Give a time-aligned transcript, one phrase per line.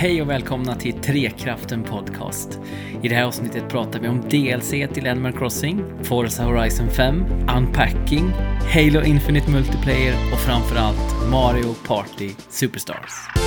[0.00, 2.58] Hej och välkomna till Trekraften Podcast.
[3.02, 7.24] I det här avsnittet pratar vi om DLC till Animal Crossing, Forza Horizon 5,
[7.56, 8.30] Unpacking,
[8.74, 13.39] Halo Infinite Multiplayer och framförallt Mario Party Superstars.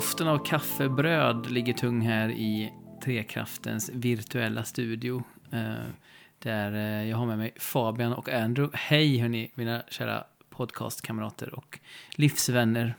[0.00, 2.72] Doften av kaffebröd ligger tung här i
[3.04, 5.22] Trekraftens virtuella studio.
[5.52, 5.74] Eh,
[6.38, 8.78] där eh, jag har med mig Fabian och Andrew.
[8.78, 11.78] Hej hörni, mina kära podcastkamrater och
[12.14, 12.94] livsvänner.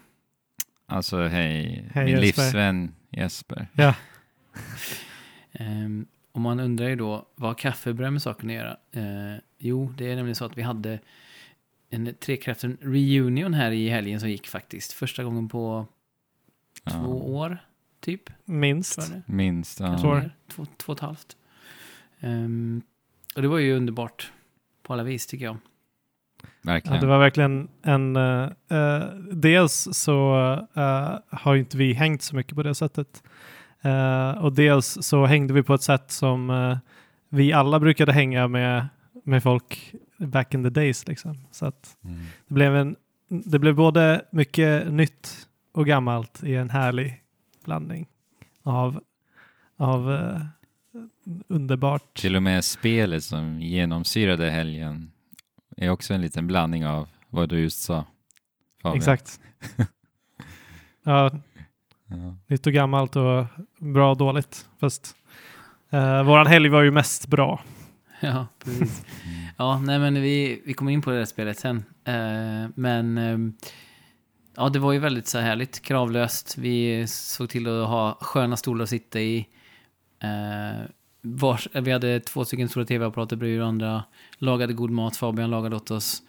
[0.86, 2.44] Alltså hej, Hej, min Jesper.
[2.44, 3.68] livsvän Jesper.
[3.74, 3.96] Ja,
[5.60, 8.78] Um, och man undrar ju då, vad har kaffebröd med saken att göra?
[8.92, 11.00] Eh, jo, det är nämligen så att vi hade
[11.90, 14.94] en Trekraften reunion här i helgen som gick faktiskt.
[14.94, 15.88] Första gången på
[16.84, 17.58] Ja, två år,
[18.00, 18.30] typ.
[18.46, 19.12] minst.
[19.26, 19.80] Minst.
[19.80, 19.86] Ja.
[19.88, 20.30] Kanske.
[20.48, 21.38] Två, två och ett halvt.
[22.20, 22.82] Ehm,
[23.36, 24.32] och det var ju underbart
[24.84, 25.58] på alla vis tycker jag.
[26.44, 27.00] Ja, Verkligen.
[27.02, 28.16] det var verkligen en...
[28.16, 30.36] eh, eh, dels så
[30.74, 33.24] eh, har inte vi hängt så mycket på det sättet.
[34.42, 36.78] Och dels så hängde vi på ett sätt som
[37.30, 38.88] vi alla brukade hänga med,
[39.24, 41.08] med folk back in the days.
[41.08, 41.38] Liksom.
[41.52, 42.20] Så att Mm.
[42.48, 42.96] det blev, en,
[43.28, 47.22] det blev både mycket nytt och gammalt i en härlig
[47.66, 48.08] blandning
[48.64, 49.04] av,
[49.78, 50.42] av eh,
[51.48, 52.14] underbart.
[52.18, 55.12] Till och med spelet som genomsyrade helgen
[55.78, 58.06] är också en liten blandning av vad du just sa.
[58.82, 58.98] Fabian.
[58.98, 59.40] Exakt.
[61.04, 61.32] ja,
[62.14, 62.36] Ja.
[62.48, 63.46] nytt och gammalt och
[63.80, 64.70] bra och dåligt.
[64.80, 65.16] Fast
[65.94, 67.64] uh, våran helg var ju mest bra.
[68.24, 69.06] Ja, precis.
[69.26, 69.48] Mm.
[69.58, 71.78] Ja, nej men vi, vi kommer in på det där spelet sen.
[72.06, 73.54] Eh, men ehm,
[74.56, 76.58] ja, det var ju väldigt så här härligt, kravlöst.
[76.58, 79.48] Vi såg till att ha sköna stolar att sitta i.
[80.20, 80.86] Eh,
[81.22, 84.04] vars, vi hade två stycken stora tv-apparater bredvid varandra.
[84.38, 86.22] Lagade god mat, Fabian lagade åt oss.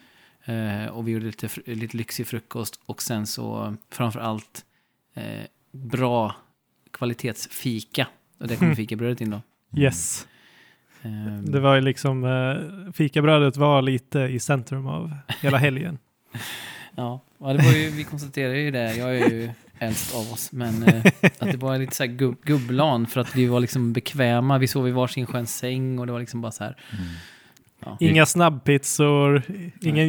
[0.45, 2.81] Eh, och vi gjorde lite, lite lyxig frukost.
[2.87, 4.65] Och sen så framför allt
[5.15, 6.37] eh, bra
[6.91, 8.07] kvalitetsfika.
[8.39, 9.41] Och det kommer fikabrödet in då.
[9.77, 10.27] Yes.
[11.03, 15.13] Ehm, Det var ju liksom, uh, fikabrödet var lite i centrum av
[15.43, 15.99] hela helgen.
[16.97, 18.95] Ja, ja det var ju, vi konstaterade ju det.
[18.97, 20.53] Jag är ju äldst av oss.
[20.53, 21.05] Men eh,
[21.39, 24.59] att det var lite så här gubb, gubblan för att vi var liksom bekväma.
[24.59, 26.77] Vi sov i varsin skön säng och det var liksom bara så här.
[26.93, 27.05] Mm.
[27.85, 27.97] Ja.
[28.01, 29.43] Inga snabbpizzor,
[29.81, 30.09] ingen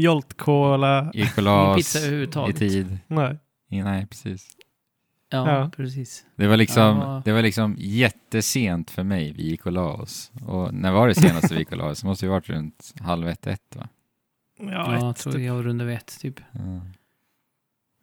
[1.12, 2.58] och Ingen pizza oss i överhuvudtaget.
[2.58, 2.98] tid.
[3.08, 3.38] Nej.
[3.70, 4.48] Nej, precis.
[5.30, 5.72] Ja, Ja.
[5.76, 6.26] precis.
[6.36, 7.22] Det var, liksom, Ja.
[7.26, 9.34] det var liksom jättesent för mig.
[9.38, 10.32] Vi gick och la oss.
[10.46, 12.02] Och när var det senaste vi gick och la oss?
[12.02, 13.88] Det måste ju varit runt halv ett, ett va?
[14.72, 15.42] Ja, Ja, jag ett, tror typ.
[15.42, 16.40] jag runda vid ett typ.
[16.52, 16.60] Ja.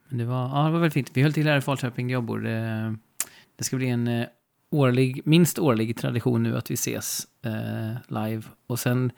[0.09, 1.11] Men det var, ja, det var väldigt fint.
[1.15, 2.41] Vi höll till här i Falköping där jag bor.
[2.41, 2.97] Det,
[3.57, 4.27] det ska bli en eh,
[4.71, 8.43] årlig, minst årlig tradition nu att vi ses eh, live.
[8.67, 9.13] Och sen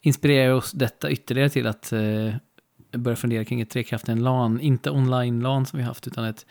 [0.00, 2.34] inspirerar oss detta ytterligare till att eh,
[2.90, 4.60] börja fundera kring ett Trekraften LAN.
[4.60, 6.46] Inte online-LAN som vi haft, utan ett,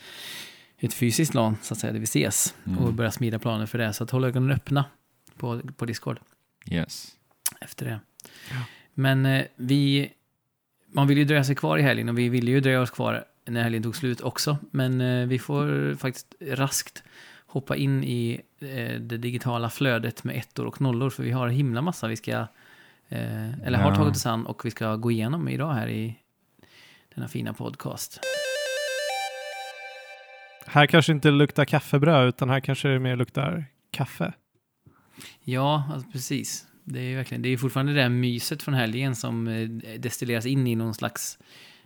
[0.77, 2.55] ett fysiskt LAN, så att säga, där vi ses.
[2.65, 2.77] Mm.
[2.79, 3.93] Och börja smida planer för det.
[3.93, 4.85] Så att håll ögonen öppna
[5.37, 6.19] på, på Discord
[6.65, 7.07] Yes.
[7.61, 7.99] efter det.
[8.93, 10.11] Men eh, vi,
[10.91, 13.25] man vill ju dröja sig kvar i helgen och vi ville ju dröja oss kvar
[13.45, 14.57] när helgen tog slut också.
[14.71, 17.03] Men eh, vi får faktiskt raskt
[17.45, 21.53] hoppa in i eh, det digitala flödet med ettor och nollor för vi har en
[21.53, 22.31] himla massa vi ska,
[23.09, 23.95] eh, eller har Ja.
[23.95, 26.15] tagit oss an och vi ska gå igenom idag här i
[27.15, 28.19] denna fina podcast.
[30.65, 34.33] Här kanske inte luktar kaffebröd utan här kanske det mer luktar kaffe.
[35.43, 36.65] Ja, alltså precis.
[36.83, 39.69] Det är verkligen, det är fortfarande det här myset från helgen som eh,
[39.99, 41.39] destilleras in i någon slags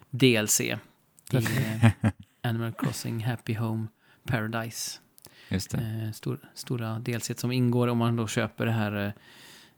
[0.10, 0.62] DLC.
[0.62, 0.76] I
[1.32, 1.92] eh,
[2.42, 3.88] Animal Crossing Happy Home
[4.28, 5.00] Paradise.
[5.50, 5.78] Just det.
[5.78, 9.14] Eh, stor, stora DLC som ingår om man då köper det här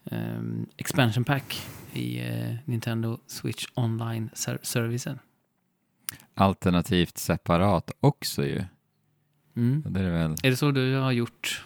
[0.03, 0.39] eh,
[0.77, 5.19] expansion pack i eh, Nintendo Switch Online-servicen.
[6.33, 8.63] Alternativt separat också ju.
[9.55, 9.83] Mm.
[9.85, 10.35] Det är det väl.
[10.43, 11.65] Är det så du har gjort?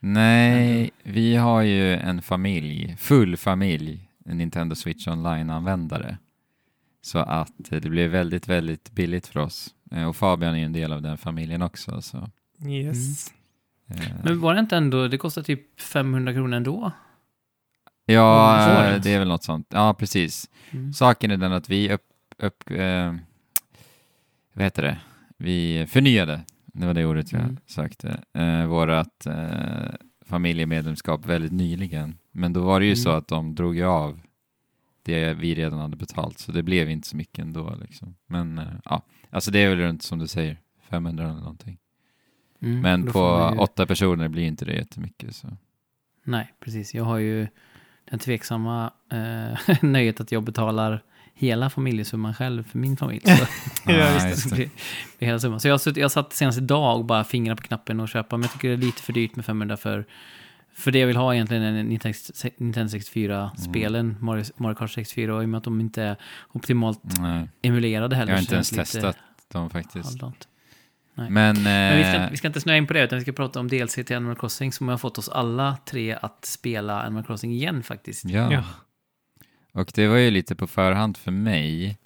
[0.00, 6.16] Nej, vi har ju en familj, full familj, en Nintendo Switch Online-användare.
[7.02, 9.74] Så att det blev väldigt, väldigt billigt för oss.
[9.92, 12.02] Eh, Och Fabian är ju en del av den familjen också.
[12.02, 12.30] Så,
[12.66, 13.32] Yes.
[13.88, 16.92] eh, Men var det inte ändå, det kostar typ 500 kronor ändå?
[18.06, 19.66] ja, eh, det är väl något sånt.
[19.70, 20.50] Ja, precis.
[20.70, 20.92] Mm.
[20.92, 22.02] Saken är den att vi upp,
[22.38, 23.14] upp eh,
[24.52, 24.98] vad heter det?
[25.36, 26.40] Vi förnyade,
[26.72, 27.56] det var det ordet jag Mm.
[27.66, 29.94] sökte, eh, vårat eh,
[30.26, 32.18] familjemedlemskap väldigt nyligen.
[32.32, 32.96] Men då var det ju Mm.
[33.02, 34.20] så att de drog ju av
[35.02, 37.74] det vi redan hade betalt, så det blev inte så mycket ändå.
[37.80, 38.14] Liksom.
[38.26, 40.56] Men eh, ja, alltså det är väl runt som du säger,
[40.88, 41.78] 500 eller någonting.
[42.62, 45.36] Mm, Men på ju- åtta personer blir inte det jättemycket.
[45.36, 45.48] Så.
[46.24, 46.94] Nej, precis.
[46.94, 47.48] Jag har ju
[48.10, 51.02] den tveksamma eh, nöjet att jag betalar
[51.40, 53.20] hela familjesumman själv för min familj.
[53.24, 53.44] Så,
[53.86, 54.56] Ja, just det.
[54.56, 54.70] blir
[55.18, 55.60] hela summan.
[55.60, 58.36] Så jag, jag satt senast idag och bara fingrade på knappen och köpa.
[58.36, 60.04] Men jag tycker det är lite för dyrt med 500 för
[60.74, 62.18] för det jag vill ha egentligen är Nintendo
[62.58, 66.16] Nintendo 64-spelen, Mario, Mario Kart 64, och i och med att de inte är
[66.52, 68.32] optimalt Nej, emulerade heller.
[68.32, 69.16] jag har inte ens det testat
[69.52, 70.04] dem faktiskt.
[70.04, 70.48] halvdant.
[71.14, 71.30] Nej.
[71.30, 73.22] Men, Men vi ska, eh, inte- vi ska inte snöa in på det, utan vi
[73.24, 77.02] ska prata om DLC till Animal Crossing som har fått oss alla tre att spela
[77.02, 78.24] Animal Crossing igen faktiskt.
[78.24, 78.52] ja.
[78.52, 78.62] Ja.
[79.72, 81.98] Och det var ju lite på förhand för mig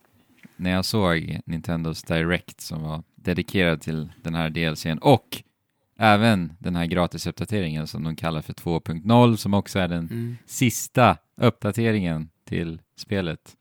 [0.57, 5.43] när jag såg Nintendos Direct som var dedikerad till den här DLCn och
[5.99, 10.37] även den här gratisuppdateringen som de kallar för 2.0 som också är den Mm.
[10.47, 13.57] sista uppdateringen till spelet.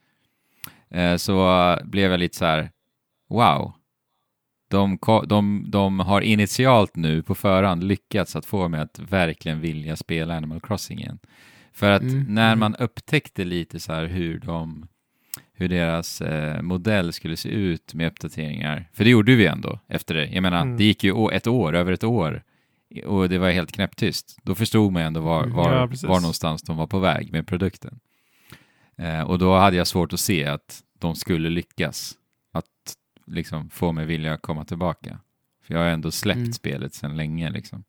[0.90, 2.72] Eh, så blev jag lite så här,
[3.30, 3.74] wow.
[4.70, 4.98] De,
[5.28, 10.38] de, de har initialt nu på förhand lyckats att få mig att verkligen vilja spela
[10.38, 11.20] Animal Crossing igen.
[11.74, 12.60] För att Mm, när mm.
[12.60, 14.88] man upptäckte lite så här hur de
[15.56, 18.90] hur deras eh, modell skulle se ut med uppdateringar.
[18.94, 20.26] För det gjorde vi ändå efter det.
[20.28, 20.78] Jag menar, Mm.
[20.78, 22.44] det gick ju ett år, över ett år
[23.06, 24.38] och det var helt knäpptyst.
[24.44, 25.56] Då förstod man ändå var, Mm.
[25.56, 28.00] var, Ja, var någonstans de var på väg med produkten.
[28.98, 32.14] Eh, och då hade jag svårt att se att de skulle lyckas
[32.52, 32.66] att
[33.28, 35.20] liksom få mig vilja komma tillbaka.
[35.68, 36.54] För jag har ändå släppt Mm.
[36.54, 37.84] spelet sedan länge liksom.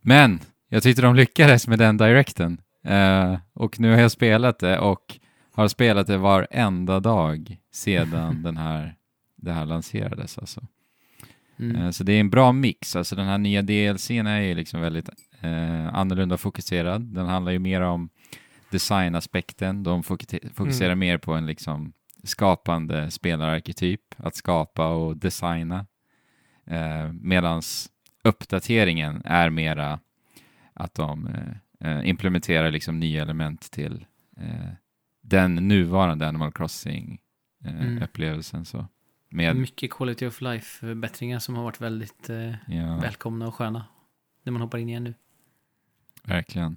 [0.00, 2.60] Men jag tyckte de lyckades med den directen.
[2.86, 5.18] Eh, och nu har jag spelat det och
[5.52, 8.94] har spelat det varenda dag sedan den här,
[9.36, 10.38] det här lanserades.
[10.38, 10.66] Alltså.
[11.58, 11.76] Mm.
[11.76, 12.96] Eh, Så det är en bra mix.
[12.96, 15.08] Alltså den här nya DLCn är ju liksom väldigt
[15.40, 17.02] eh, annorlunda fokuserad.
[17.02, 18.08] Den handlar ju mer om
[18.70, 19.82] designaspekten.
[19.82, 20.98] De fokuserar Mm.
[20.98, 21.92] mer på en liksom
[22.24, 25.86] skapande spelararketyp, att skapa och designa.
[26.66, 27.62] Eh, Medan
[28.24, 30.00] uppdateringen är mera
[30.72, 34.06] att de eh, eh, implementerar liksom nya element till
[34.36, 34.70] eh,
[35.22, 36.52] den nuvarande Animal Mm.
[36.52, 38.64] Crossing-upplevelsen.
[38.64, 38.86] så.
[39.28, 42.96] Med, Mycket quality of life-förbättringar som har varit väldigt eh, ja.
[42.96, 43.84] välkomna och sköna.
[44.42, 45.14] När man hoppar in igen nu.
[46.24, 46.76] Verkligen.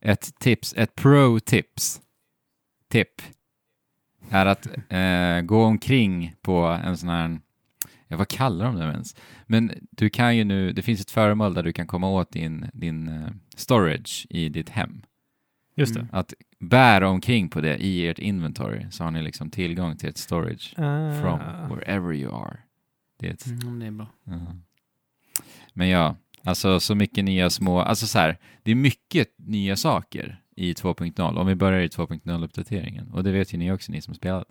[0.00, 2.00] Ett tips, ett pro-tips,
[2.88, 3.22] tipp,
[4.30, 7.40] är att eh, gå omkring på en sån här,
[8.08, 9.16] ja, vad kallar de det ens?
[9.46, 12.70] Men du kan ju nu, det finns ett föremål där du kan komma åt din,
[12.72, 15.02] din eh, storage i ditt hem.
[15.74, 16.00] Just det.
[16.00, 16.14] Mm.
[16.14, 20.18] Att bära omkring på det i ert inventory så har ni liksom tillgång till ett
[20.18, 21.20] storage Ah.
[21.20, 21.38] from
[21.68, 22.56] wherever you are.
[23.18, 24.06] Det är ett Mm, det är bra.
[24.24, 24.40] Ja.
[25.74, 30.42] Men ja, alltså så mycket nya små, alltså så här, det är mycket nya saker
[30.56, 34.14] i 2.0, om vi börjar i 2.0-uppdateringen, och det vet ju ni också, ni som
[34.14, 34.48] spelat.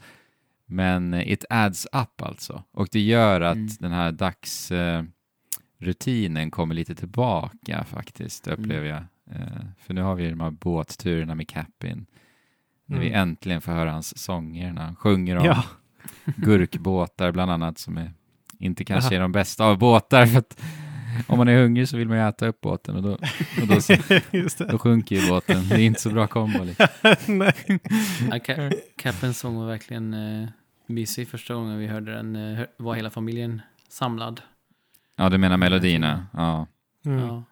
[0.70, 3.68] Men it adds up alltså, och det gör att Mm.
[3.80, 5.12] den här dagsrutinen
[5.80, 8.60] rutinen kommer lite tillbaka faktiskt, Mm.
[8.60, 9.04] upplever jag.
[9.32, 12.06] Eh, för nu har vi de här båtturerna med Capin,
[12.86, 13.22] när vi Mm.
[13.22, 15.64] äntligen får höra hans sånger när han sjunger om Ja,
[16.36, 18.12] gurkbåtar bland annat som är,
[18.60, 20.62] inte kanske är de bästa av båtar för att
[21.28, 23.12] om man är hungrig så vill man ju äta upp båten och då,
[23.62, 23.94] och då, så,
[24.32, 24.66] just det.
[24.66, 25.70] då sjunker ju båten.
[25.70, 26.64] Det är inte så bra kombo.
[26.64, 26.88] Liksom.
[27.38, 27.54] Nej.
[28.32, 30.48] Ja, Ca- Capens sång var verkligen eh,
[30.88, 32.36] mysig första gången vi hörde den.
[32.36, 34.42] Eh, var hela familjen samlad.
[35.16, 36.28] Ja, du menar melodierna?
[36.34, 36.68] Ja,
[37.06, 37.20] Mm.
[37.20, 37.44] Ja,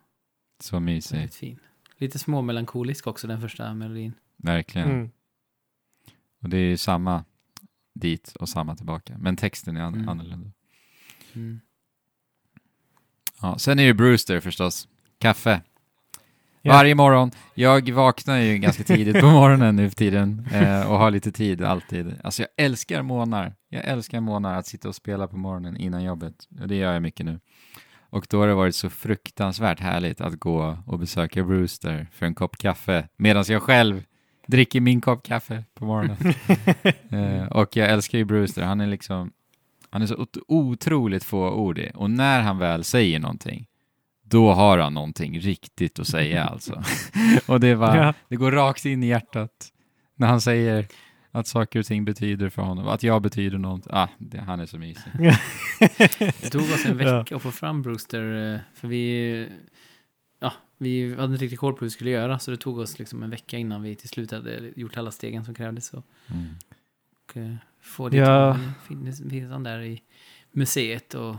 [0.60, 1.14] så mysigt.
[1.14, 1.60] väldigt fin.
[1.98, 4.14] Lite småmelankolisk också den första melodin.
[4.38, 4.90] Verkligen.
[4.92, 5.12] Mm.
[6.42, 7.24] Och det är ju samma
[7.94, 9.18] dit och samma tillbaka.
[9.18, 10.10] Men texten är an- Mm.
[10.10, 10.52] annorlunda.
[11.34, 11.62] Mm.
[13.42, 14.88] Ja, sen är det Brewster förstås.
[15.18, 15.62] Kaffe.
[16.66, 16.74] Ja.
[16.74, 17.32] Varje morgon.
[17.54, 21.62] Jag vaknar ju ganska tidigt på morgonen nu för tiden eh, och har lite tid
[21.62, 22.14] alltid.
[22.24, 23.54] Alltså jag älskar månar.
[23.70, 26.34] Jag älskar månar att sitta och spela på morgonen innan jobbet.
[26.62, 27.40] Och det gör jag mycket nu.
[28.10, 32.36] Och då har det varit så fruktansvärt härligt att gå och besöka Brewster för en
[32.36, 34.04] kopp kaffe medan jag själv
[34.48, 36.18] dricker min kopp kaffe på morgonen.
[37.44, 38.64] eh, och jag älskar ju Brewster.
[38.64, 39.32] Han är liksom
[39.90, 43.66] han är så ot- otroligt fåordig och när han väl säger någonting
[44.36, 46.84] då har han någonting riktigt att säga alltså.
[47.48, 48.14] och det, bara, Ja.
[48.30, 49.52] det går rakt in i hjärtat
[50.16, 50.88] när han säger
[51.32, 53.88] att saker och ting betyder för honom, att jag betyder något.
[53.90, 55.12] Ah, det, han är så mysig.
[56.42, 57.18] Det tog oss en Ja.
[57.20, 58.54] vecka att få fram Brewster.
[58.54, 59.50] eh, För vi,
[60.40, 62.40] ja, vi hade inte riktigt koll på hur vi skulle göra.
[62.40, 65.46] Så det tog oss liksom en vecka innan vi till slut hade gjort alla stegen
[65.46, 65.94] som krävdes.
[65.94, 66.46] Och, Mm.
[67.26, 68.52] och eh, få dit Ja.
[68.52, 68.72] honom.
[68.88, 70.02] Finns, finns han där i
[70.52, 71.36] museet och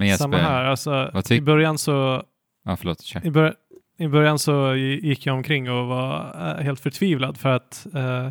[0.00, 0.64] Men Jesper, Samma här.
[0.64, 2.22] Alltså, vad I början så
[2.64, 3.26] ja förlåt, kör.
[3.26, 3.54] I, bör
[3.98, 8.26] I början så gi- gick jag omkring och var eh, helt förtvivlad för att, eh,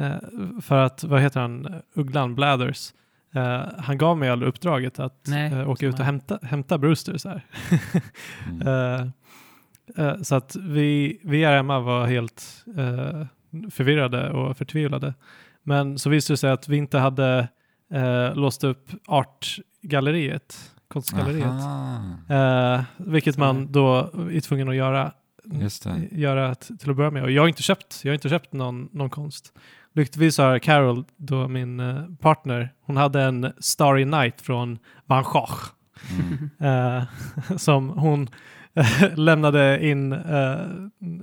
[0.00, 0.16] eh,
[0.62, 2.92] för att vad heter han, Ugglan Blathers,
[3.34, 7.16] eh, han gav mig aldrig uppdraget att Nej, eh, åka ut och hämta, hämta Brewster.
[7.18, 7.44] Så, här.
[8.50, 9.12] Mm.
[9.96, 12.64] Eh, så att vi, vi här hemma var helt
[13.70, 15.14] förvirrade och förtvivlade.
[15.62, 17.48] Men så visade det sig att vi inte hade
[18.34, 21.46] låst upp artgalleriet, konstgalleriet.
[22.28, 23.98] Eh, vilket man då
[24.32, 25.12] är tvungen att göra,
[25.44, 26.08] det.
[26.12, 27.22] göra till att börja med.
[27.22, 29.52] Och jag har inte köpt, jag har inte köpt någon, någon konst.
[29.94, 35.58] Lyckligtvis har Carol, då min eh, partner, hon hade en Starry Night från Van Gogh.
[36.10, 36.98] Mm.
[36.98, 37.04] Eh,
[37.56, 38.28] som hon
[39.14, 40.58] lämnade in, eh,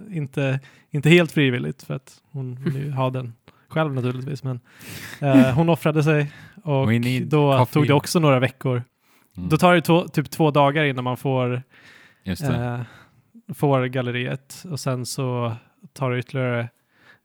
[0.10, 0.60] inte,
[0.90, 3.34] inte helt frivilligt för att hon ville ju ha den
[3.68, 4.44] själv naturligtvis.
[4.44, 4.60] Men
[5.22, 6.32] eh, hon offrade sig
[6.64, 6.88] och
[7.26, 7.74] då coffee.
[7.74, 8.84] tog det också några veckor.
[9.40, 9.50] Mm.
[9.50, 11.64] Då tar det två, typ två dagar innan man får,
[12.24, 12.56] Just det.
[12.56, 15.56] eh, får galleriet och sen så
[15.94, 16.70] tar det ytterligare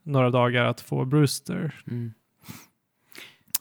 [0.03, 1.75] några dagar att få Brewster.
[1.91, 2.13] Mm.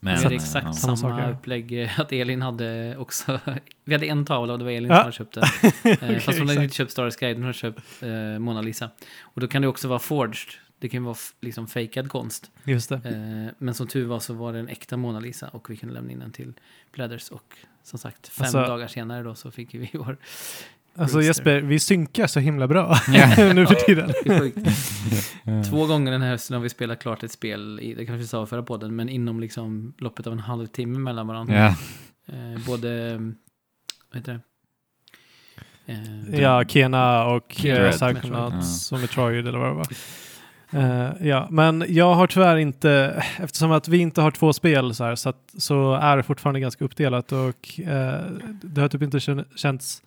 [0.01, 0.73] Men, hade eh, exakt ja.
[0.73, 1.81] Samma upplägg.
[1.83, 3.39] eh, Att Elin hade också...
[3.85, 4.95] vi hade en tavla och det var Elin Ja.
[4.95, 5.43] som hade köpt den.
[5.91, 8.89] Eh, Okej, Fast hon hade inte köpt Stars Guide, hon hade köpt eh, Mona Lisa.
[9.21, 10.49] Och då kan det också vara forged.
[10.79, 12.51] Det kan ju vara liksom fejkad konst.
[12.63, 12.95] Just det.
[12.95, 15.95] Eh, men som tur var så var det en äkta Mona Lisa och vi kunde
[15.95, 16.53] lämna in den till
[16.93, 17.29] Bladders.
[17.29, 20.17] Och som sagt, fem Alltså- dagar senare då så fick vi vår...
[20.95, 21.27] Alltså Brewster.
[21.27, 23.35] Jesper, vi synkar så himla bra Ja.
[23.53, 24.13] nu för tiden.
[25.69, 28.27] Två gånger den här hösten har vi spelat klart ett spel, i, det kanske vi
[28.27, 31.55] sa i förra podden, men inom liksom loppet av en halvtimme mellan varandra.
[31.55, 31.75] Ja,
[32.27, 33.17] Eh, både,
[34.11, 34.39] vad heter
[35.85, 35.93] det?
[35.93, 38.91] Eh, Ja, Kena och Psychonauts Metroid.
[38.91, 39.87] och Metroid eller vad det var.
[40.73, 45.03] Eh, ja, men jag har tyvärr inte, eftersom att vi inte har två spel så
[45.03, 48.21] här, så, att, så är det fortfarande ganska uppdelat och eh,
[48.63, 50.01] det har typ inte kän- känts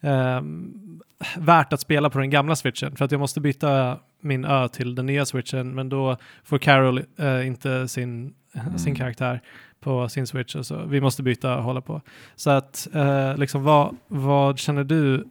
[0.00, 1.00] ehm,
[1.36, 4.94] värt att spela på den gamla switchen för att jag måste byta min ö till
[4.94, 8.78] den nya switchen men då får Carol eh, inte sin, Mm.
[8.78, 9.40] sin karaktär
[9.80, 12.02] på sin switch och så vi måste byta och hålla på.
[12.36, 12.88] Så att
[13.36, 15.24] liksom vad, vad känner du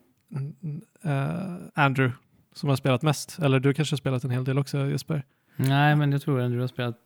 [1.75, 2.12] Andrew
[2.58, 3.40] som har spelat mest?
[3.42, 5.24] Eller du kanske har spelat en hel del också Jesper?
[5.56, 6.98] Nej, men jag tror att du har spelat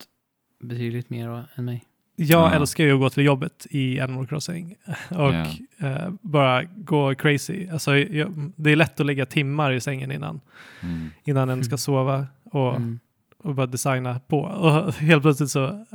[0.64, 1.84] betydligt mer än mig.
[2.16, 2.54] Jag Ja.
[2.56, 4.76] älskar ju att gå till jobbet i Animal Crossing
[5.10, 5.46] och Ja.
[5.88, 7.68] eh, bara gå crazy.
[7.68, 10.42] Alltså, jag, det är lätt att ligga timmar i sängen innan,
[10.82, 11.10] mm.
[11.24, 13.00] innan en ska sova och, Mm.
[13.38, 14.40] och bara designa på.
[14.42, 15.66] Och helt plötsligt så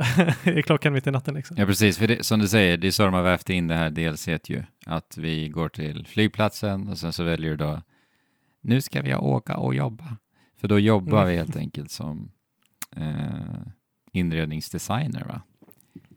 [0.45, 1.35] är klockan mitt i natten.
[1.35, 1.57] Liksom.
[1.61, 1.99] ja precis.
[1.99, 4.29] För det, som du säger, det är så de har vävt in det här DLC
[4.49, 4.63] ju.
[4.87, 7.83] Att vi går till flygplatsen och sen så väljer du då,
[8.67, 10.17] nu ska vi åka och jobba.
[10.57, 11.29] För då jobbar Mm.
[11.29, 12.31] vi helt enkelt som
[12.97, 13.61] eh,
[14.13, 15.43] inredningsdesigner va?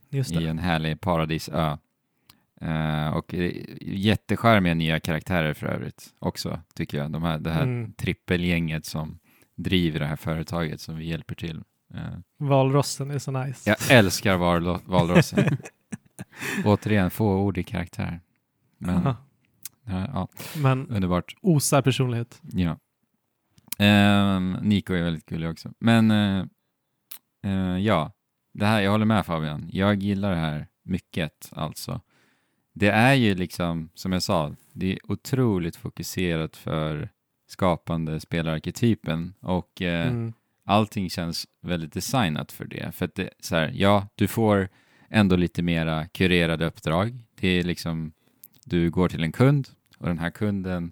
[0.09, 1.77] Just i en härlig paradisö.
[2.61, 3.51] Eh, och eh,
[3.81, 7.11] jättecharmiga nya karaktärer för övrigt också, tycker jag.
[7.11, 7.93] De här, det här Mm.
[7.93, 9.19] trippelgänget som
[9.55, 11.63] driver det här företaget som vi hjälper till.
[11.93, 12.01] Eh,
[12.37, 13.69] Valrossen är så nice.
[13.69, 15.57] jag älskar val, valrossen.
[16.65, 18.21] Återigen, fåordig karaktär.
[18.77, 19.15] Men, Aha.
[19.91, 20.27] Ja,
[20.58, 21.36] Men underbart.
[21.41, 22.41] osar personlighet.
[22.53, 22.77] Ja.
[23.77, 25.72] Ehm, Nico är väldigt gullig också.
[25.79, 26.46] Men eh,
[27.43, 28.12] eh, ja,
[28.53, 29.69] det här, jag håller med Fabian.
[29.72, 32.01] Jag gillar det här mycket alltså.
[32.74, 37.10] Det är ju liksom, som jag sa, det är otroligt fokuserat för
[37.48, 40.34] skapande spelararketypen och eh, Mm.
[40.65, 42.91] allting känns väldigt designat för det.
[42.96, 44.69] För att det, så här, ja, du får
[45.10, 47.19] ändå lite mera kurerade uppdrag.
[47.39, 48.12] Det är liksom,
[48.65, 50.91] du går till en kund och den här kunden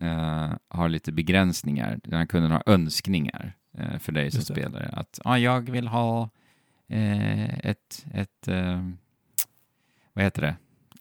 [0.00, 2.00] eh, har lite begränsningar.
[2.04, 4.90] Den här kunden har önskningar eh, för dig som spelare.
[4.92, 6.30] Att ah, jag vill ha
[6.88, 8.88] eh, ett, ett eh,
[10.12, 10.56] vad heter det?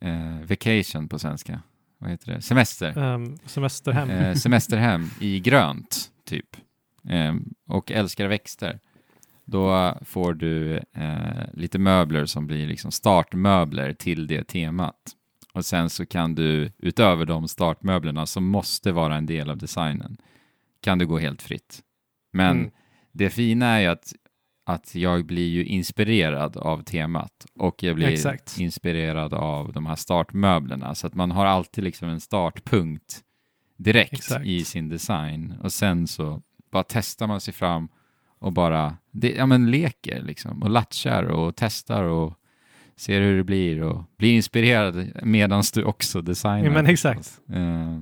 [0.08, 1.62] Eh, vacation på svenska.
[1.98, 2.42] Vad heter det?
[2.42, 4.10] Semester Ehm, semesterhem.
[4.10, 6.58] eh, semesterhem i grönt, typ.
[7.10, 7.36] Eh,
[7.68, 8.80] och älskar växter.
[9.46, 14.96] Då får du eh, lite möbler som blir liksom startmöbler till det temat.
[15.60, 20.18] Och sen så kan du, utöver de startmöblerna som måste vara en del av designen,
[20.82, 21.80] kan du gå helt fritt.
[22.34, 22.72] Men Mm.
[23.12, 24.14] det fina är ju att,
[24.66, 28.60] att jag blir ju inspirerad av temat och jag blir Exakt.
[28.60, 30.96] inspirerad av de här startmöblerna.
[30.96, 33.20] Så att man har alltid liksom en startpunkt
[33.78, 34.46] direkt Exakt.
[34.46, 37.90] i sin design och sen så bara testar man sig fram
[38.40, 42.34] och bara det, ja, men leker liksom och latchar och testar och
[43.00, 46.66] ser hur det blir och blir inspirerad medan du också designar.
[46.66, 47.40] Ja, men exakt.
[47.54, 48.00] Eh,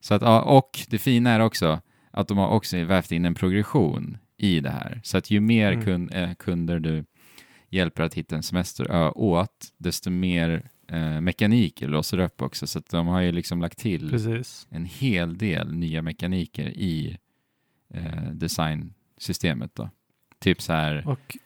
[0.00, 3.34] så att, ja, och det fina är också att de har också vävt in en
[3.34, 5.00] progression i det här.
[5.04, 5.84] Så att ju mer Mm.
[5.84, 7.04] kun, eh, kunder du
[7.70, 12.66] hjälper att hitta en semesterö åt, desto mer eh, mekaniker låser upp också.
[12.66, 14.66] Så att de har ju liksom lagt till Precis.
[14.70, 17.16] en hel del nya mekaniker i
[17.94, 19.90] eh, designsystemet då.
[20.38, 21.36] Typ så här Och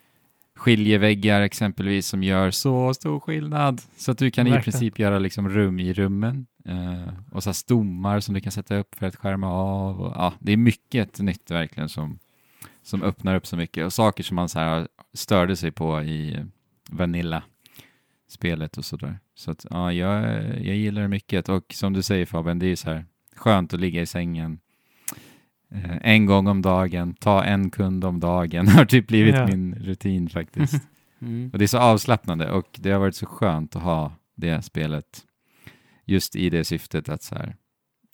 [0.61, 3.83] skiljeväggar exempelvis som gör så stor skillnad.
[3.97, 4.73] Så att du kan i Verkligen.
[4.73, 6.47] princip göra liksom rum i rummen.
[6.65, 10.01] Eh, och så stommar som du kan sätta upp för att skärma av.
[10.01, 12.19] Och, ja, det är mycket nytt verkligen som,
[12.83, 13.85] som öppnar upp så mycket.
[13.85, 16.47] Och saker som man så här störde sig på i
[16.91, 19.19] Vanilla-spelet och sådär.
[19.35, 20.25] Så att ja, jag,
[20.67, 21.49] jag gillar det mycket.
[21.49, 23.05] Och som du säger Fabian, det är så här
[23.37, 24.59] skönt att ligga i sängen
[26.03, 29.47] en gång om dagen, ta en kund om dagen har typ blivit Ja.
[29.47, 30.75] min rutin faktiskt.
[31.23, 31.51] Mm.
[31.53, 35.07] Och det är så avslappnande och det har varit så skönt att ha det spelet
[36.05, 37.57] just i det syftet att så här,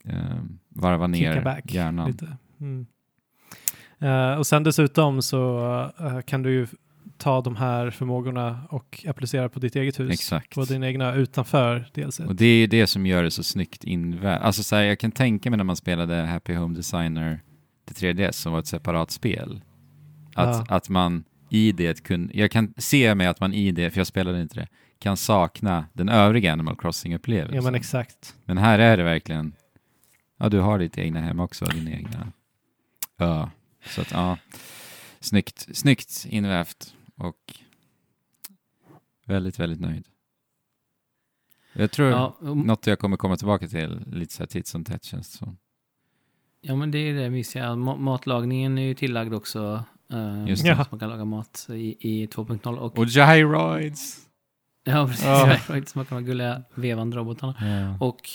[0.05, 2.07] eh, varva Kicka ner back hjärnan.
[2.11, 2.37] lite.
[2.61, 2.87] Mm.
[3.99, 5.61] Eh, och sen dessutom så
[6.01, 6.67] eh, kan du ju
[7.19, 10.13] ta de här förmågorna och applicera på ditt eget hus.
[10.13, 10.55] Exakt.
[10.55, 12.21] På dina egna utanför DLC.
[12.21, 15.11] Och det är det som gör det så snyggt invä- Alltså så här, jag kan
[15.13, 17.41] tänka mig när man spelade Happy Home Designer
[17.87, 19.61] till 3DS som var ett separat spel.
[20.35, 24.01] Att, att man i det kunde, jag kan se mig att man i det, för
[24.01, 24.69] jag spelade inte det,
[24.99, 27.55] kan sakna den övriga Animal Crossing-upplevelsen.
[27.57, 28.35] Ja men exakt.
[28.45, 29.53] Men här är det verkligen,
[30.39, 32.33] ja du har ditt egna hem också, din egna
[33.19, 33.47] ö.
[33.87, 34.39] Så att ja,
[35.21, 37.55] snyggt, snyggt invävt och
[39.27, 40.09] väldigt, väldigt nöjd.
[41.73, 44.85] Jag tror Ja, och- något jag kommer komma tillbaka till lite så här titt som
[44.85, 45.57] tätt känns det som.
[46.61, 47.65] ja, men det är det mysiga.
[47.75, 49.85] Ma- Matlagningen är ju tillagd också.
[50.13, 50.77] Uh, Just det.
[50.77, 52.77] Så man kan laga mat i, i 2.0.
[52.79, 54.29] Och, Och gyroids!
[54.85, 55.25] ja, precis.
[55.25, 55.59] Ja.
[55.69, 55.85] Ja.
[55.85, 57.55] Som de här gulliga vevande robotarna.
[57.61, 58.07] Ja.
[58.07, 58.31] Och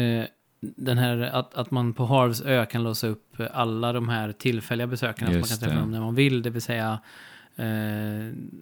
[0.00, 0.24] eh,
[0.60, 4.86] den här att, att man på Harvs ö kan låsa upp alla de här tillfälliga
[4.86, 6.42] besökarna som man kan träffa dem när man vill.
[6.42, 6.98] Det vill säga,
[7.56, 7.66] eh,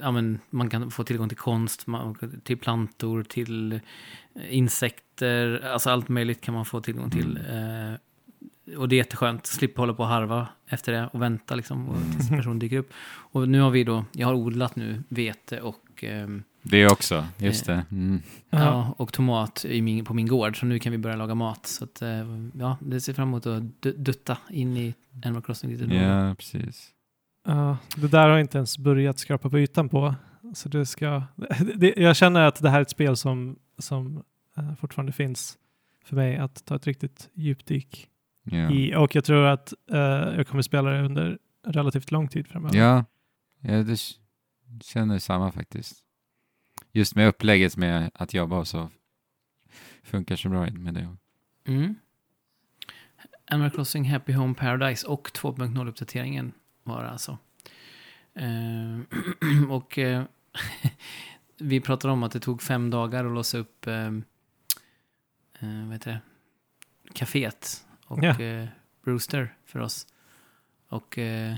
[0.01, 3.79] ja, men man kan få tillgång till konst, man, till plantor, till eh,
[4.49, 7.37] insekter, alltså allt möjligt kan man få tillgång till.
[7.49, 7.93] Mm.
[7.93, 7.99] Eh,
[8.77, 11.97] och det är jätteskönt, slippa hålla på och harva efter det och vänta liksom och
[12.17, 12.93] tills personen dyker upp.
[13.09, 17.67] Och nu har vi då, jag har odlat nu vete och ehm, Det också, just
[17.67, 17.85] det.
[17.91, 18.21] Mm.
[18.51, 20.61] Ja, och tomat i min, på min gård.
[20.61, 21.67] Så nu kan vi börja laga mat.
[21.67, 22.27] Så att, eh,
[22.59, 25.95] ja, det ser fram emot att du- dutta in i Animal Crossing lite då.
[25.95, 26.89] Ja, precis.
[27.45, 30.15] Ja, det där har jag inte ens börjat skrapa på ytan på.
[30.55, 31.23] Så det ska,
[31.77, 34.23] det, jag känner att det här är ett spel som, som
[34.57, 35.59] eh, fortfarande finns
[36.05, 38.07] för mig att ta ett riktigt djupdyk
[38.43, 38.71] Ja.
[38.71, 38.95] i.
[38.95, 39.99] Och jag tror att eh,
[40.37, 42.79] jag kommer spela det under relativt lång tid framöver.
[42.79, 43.05] Ja,
[43.61, 44.01] ja det
[44.83, 46.05] känner samma faktiskt.
[46.93, 48.91] Just med upplägget med att jobba och så
[50.03, 51.17] funkar så bra med det.
[51.67, 51.95] Mm.
[53.47, 57.39] Animal Crossing Happy Home Paradise och 2.0-uppdateringen var det alltså.
[58.35, 59.01] Eh,
[59.71, 60.23] och eh,
[61.59, 64.07] vi pratade om att det tog fem dagar att låsa upp eh,
[65.61, 66.21] eh, vad heter det?
[67.15, 68.41] kaféet och Ja.
[68.41, 68.67] eh,
[69.05, 70.07] Brewster för oss.
[70.89, 71.53] Och eh,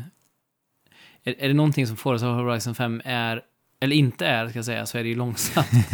[1.25, 3.43] är, är det någonting som Forza Horizon 5 är,
[3.81, 5.67] eller inte är, ska jag säga, så är det ju långsamt.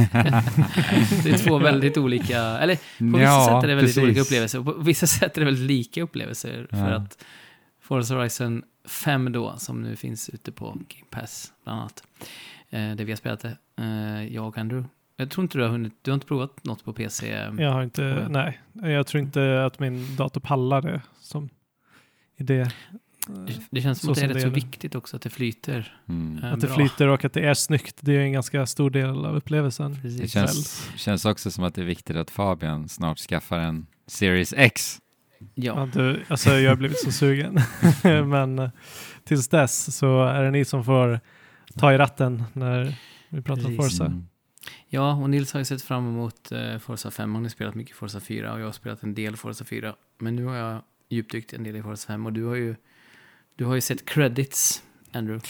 [1.22, 4.64] det är två väldigt olika, eller på vissa sätt är det väldigt olika upplevelser och
[4.64, 6.66] på vissa sätt är det väldigt lika upplevelser.
[6.70, 6.96] För Ja.
[6.96, 7.24] att
[7.80, 12.02] Forza Horizon 5 då, som nu finns ute på Game Pass bland annat,
[12.70, 14.88] eh, där vi har spelat det, eh, jag och Andrew.
[15.16, 17.28] Jag tror inte du har hunnit, du har inte provat något på PC?
[17.58, 18.28] Jag har inte, Ja.
[18.28, 18.58] nej,
[18.94, 21.48] jag tror inte att min dator pallar det som
[22.36, 22.72] i det.
[23.26, 26.00] Det- Det känns som att det är rätt det så viktigt också att det flyter.
[26.08, 26.44] Mm.
[26.44, 26.76] eh, Att det bra.
[26.76, 29.94] flyter och att det är snyggt, det är en ganska stor del av upplevelsen.
[30.02, 30.20] Precis.
[30.20, 34.54] Det känns, känns också som att det är viktigt att Fabian snart skaffar en Series
[34.56, 34.98] X.
[35.54, 37.60] Ja, Ja, du, alltså jag har blivit så sugen.
[38.28, 38.70] Men eh,
[39.24, 41.20] tills dess så är det ni som får
[41.74, 42.94] ta i ratten när
[43.28, 43.98] vi pratar om Precis.
[43.98, 44.04] Forza.
[44.04, 44.26] Mm.
[44.88, 47.34] ja, och Nils har ju sett fram emot eh, Forza 5.
[47.34, 49.94] Han har spelat mycket Forza 4 och jag har spelat en del Forza 4.
[50.18, 52.74] Men nu har jag djupdykt en del i Forza 5 och du har ju,
[53.56, 55.48] du har ju sett credits, Andrew.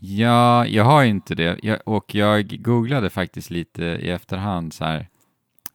[0.00, 1.58] Ja, jag har ju inte det.
[1.62, 5.08] Jag, och jag googlade faktiskt lite i efterhand så här.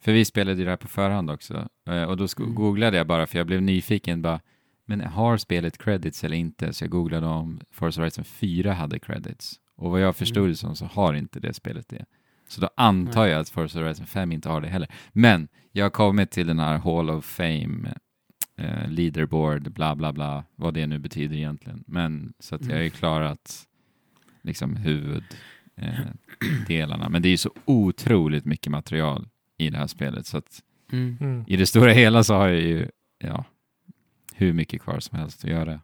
[0.01, 1.67] För vi spelade ju det här på förhand också.
[1.87, 2.55] Eh, Och då Mm.
[2.55, 4.39] googlade jag bara för jag blev nyfiken bara.
[4.85, 6.73] Men har spelet credits eller inte?
[6.73, 9.59] Så jag googlade om Forza Horizon 4 hade credits.
[9.75, 10.49] Och vad jag förstod Mm.
[10.51, 12.05] det som så har inte det spelet det.
[12.47, 14.87] Så då antar jag att Forza Horizon 5 inte har det heller.
[15.11, 17.93] Men jag har kommit till den här Hall of Fame
[18.57, 21.83] eh, leaderboard, bla bla bla, vad det nu betyder egentligen.
[21.87, 23.67] Men så att jag har ju klarat
[24.41, 27.05] liksom huvuddelarna.
[27.05, 27.09] Eh.
[27.11, 29.27] Men det är ju så otroligt mycket material
[29.59, 31.17] i det här spelet så att Mm.
[31.21, 31.43] Mm.
[31.47, 32.87] i det stora hela så har jag ju
[33.19, 33.45] ja,
[34.35, 35.79] hur mycket kvar som helst att göra.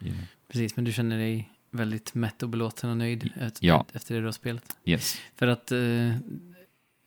[0.00, 0.12] det.
[0.48, 3.30] Precis, men du känner dig väldigt mätt och belåten och nöjd
[3.60, 3.86] Ja.
[3.92, 4.76] efter det du har spelat.
[4.84, 5.16] Yes.
[5.34, 6.16] För att eh,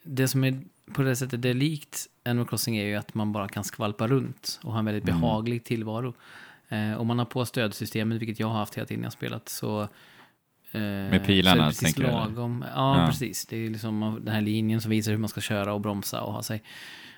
[0.04, 0.62] det som är
[0.94, 4.08] på det sättet det är likt Animal Crossing är ju att man bara kan skvalpa
[4.08, 5.22] runt och ha en väldigt Mm.
[5.22, 6.14] behaglig tillvaro.
[6.70, 9.50] Eh, om man har på stödsystemet, vilket jag har haft hela tiden jag har spelat,
[9.50, 9.88] så
[10.78, 12.66] Med pilarna, precis tänker lagom.
[12.76, 13.08] Ja, Ja.
[13.08, 13.46] precis.
[13.46, 16.34] Det är liksom den här linjen som visar hur man ska köra och bromsa och
[16.34, 16.64] ha sig.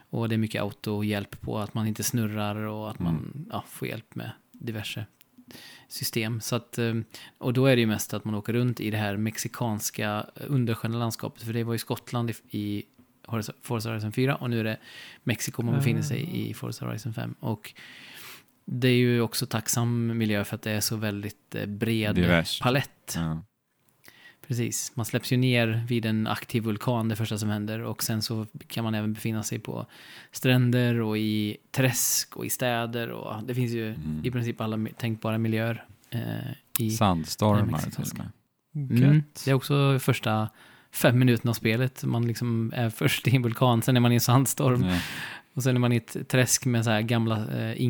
[0.10, 3.46] Och det är mycket autohjälp på att man inte snurrar och att man Mm.
[3.52, 5.06] ja, får hjälp med diverse
[5.88, 6.42] system.
[6.42, 6.94] Så att, eh,
[7.38, 10.98] och då är det ju mest att man åker runt i det här mexikanska undersköna
[10.98, 11.44] landskapet.
[11.44, 12.84] För det var ju Skottland i, i
[13.30, 14.78] Forza Forza Horizon 4 och nu är det
[15.24, 17.36] Mexiko man befinner sig i Forza Horizon 5.
[17.40, 17.74] Och
[18.66, 22.60] det är ju också tacksam miljö för att det är så väldigt eh, bred Divers.
[22.62, 23.14] palett.
[23.16, 23.44] Ja.
[24.48, 28.22] Precis, man släpps ju ner vid en aktiv vulkan det första som händer och sen
[28.22, 29.86] så kan man även befinna sig på
[30.32, 34.22] stränder och i träsk och i städer och det finns ju Mm.
[34.24, 36.20] i princip alla tänkbara miljöer eh,
[36.80, 39.04] i Sandstormar Det är till och med.
[39.04, 39.24] Mm.
[39.46, 40.50] Det är också första
[40.92, 42.04] fem minuterna av spelet.
[42.04, 45.00] Man liksom är först i en vulkan, sen är man i en sandstorm Ja.
[45.54, 47.82] och sen är man i ett träsk med så här gamla eh,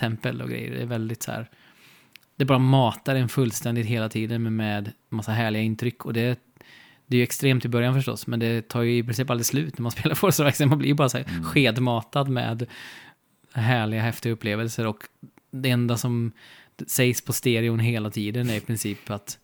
[0.00, 0.70] inka-tempel och grejer.
[0.70, 1.48] Det är väldigt så här.
[2.36, 6.38] Det bara matar en fullständigt hela tiden med, med massa härliga intryck och det
[7.06, 9.78] det är ju extremt i början förstås, men det tar ju i princip aldrig slut
[9.78, 10.68] när man spelar Forza Horizon.
[10.68, 11.44] Man blir ju bara så här Mm.
[11.44, 12.66] skedmatad med
[13.52, 14.98] härliga, häftiga upplevelser och
[15.52, 16.32] det enda som
[16.86, 19.38] sägs på stereon hela tiden är i princip att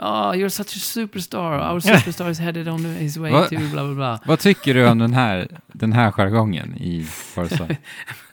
[0.00, 1.72] Ah, you're such a superstar.
[1.72, 4.20] Our superstar is headed on his way to bla bla bla.
[4.26, 7.68] Vad tycker du om den här, den här jargongen i Forza?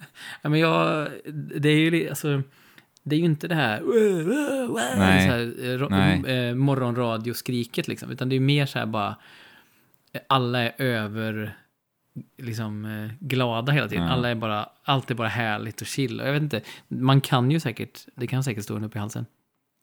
[0.46, 1.08] Ja, men jag,
[1.62, 2.42] det är ju alltså,
[3.04, 3.82] det är ju inte det här,
[4.98, 5.28] Nej.
[5.28, 6.26] så här eh, ro- Nej.
[6.50, 9.16] eh, morgonradioskriket liksom, utan det är mer så här bara,
[10.28, 11.58] alla är över,
[12.38, 14.04] liksom eh, glada hela tiden.
[14.06, 14.12] Ja.
[14.12, 16.22] Alla är bara, allt är bara härligt och chill.
[16.22, 19.00] Och jag vet inte, man kan ju säkert, det kan säkert stå en upp i
[19.00, 19.26] halsen.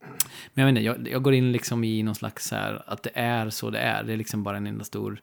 [0.01, 0.11] Men
[0.55, 3.11] jag vet inte, jag, jag går in liksom i någon slags så här, att det
[3.15, 4.03] är så det är.
[4.05, 5.21] Det är liksom bara en enda stor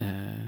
[0.00, 0.46] eh,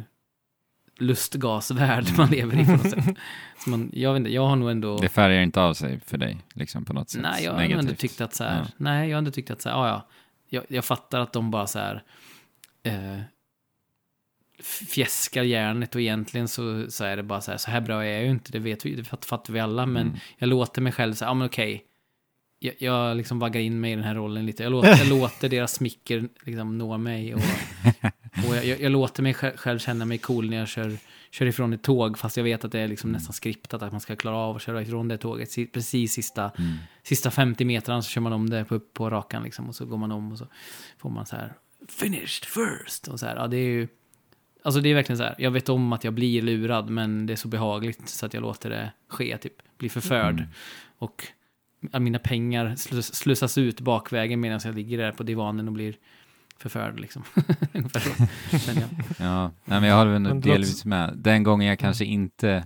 [0.98, 3.04] lustgasvärld man lever i på något sätt.
[3.64, 4.96] Så man, jag vet inte, jag har nog ändå...
[4.98, 7.94] Det färgar inte av sig för dig, liksom på något sätt Nej, jag har ändå
[7.94, 8.66] tyckt att så här, Ja.
[8.76, 10.08] nej, jag har ändå tyckt att så här, ja, ja,
[10.48, 12.02] jag, jag fattar att de bara så här,
[12.82, 13.18] eh,
[14.88, 18.12] fjäskar järnet och egentligen så, så är det bara så här, så här bra är
[18.12, 20.18] jag ju inte, det vet vi, det fatt- fattar vi alla, men Mm.
[20.38, 21.84] jag låter mig själv säga, ja men okej,
[22.58, 25.48] jag, jag liksom vaggar in mig i den här rollen lite, jag låter, jag låter
[25.48, 27.40] deras smicker liksom nå mig och,
[28.48, 30.96] och jag, jag, låter mig själv, känna mig cool när jag kör,
[31.30, 34.00] kör ifrån ett tåg, fast jag vet att det är liksom nästan skriptat att man
[34.00, 36.72] ska klara av att köra ifrån det tåget, precis sista Mm.
[37.02, 39.96] sista 50 metrarna så kör man om det på, på rakan liksom och så går
[39.96, 40.46] man om och så
[40.98, 41.52] får man så här
[41.88, 43.36] finished first och så här.
[43.36, 43.88] Ja, det är ju
[44.62, 45.34] alltså det är verkligen så här.
[45.38, 48.40] Jag vet om att jag blir lurad, men det är så behagligt så att jag
[48.40, 50.50] låter det ske, typ bli förförd Mm.
[50.98, 51.26] och
[51.92, 55.94] att mina pengar slus, slussas ut bakvägen medan jag ligger där på divanen och blir
[56.58, 57.22] förförd liksom.
[57.72, 58.10] Ungefär så.
[58.66, 58.88] Men ja.
[59.18, 61.14] Ja, nej, men jag håller väl delvis med.
[61.16, 62.64] Den gången jag kanske inte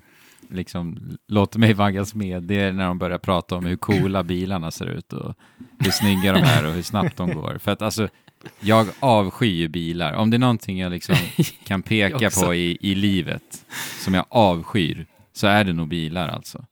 [0.49, 0.99] liksom
[1.29, 4.87] låter mig vaggas med, det är när de börjar prata om hur coola bilarna ser
[4.87, 5.35] ut och
[5.79, 7.59] hur snygga de är och hur snabbt de går.
[7.59, 8.09] För att alltså,
[8.61, 10.13] jag avskyr bilar.
[10.13, 11.17] Om det är någonting jag liksom
[11.65, 13.67] kan peka Jag på i, i livet
[14.05, 16.65] som jag avskyr, så är det nog bilar alltså.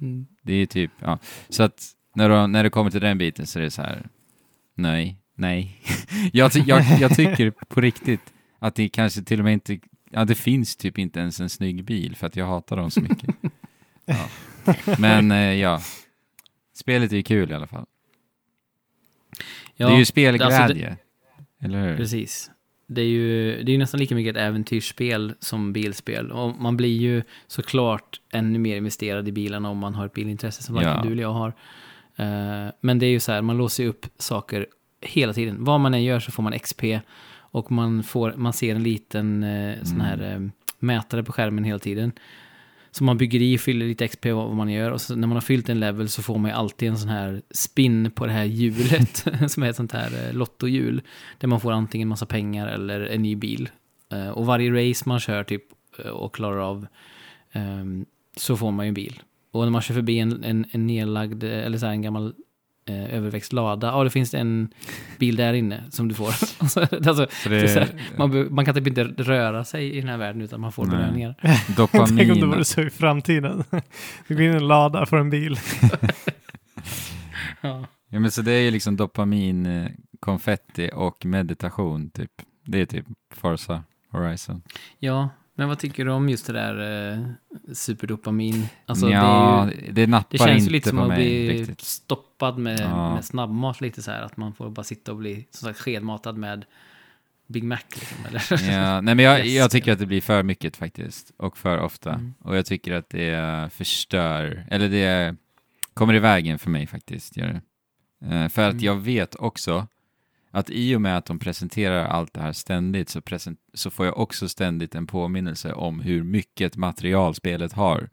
[0.00, 0.26] Mm.
[0.46, 1.18] Det är typ, ja.
[1.48, 4.08] Så att när, de, när det kommer till den biten så är det så här,
[4.74, 5.82] nej, nej.
[6.32, 9.78] jag, ty, jag, jag tycker på riktigt att det kanske till och med inte,
[10.10, 13.00] ja det finns typ inte ens en snygg bil för att jag hatar dem så
[13.00, 13.34] mycket.
[14.08, 14.28] Ja.
[14.98, 15.80] Men eh, ja,
[16.74, 17.86] spelet är ju kul i alla fall.
[19.76, 20.96] Ja, det är ju alltså spelglädje.
[21.60, 21.96] eller hur?
[21.96, 22.50] Precis.
[22.86, 26.30] Det är ju det är nästan lika mycket ett äventyrsspel som bilspel.
[26.32, 30.62] Och man blir ju såklart ännu mer investerad i bilarna om man har ett bilintresse
[30.62, 31.02] som varken Ja.
[31.02, 31.48] du eller jag har.
[32.16, 34.66] Eh, men det är ju så här, man låser ju upp saker
[35.00, 35.64] hela tiden.
[35.64, 36.82] Vad man än gör så får man XP.
[37.38, 41.78] Och man, får, man ser en liten eh, sån här eh, mätare på skärmen hela
[41.78, 42.12] tiden.
[42.96, 44.90] Så man bygger i, fyller lite XP vad vad man gör.
[44.90, 47.08] Och så när man har fyllt en level så får man ju alltid en sån
[47.08, 49.26] här spin på det här hjulet.
[49.48, 51.02] som är ett sånt här eh, lottohjul.
[51.38, 53.68] Där man får antingen massa pengar eller en ny bil.
[54.12, 55.62] Eh, och varje race man kör typ
[55.98, 56.86] eh, och klarar av
[57.52, 58.06] ehm,
[58.36, 59.22] så får man ju en bil.
[59.50, 62.34] Och när man kör förbi en, en, en nedlagd, eller så här en gammal
[62.86, 64.68] eh, överväxt lada, ja, det finns en
[65.18, 66.26] bil där inne som du får.
[66.58, 69.96] alltså, alltså, Så det är så det här, man, man kan typ inte röra sig
[69.96, 71.34] i den här världen utan man får belöningar.
[72.16, 73.64] Tänk om det vore så i framtiden.
[74.28, 75.58] Du går in i en lada för en bil.
[77.60, 77.84] Ja.
[78.08, 82.30] Ja, men så det är ju liksom dopamin, eh, konfetti och meditation typ.
[82.64, 84.62] Det är typ Forza Horizon.
[84.98, 87.24] ja, men vad tycker du om just det där eh,
[87.74, 88.68] superdopamin?
[88.86, 91.08] Alltså, ja, det, är ju, det nappar det känns inte ju lite som på att
[91.08, 91.80] mig bli riktigt.
[91.80, 93.14] stoppad med, Ja.
[93.14, 94.22] med snabbmat lite så här.
[94.22, 96.64] Att man får bara sitta och bli som sagt skedmatad med
[97.46, 97.78] Big Mac.
[97.94, 98.72] Liksom, eller?
[98.72, 101.32] Ja, nej men jag, jag tycker att det blir för mycket faktiskt.
[101.36, 102.10] Och för ofta.
[102.12, 102.34] Mm.
[102.40, 105.36] Och jag tycker att det förstör, eller det
[105.94, 107.36] kommer i vägen för mig faktiskt.
[107.36, 107.60] Gör det.
[108.36, 108.84] Eh, för att Mm.
[108.84, 109.86] jag vet också
[110.58, 114.06] att i och med att de presenterar allt det här ständigt så, present- så får
[114.06, 118.08] jag också ständigt en påminnelse om hur mycket material spelet har.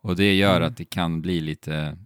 [0.00, 0.68] Och det gör Mm.
[0.68, 1.96] att det kan bli lite,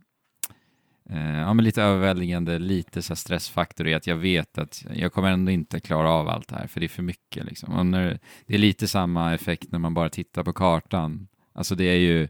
[1.11, 5.31] eh, ja, men lite överväldigande, lite så stressfaktor i att jag vet att jag kommer
[5.31, 7.45] ändå inte klara av allt det här, för det är för mycket.
[7.45, 7.75] Liksom.
[7.75, 11.29] Och när, det är lite samma effekt när man bara tittar på kartan.
[11.53, 12.29] Alltså det är ju,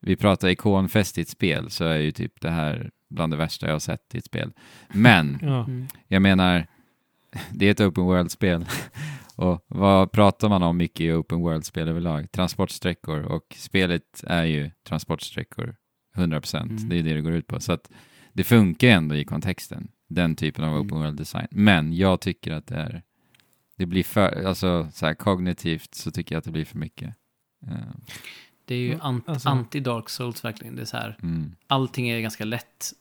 [0.00, 3.66] vi pratar ikonfest i ett spel, så är ju typ det här bland det värsta
[3.66, 4.52] jag har sett i ett spel.
[4.92, 5.64] Men Ja.
[5.64, 5.86] Mm.
[6.08, 6.66] jag menar,
[7.52, 8.66] det är ett open world-spel.
[9.36, 12.32] och vad pratar man om mycket i open world-spel överlag?
[12.32, 15.76] Transportsträckor och spelet är ju transportsträckor,
[16.16, 16.60] 100%.
[16.62, 16.88] Mm.
[16.88, 17.60] Det är det det går ut på.
[17.60, 17.90] Så att
[18.32, 20.86] det funkar ändå i kontexten, den typen av Mm.
[20.86, 21.46] open world-design.
[21.50, 23.02] Men jag tycker att det är,
[23.76, 27.14] det blir för, alltså så här kognitivt så tycker jag att det blir för mycket.
[27.66, 27.76] Eh,
[28.64, 30.76] Det är ju Mm, ant- alltså- anti-Dark Souls verkligen.
[30.76, 31.54] Det är så här, mm.
[31.66, 32.92] allting är ganska lätt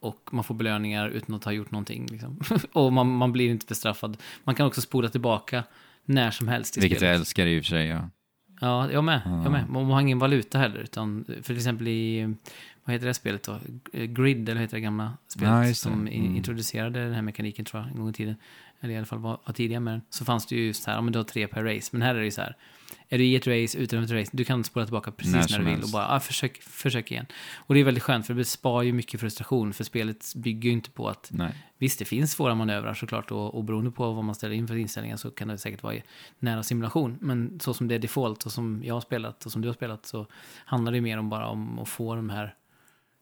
[0.00, 2.06] och man får belöningar utan att ha gjort någonting.
[2.06, 2.40] Liksom.
[2.72, 4.16] och man, man blir inte bestraffad.
[4.44, 5.64] Man kan också spola tillbaka
[6.04, 7.18] när som helst i Vilket jag spelet.
[7.20, 8.08] älskar i och för sig, ja.
[8.60, 9.20] Ja, jag med.
[9.24, 9.42] Ja.
[9.42, 9.68] Jag med.
[9.70, 10.78] Man har ingen valuta heller.
[10.80, 12.34] Utan för till exempel i,
[12.84, 13.58] vad heter det spelet då?
[13.92, 15.50] Eh, Grid, eller heter det gamla spelet?
[15.52, 15.90] Ja, just det.
[15.90, 16.36] som Mm.
[16.36, 18.36] introducerade den här mekaniken tror jag, en gång i tiden.
[18.80, 20.02] Eller i alla fall var, var tidiga med den.
[20.10, 21.88] Så fanns det ju så här, men du har tre per race.
[21.92, 22.56] Men här är det ju så här,
[23.12, 25.58] är du i ett race, utanför ett race, du kan spola tillbaka precis När när,
[25.58, 25.84] du vill helst.
[25.84, 27.26] och bara, ah, försök, försök igen.
[27.56, 30.72] Och det är väldigt skönt, för det sparar ju mycket frustration, för spelet bygger ju
[30.72, 31.54] inte på att Nej.
[31.78, 34.76] Visst, det finns svåra manövrar såklart och, och beroende på vad man ställer in för
[34.76, 35.94] inställningar så kan det säkert vara
[36.38, 37.18] nära simulation.
[37.20, 39.74] Men så som det är default och som jag har spelat och som du har
[39.74, 40.26] spelat så
[40.64, 42.54] handlar det mer om bara om att få de här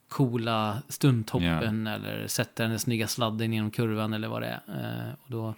[0.09, 5.09] coola stundtoppen eller sätta den snygga sladden genom kurvan eller vad det är.
[5.09, 5.55] Eh, och då,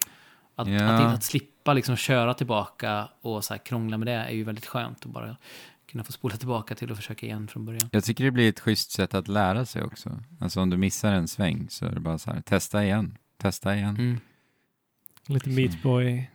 [0.63, 0.89] att, Ja.
[0.89, 4.67] att, att slippa liksom köra tillbaka och så här krångla med det är ju väldigt
[4.67, 5.37] skönt att bara
[5.87, 7.89] kunna få spola tillbaka till och försöka igen från början.
[7.93, 10.21] Jag tycker det blir ett schysst sätt att lära sig också.
[10.41, 13.77] Alltså om du missar en sväng så är det bara så här, testa igen, testa
[13.77, 13.97] igen.
[13.97, 14.21] Mm.
[15.27, 16.29] Lite Meat Boy.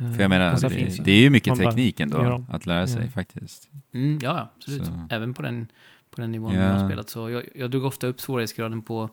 [0.00, 0.74] eh, För jag menar, koncept.
[0.74, 3.10] det, det är ju mycket Man bara teknik ändå att lära sig Ja.
[3.10, 3.68] faktiskt.
[3.94, 4.86] Mm, ja, ja, absolut.
[4.86, 5.06] Så.
[5.10, 5.66] Även på den,
[6.10, 6.62] på den nivån Ja.
[6.62, 7.10] jag har spelat.
[7.10, 9.10] Så jag, jag drog ofta upp svårighetsgraden på,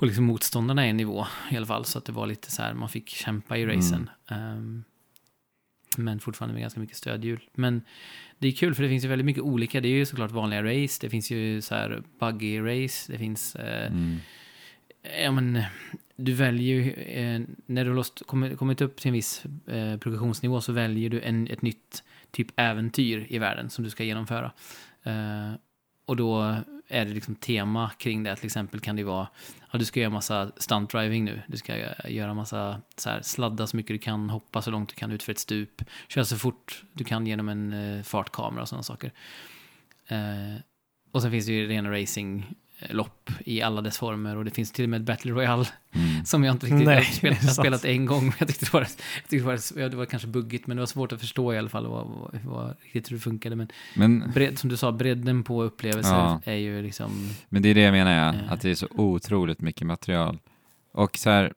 [0.00, 1.84] på liksom motståndarna i en nivå i alla fall.
[1.84, 4.10] Så att det var lite så här, man fick kämpa i racen.
[4.28, 4.84] Ehm,
[5.96, 7.40] men fortfarande med ganska mycket stödhjul.
[7.54, 7.82] Men
[8.38, 9.80] det är kul för det finns ju väldigt mycket olika.
[9.80, 10.98] Det är ju såklart vanliga race.
[11.00, 13.12] Det finns ju så här buggy race.
[13.12, 13.56] Det finns...
[13.56, 14.18] Eh, Mm.
[15.22, 15.62] Ja, men
[16.16, 20.60] du väljer ju, eh, när du har kommit, kommit upp till en viss eh, progressionsnivå
[20.60, 24.52] så väljer du en, ett nytt typ äventyr i världen som du ska genomföra.
[25.02, 25.52] Eh,
[26.06, 26.56] och då
[26.90, 28.36] är det liksom tema kring det.
[28.36, 29.28] Till exempel kan det vara,
[29.72, 31.42] ja du ska göra massa stunt driving nu.
[31.46, 31.76] Du ska
[32.08, 35.22] göra massa, så här, sladda så mycket du kan, hoppa så långt du kan ut
[35.22, 35.82] för ett stup.
[36.08, 39.12] Köra så fort du kan genom en eh, fartkamera och sådana saker.
[40.08, 40.60] Eh,
[41.12, 44.72] och sen finns det ju rena racing, racinglopp i alla dess former och det finns
[44.72, 46.24] till och med Battle Royale Mm.
[46.24, 48.24] som jag inte riktigt Nej, jag spelat, jag spelat en gång.
[48.24, 48.88] men Jag tyckte det var, jag
[49.28, 49.42] tyckte det
[49.82, 52.06] var, det var kanske buggigt men det var svårt att förstå i alla fall vad,
[52.06, 53.56] vad, vad, riktigt hur det funkade.
[53.56, 56.40] Men Men, bredd, som du sa, bredden på upplevelser Ja.
[56.44, 57.28] är ju liksom...
[57.48, 58.52] men det är det jag menar, ja, Eh.
[58.52, 60.38] att det är så otroligt mycket material.
[60.92, 61.52] Och så här,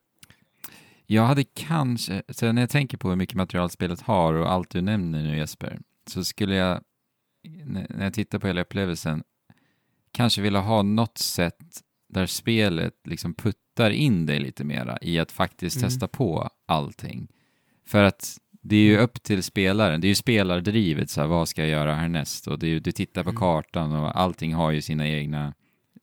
[1.05, 4.69] jag hade kanske, så när jag tänker på hur mycket material spelet har och allt
[4.69, 6.81] du nämner nu Jesper, så skulle jag,
[7.65, 9.23] när jag tittar på hela upplevelsen,
[10.13, 15.31] kanske vilja ha något sätt där spelet liksom puttar in dig lite mera i att
[15.31, 15.89] faktiskt Mm.
[15.89, 17.27] testa på allting.
[17.87, 21.47] För att det är ju upp till spelaren, det är ju spelardrivet, så här, vad
[21.47, 22.47] ska jag göra härnäst?
[22.47, 23.39] Och det är, ju- du tittar på Mm.
[23.39, 25.53] kartan och allting har ju sina egna,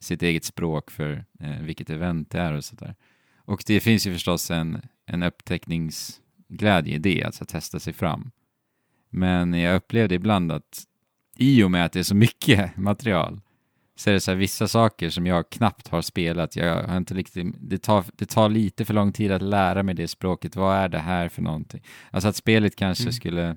[0.01, 2.95] sitt eget språk för eh, vilket event det är och sådär.
[3.37, 8.31] Och det finns ju förstås en, en upptäckningsglädje i det, alltså att testa sig fram.
[9.11, 10.85] Men jag upplevde ibland att
[11.37, 13.41] i och med att det är så mycket material
[14.01, 16.57] så är det så här vissa saker som jag knappt har spelat.
[16.57, 19.95] Jag har inte riktigt, det, tar, det tar lite för lång tid att lära mig
[19.95, 20.57] det språket.
[20.57, 21.83] Vad är det här för någonting?
[22.11, 23.13] Alltså att spelet kanske Mm.
[23.13, 23.57] skulle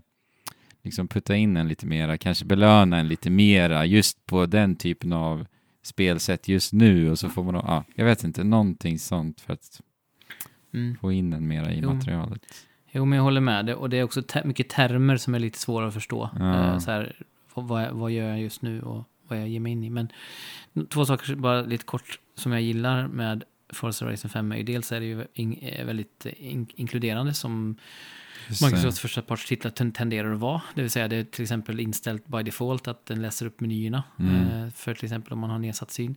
[0.84, 5.14] liksom putta in en lite mera, kanske belöna en lite mera just på den typen
[5.14, 5.46] av
[5.84, 9.82] spelsätt just nu och så får man, ja, jag vet inte, någonting sånt för att
[10.74, 10.96] Mm.
[11.02, 11.94] få in en mera i Jo.
[11.94, 12.42] materialet.
[12.92, 13.66] Jo, men jag håller med.
[13.66, 16.30] Det, och det är också te- mycket termer som är lite svåra att förstå.
[16.40, 16.72] Ja.
[16.74, 17.16] Eh, så här,
[17.54, 19.90] vad, vad, gör jag just nu och vad jag ger mig in i.
[19.90, 20.08] Men
[20.90, 24.92] två saker, bara lite kort, som jag gillar med Forza Horizon 5 är ju dels
[24.92, 27.76] är det ju in, eh, väldigt in, inkluderande som.
[28.62, 30.62] Microsofts första partstitlar ten- tenderar att vara.
[30.76, 34.04] Det vill säga det är till exempel inställt by default att den läser upp menyerna.
[34.20, 34.48] Mm.
[34.66, 36.16] Eh, för till exempel om man har nedsatt syn.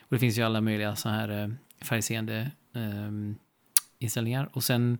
[0.00, 1.48] Och det finns ju alla möjliga så här eh,
[1.80, 3.10] färgseende eh,
[3.98, 4.48] inställningar.
[4.52, 4.98] Och sen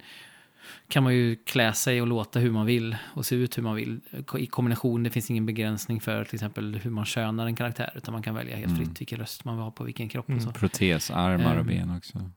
[0.89, 3.75] kan man ju klä sig och låta hur man vill och se ut hur man
[3.77, 4.01] vill.
[4.39, 8.13] I kombination, det finns ingen begränsning för till exempel hur man könar en karaktär, utan
[8.13, 8.85] man kan välja helt Mm.
[8.87, 10.39] fritt vilken röst man vill ha på vilken kropp Mm.
[10.39, 10.53] och så.
[10.53, 12.31] Protesarmar och Ehm, ben också.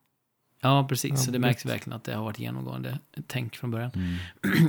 [0.61, 1.11] Ja, precis.
[1.11, 3.91] Ja, så det märks verkligen att det har varit genomgående tänk från början.
[3.95, 4.15] Mm.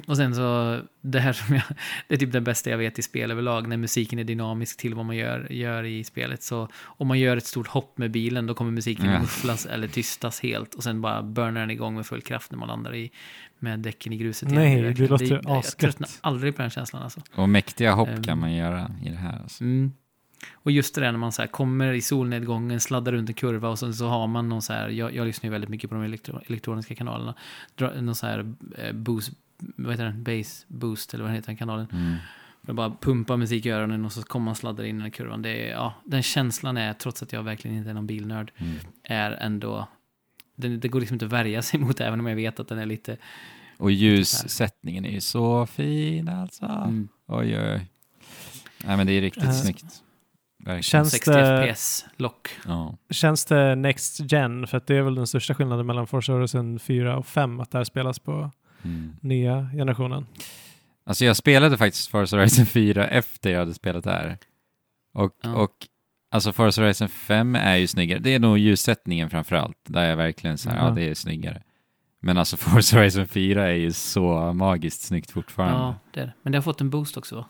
[0.06, 1.64] Och sen så, det här som jag,
[2.08, 4.94] det är typ det bästa jag vet i spel överlag, när musiken är dynamisk till
[4.94, 6.42] vad man gör, gör i spelet.
[6.42, 10.40] Så om man gör ett stort hopp med bilen, då kommer musiken mufflas eller tystas
[10.40, 10.74] helt.
[10.74, 13.10] Och sen bara burnar den igång med full kraft när man landar i,
[13.60, 14.50] med däcken i gruset.
[14.50, 15.78] Nej, är det låter Jag asgött.
[15.78, 17.20] tröttnar aldrig på den känslan alltså.
[17.34, 18.22] Och mäktiga hopp Ehm.
[18.22, 19.38] kan man göra i det här.
[19.42, 19.64] Alltså.
[19.64, 19.92] Mm.
[20.54, 23.68] Och just det där när man så här kommer i solnedgången, sladdar runt en kurva
[23.68, 25.96] och sen så har man någon så här, jag, jag lyssnar ju väldigt mycket på
[25.96, 27.34] de elektro, elektroniska kanalerna,
[27.74, 31.56] Dra, någon så här eh, boost, vad heter den, bass boost eller vad heter den
[31.56, 31.86] kanalen.
[31.92, 32.14] Mm.
[32.66, 35.10] Jag bara pumpar musik i öronen och så kommer man sladdar in i den här
[35.10, 35.42] kurvan.
[35.42, 38.74] Det är, ja, den känslan är, trots att jag verkligen inte är någon bilnörd, Mm.
[39.02, 39.88] är ändå,
[40.58, 42.78] den, det går liksom inte att värja sig mot även om jag vet att den
[42.78, 43.16] är lite,
[43.78, 46.64] Och ljussättningen är ju så fin alltså.
[46.66, 47.86] mm, Oj, oj, oj.
[48.84, 49.84] Nej, men det är riktigt Eh, snyggt.
[50.58, 50.82] Verkligen.
[50.82, 52.48] Känns 60 det, FPS-lock.
[52.66, 52.96] Ja.
[53.10, 54.66] känns det Next Gen?
[54.66, 57.70] För att det är väl den största skillnaden mellan Forza Horizon 4 och 5, att
[57.70, 58.50] det här spelas på
[58.84, 59.16] Mm.
[59.20, 60.26] nya generationen.
[61.04, 64.38] Alltså jag spelade faktiskt Forza Horizon 4 efter jag hade spelat det här.
[65.14, 65.54] Och, Ja.
[65.54, 65.72] och
[66.30, 68.18] alltså Forza Horizon 5 är ju snyggare.
[68.18, 69.76] Det är nog ljussättningen framför allt.
[69.84, 70.90] Där är verkligen så här, ja Ja.
[70.94, 71.62] det är snyggare.
[72.20, 75.78] Men alltså Forza Horizon 4 är ju så magiskt snyggt fortfarande.
[75.78, 76.32] Ja, Ja, det är det.
[76.42, 77.46] Men det har fått en boost också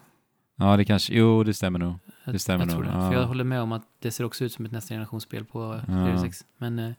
[0.56, 0.76] va?
[0.76, 1.94] det kanske, jo det stämmer nog.
[2.24, 2.98] Jag, Det stämmer jag tror nog, det.
[2.98, 3.10] ja.
[3.10, 5.80] För jag håller med om att det ser också ut som ett nästa generationsspel på
[5.88, 5.92] Ja.
[5.94, 6.44] Series X.
[6.58, 6.92] Men, eh,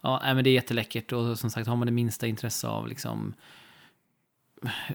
[0.00, 3.34] ja, men det är jätteläckert och som sagt har man det minsta intresse av liksom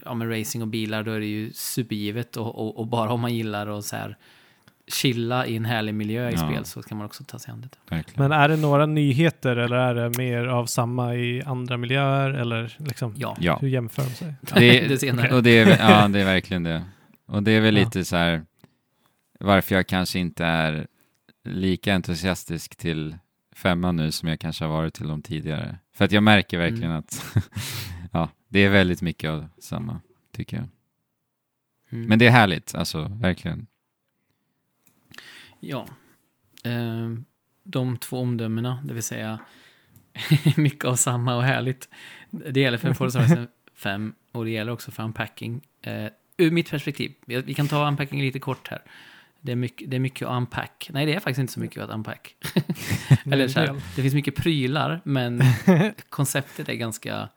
[0.04, 3.20] ja, men racing och bilar då är det ju supergivet och, och, och bara om
[3.20, 4.16] man gillar att så här
[4.92, 6.38] chilla i en härlig miljö i Ja.
[6.38, 7.94] spel så kan man också ta sig an det.
[7.96, 8.22] Verkligen.
[8.28, 12.30] Men är det några nyheter eller är det mer av samma i andra miljöer?
[12.30, 13.58] Eller liksom, Ja, Ja.
[13.60, 14.34] hur jämför de sig?
[14.54, 15.34] Det, det senare.
[15.36, 16.84] och det är, ja, det är verkligen det.
[17.26, 17.84] Och det är väl Ja.
[17.84, 18.42] lite så här
[19.40, 20.86] varför jag kanske inte är
[21.44, 23.16] lika entusiastisk till
[23.56, 25.78] femman nu som jag kanske har varit till dem tidigare.
[25.94, 26.98] För att jag märker verkligen Mm.
[26.98, 27.36] att
[28.12, 30.00] ja, det är väldigt mycket av samma,
[30.36, 30.66] tycker jag.
[31.90, 32.06] Mm.
[32.08, 33.66] Men det är härligt, alltså verkligen.
[35.64, 35.86] Ja.
[36.64, 37.24] Ehm,
[37.62, 39.38] de två omdömena, det vill säga
[40.56, 41.88] mycket av samma och härligt.
[42.30, 45.60] Det gäller för Forza Horizon 5 och det gäller också för unpacking.
[45.86, 48.82] Uh, ur mitt perspektiv, vi vi kan ta unpacking lite kort här.
[49.40, 50.90] Det är, mycket, det är mycket att unpack.
[50.92, 52.36] Nej, det är faktiskt inte så mycket att unpack.
[53.24, 55.42] Eller så här, det finns mycket prylar, men
[56.08, 57.28] konceptet är ganska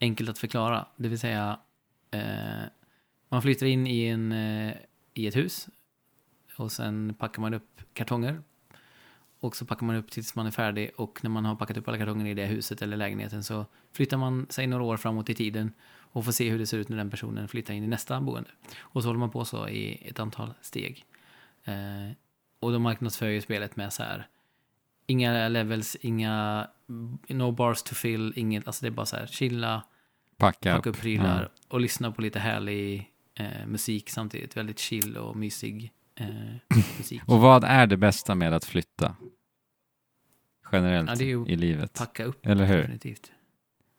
[0.00, 0.86] enkelt att förklara.
[0.96, 1.58] Det vill säga,
[2.10, 2.20] eh,
[3.28, 4.74] man flyttar in i, en, eh,
[5.14, 5.68] i ett hus
[6.60, 8.42] och sen packar man upp kartonger.
[9.40, 11.88] Och så packar man upp tills man är färdig och när man har packat upp
[11.88, 15.34] alla kartonger i det huset eller lägenheten så flyttar man sig några år framåt i
[15.34, 15.72] tiden
[16.12, 18.50] och får se hur det ser ut när den personen flyttar in i nästa boende.
[18.80, 21.04] Och så håller man på så i ett antal steg.
[21.64, 22.12] Eh,
[22.60, 24.28] och då marknadsför ju spelet med så här
[25.06, 26.66] inga levels, inga
[27.28, 29.82] no bars to fill, inget, alltså det är bara så här chilla,
[30.36, 31.62] Packa, packa upp prylar Ja.
[31.68, 34.56] och lyssna på lite härlig eh, musik samtidigt.
[34.56, 37.22] Väldigt chill och mysig eh, musik.
[37.26, 39.16] Och vad är det bästa med att flytta?
[40.72, 41.94] Generellt Ja, det är ju i livet.
[41.94, 42.76] Packa upp, Eller hur?
[42.76, 43.32] definitivt.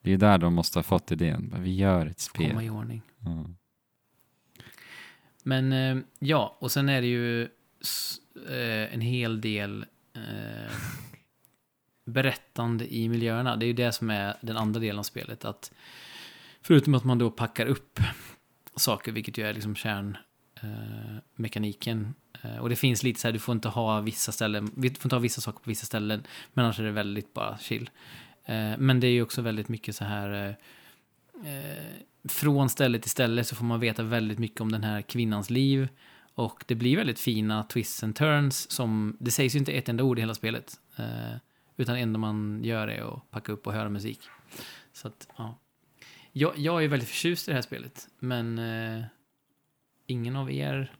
[0.02, 1.54] Det är där de måste ha fått idén.
[1.58, 2.48] Vi gör ett spel.
[2.48, 3.02] Komma i ordning.
[3.18, 3.46] Ja.
[5.42, 7.42] Men eh, ja, och sen är det ju
[8.48, 10.72] eh, en hel del eh,
[12.04, 13.56] berättande i miljöerna.
[13.56, 15.44] Det är ju det som är den andra delen av spelet.
[15.44, 15.72] Att
[16.62, 18.00] förutom att man då packar upp
[18.76, 20.29] saker, vilket ju är liksom kärnmekaniken.
[20.62, 22.14] Eh, mekaniken.
[22.42, 25.06] eh, och det finns lite så här, du får inte ha vissa ställen, du får
[25.06, 26.22] inte ha vissa saker på vissa ställen.
[26.52, 27.90] Men annars är det väldigt bara chill.
[28.44, 30.56] Eh, men det är ju också väldigt mycket så här
[31.44, 31.84] eh, eh,
[32.28, 35.88] från ställe till ställe så får man veta väldigt mycket om den här kvinnans liv.
[36.34, 40.04] Och det blir väldigt fina twists and turns som, det sägs ju inte ett enda
[40.04, 40.74] ord i hela spelet.
[40.96, 41.36] Eh,
[41.76, 44.20] utan det enda man gör är att packa upp och höra musik.
[44.92, 45.58] Så att, ja.
[46.32, 49.04] Jag, jag är väldigt förtjust i det här spelet, men eh,
[50.10, 50.92] ingen av er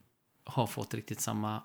[0.44, 1.62] har fått riktigt samma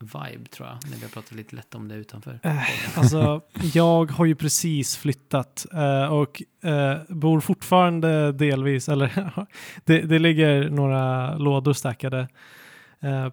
[0.00, 2.40] vibe tror jag, när vi har pratat lite lätt om det utanför.
[2.42, 3.40] Eh, Alltså,
[3.74, 9.32] jag har ju precis flyttat eh, och eh, bor fortfarande delvis, eller
[9.84, 12.28] det, det ligger några lådor stackade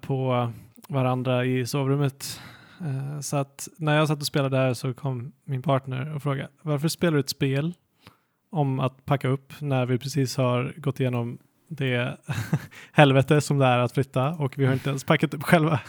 [0.01, 0.51] på
[0.87, 2.41] varandra i sovrummet.
[3.21, 6.87] Så att när jag satt och spelade där så kom min partner och frågade varför
[6.87, 7.73] spelar du ett spel
[8.51, 11.37] om att packa upp när vi precis har gått igenom
[11.67, 12.17] det
[12.91, 15.79] helvete som det är att flytta och vi har inte ens packat upp själva.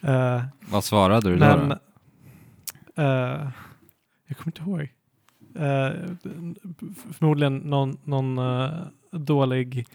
[0.00, 1.74] Eh, Vad svarade du men då?
[3.02, 3.48] eh,
[4.26, 4.80] jag kommer inte ihåg.
[5.54, 5.92] eh,
[7.12, 8.40] förmodligen någon, någon
[9.10, 9.86] dålig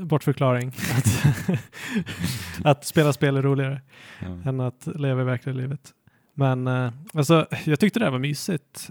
[0.00, 0.68] bortförklaring.
[0.68, 1.58] Att,
[2.64, 3.80] att spela spel är roligare
[4.20, 4.26] Ja.
[4.50, 5.92] än att leva i verkliga livet.
[6.34, 6.68] Men
[7.14, 8.90] alltså, jag tyckte det här var mysigt.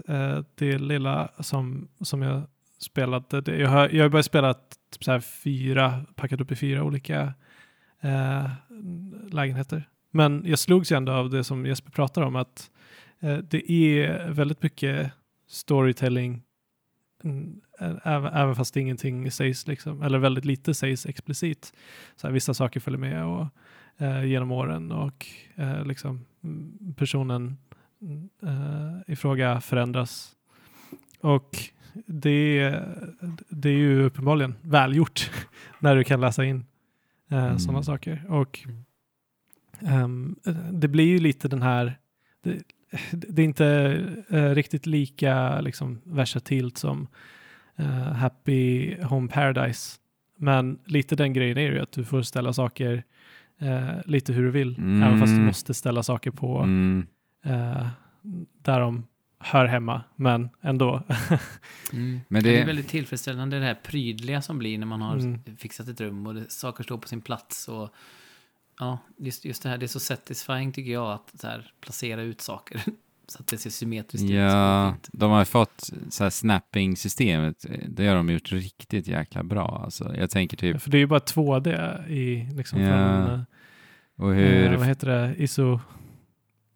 [0.54, 2.42] Det lilla som, som jag
[2.84, 6.84] spelat, jag, har, jag har börjat spela typ så här fyra, packat upp i fyra
[6.84, 7.34] olika
[8.00, 8.50] eh,
[9.30, 9.88] lägenheter.
[10.10, 12.70] Men jag slogs ju ändå av det som Jesper pratar om att
[13.20, 15.12] eh, det är väldigt mycket
[15.48, 16.42] storytelling
[17.24, 17.60] mm,
[18.04, 21.72] även, även fast ingenting sägs liksom, eller väldigt lite sägs explicit.
[22.16, 23.46] Så här, vissa saker följer med och,
[23.96, 27.58] eh, genom åren och eh, liksom mm, personen
[28.02, 30.36] mm, eh, i fråga förändras.
[31.20, 31.56] Och
[32.06, 32.80] det,
[33.48, 35.30] det är ju uppenbarligen välgjort
[35.78, 36.64] när du kan läsa in
[37.30, 37.58] eh, Mm.
[37.58, 38.22] sådana saker.
[38.28, 38.84] Och Mm.
[39.92, 40.36] ehm,
[40.72, 41.98] det blir ju lite den här,
[42.42, 42.62] det,
[43.10, 43.66] det är inte
[44.30, 47.06] eh, riktigt lika liksom, versatilt som
[47.76, 49.98] eh, Happy Home Paradise.
[50.36, 53.04] Men lite den grejen är ju att du får ställa saker
[53.60, 55.02] eh, lite hur du vill, Mm.
[55.02, 57.06] även fast du måste ställa saker på Mm.
[57.44, 57.86] eh,
[58.62, 59.06] där de
[59.44, 61.02] hör hemma, men ändå.
[61.92, 62.20] Mm.
[62.28, 62.50] Men det...
[62.50, 65.40] det- är väldigt tillfredsställande det här prydliga som blir när man har Mm.
[65.58, 67.68] fixat ett rum och det, saker står på sin plats.
[67.68, 67.90] Och,
[68.78, 72.22] ja, just, just det här, det är så satisfying tycker jag att så här, placera
[72.22, 72.80] ut saker
[73.28, 74.30] så att det ser symmetriskt ut.
[74.30, 79.42] det är Ja, de har fått så här snapping-systemet, det har de gjort riktigt jäkla
[79.42, 79.80] bra.
[79.84, 83.40] Alltså, jag tänker typ, För det är ju bara 2D i liksom Ja, från, eh,
[84.16, 85.80] och eh, hur vad heter det, iso...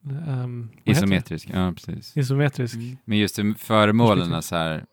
[0.09, 0.91] det?
[0.91, 2.17] isometrisk, ja precis.
[2.17, 2.75] Isometrisk.
[2.75, 2.97] Mm.
[3.05, 4.85] Men just det, föremålen så här,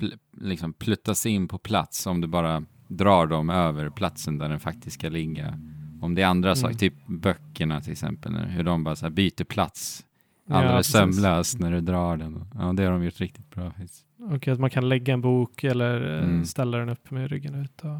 [0.00, 4.60] pl- liksom pluttas in på plats om du bara drar dem över platsen där den
[4.60, 5.58] faktiskt ska ligga.
[6.00, 6.56] Om det är andra Mm.
[6.56, 10.04] saker, typ böckerna till exempel, hur de bara så här byter plats
[10.48, 10.92] Ja, alldeles precis.
[10.92, 12.44] sömlöst när du drar den.
[12.54, 13.70] Ja, det har de gjort riktigt bra.
[13.70, 14.04] faktiskt.
[14.30, 16.44] Och att man kan lägga en bok eller eh, Mm.
[16.44, 17.80] ställa den upp med ryggen ut.
[17.84, 17.98] Och...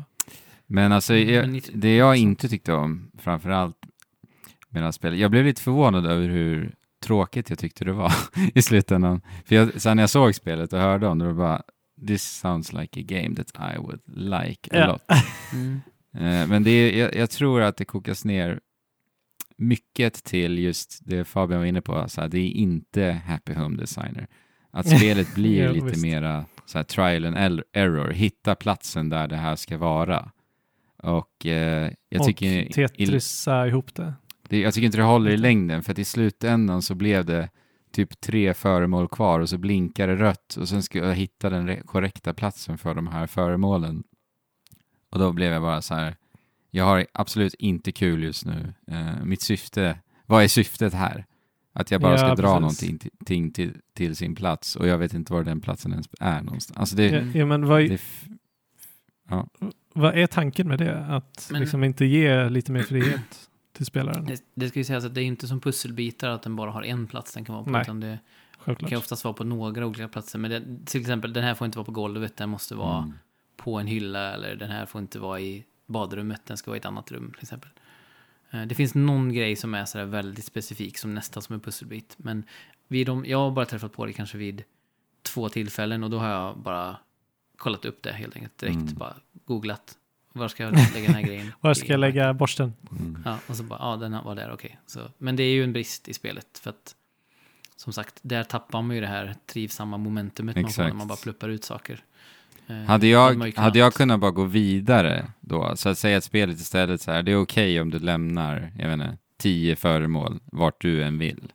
[0.67, 3.77] Men alltså, jag, Men ni- det jag inte tyckte om, framförallt
[4.71, 8.13] det här spelet, jag blev lite förvånad över hur tråkigt jag tyckte det var
[8.55, 9.21] i slutändan.
[9.45, 11.63] För jag, sen när jag såg spelet och hörde om det, var bara,
[12.07, 14.87] this sounds like a game that I would like a Ja.
[14.87, 15.03] lot.
[15.53, 15.81] Mm.
[16.43, 18.61] Eh, Men det är, jag, jag tror att det kokas ner
[19.57, 23.77] mycket till just det Fabian var inne på, så här, det är inte Happy Home
[23.77, 24.27] Designer.
[24.71, 26.03] Att spelet blir Ja, lite visst.
[26.03, 30.31] mera så här, trial and error, hitta platsen där det här ska vara.
[31.03, 34.15] Och eh, jag, och tycker, Tetrisa ihop det.
[34.49, 37.49] Det, jag tycker inte det håller i längden, för att i slutändan så blev det
[37.93, 41.69] typ tre föremål kvar och så blinkar det rött och sen ska jag hitta den
[41.71, 44.03] re- korrekta platsen för de här föremålen.
[45.11, 46.17] Och då blev jag bara så här,
[46.71, 48.75] jag har absolut inte kul just nu.
[48.87, 51.25] Eh, mitt syfte, vad är syftet här?
[51.73, 52.61] Att jag bara Ja, ska dra precis.
[52.61, 56.09] någonting till, ting till, till sin plats och jag vet inte var den platsen ens
[56.21, 56.79] är någonstans.
[56.79, 58.27] Alltså det, Ja, ja, men vad, det är f-
[59.95, 61.05] vad är tanken med det?
[61.07, 63.48] Att Men- liksom inte ge lite mer frihet
[63.79, 64.25] till spelaren?
[64.27, 66.83] Det, det ska ju sägas att det är inte som pusselbitar att den bara har
[66.83, 67.71] en plats den kan vara på.
[67.71, 67.83] Nej.
[67.83, 68.19] Utan det
[68.59, 68.91] Självklart.
[68.91, 70.39] kan oftast vara på några olika platser.
[70.39, 73.13] Men det, till exempel, den här får inte vara på golvet, den måste vara mm.
[73.57, 74.35] på en hylla.
[74.35, 77.33] Eller den här får inte vara i badrummet, den ska vara i ett annat rum
[77.33, 77.71] till exempel.
[78.51, 82.15] Eh, Det finns någon grej som är sådär väldigt specifik, som nästan som en pusselbit.
[82.17, 82.45] Men
[82.89, 84.65] vid de, jag har bara träffat på det kanske vid
[85.23, 86.97] två tillfällen och då har jag bara
[87.57, 88.77] kollat upp det helt enkelt direkt.
[88.77, 88.95] Mm.
[88.95, 89.99] Bara googlat.
[90.33, 91.53] Var ska jag lägga den här grejen?
[91.61, 92.73] Var ska jag lägga borsten?
[93.01, 93.23] Mm.
[93.25, 94.79] Ja, och så bara, ja den var där, okej.
[94.87, 96.95] Så, Men det är ju en brist i spelet för att
[97.77, 100.89] som sagt, där tappar man ju det här trivsamma momentumet man får Exakt.
[100.89, 102.05] när man bara pluppar ut saker.
[102.67, 106.25] Eh, Hade jag, ju hade jag kunnat bara gå vidare då, så att säga att
[106.25, 110.41] spelet istället så här, det är okej om du lämnar, jag vet inte, tio föremål
[110.45, 111.53] vart du än vill,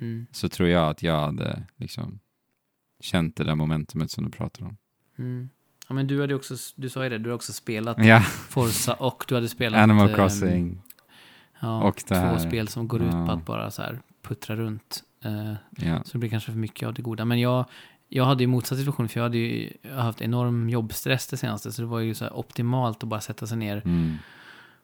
[0.00, 2.18] Mm, så tror jag att jag hade liksom
[3.00, 4.76] känt det där momentumet som du pratar om.
[5.18, 5.48] mm.
[5.88, 8.94] Ja, men du hade också, du sa ju det, du har också spelat Ja, Forza
[8.94, 10.82] och du hade spelat Animal eh, Crossing
[11.60, 12.38] ja, och två här.
[12.38, 15.02] spel som går ut på att bara så här puttra runt.
[15.24, 15.52] Eh,
[15.86, 16.02] Ja.
[16.04, 17.24] Så det blir kanske för mycket av det goda.
[17.24, 17.64] Men jag,
[18.08, 21.72] jag hade ju motsatt situation, för jag hade ju jag haft enorm jobbstress det senaste.
[21.72, 24.16] Så det var ju så här optimalt att bara sätta sig ner Mm.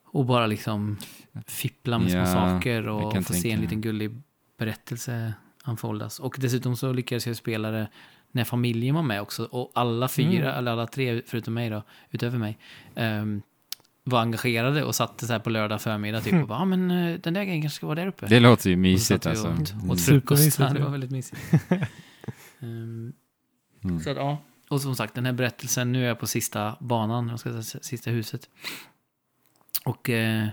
[0.05, 0.98] och bara liksom
[1.46, 4.22] fippla med Ja, små saker och få se en liten gullig
[4.59, 5.34] berättelse
[5.64, 6.18] anfoldas.
[6.20, 7.88] Och dessutom så lyckades jag spela det
[8.33, 9.45] när familjen var med också.
[9.45, 10.59] Och alla fyra, Mm.
[10.59, 12.59] eller alla tre förutom mig då, utöver mig,
[12.95, 13.43] ehm,
[14.05, 17.18] var engagerade och satt så här på lördag förmiddag typ och bara, ja men eh,
[17.20, 18.26] den där grejen kanske ska vara där uppe.
[18.26, 19.47] Det låter ju mysigt alltså.
[19.49, 19.91] och Mm.
[19.91, 21.41] Åt frukost, Supermysigt, ja, det var väldigt mysigt.
[22.61, 23.12] Ehm,
[23.85, 24.01] Mm.
[24.01, 24.39] så att, ja.
[24.68, 27.83] Och som sagt, den här berättelsen, nu är jag på sista banan, jag ska säga
[27.83, 28.49] sista huset.
[29.85, 30.47] Och eh,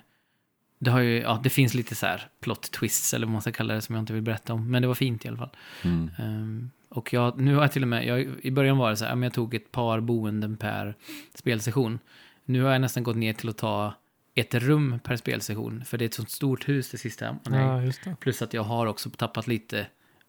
[0.80, 3.52] det har ju, ja, det finns lite så här plot twists, eller vad man ska
[3.52, 4.72] kalla det, som jag inte vill berätta om.
[4.72, 5.50] Men det var fint i alla fall.
[5.84, 6.12] Mm.
[6.18, 9.06] Ehm, Och jag, nu har jag till och med, jag, i början var det så
[9.06, 10.96] här, jag tog ett par boenden per
[11.36, 12.00] spelsession.
[12.46, 13.94] Nu har jag nästan gått ner till att ta
[14.36, 17.36] ett rum per spelsession, för det är ett sånt stort hus det sista.
[17.50, 17.60] man.
[17.62, 18.16] Ja, just det.
[18.20, 19.88] Plus att jag har också tappat lite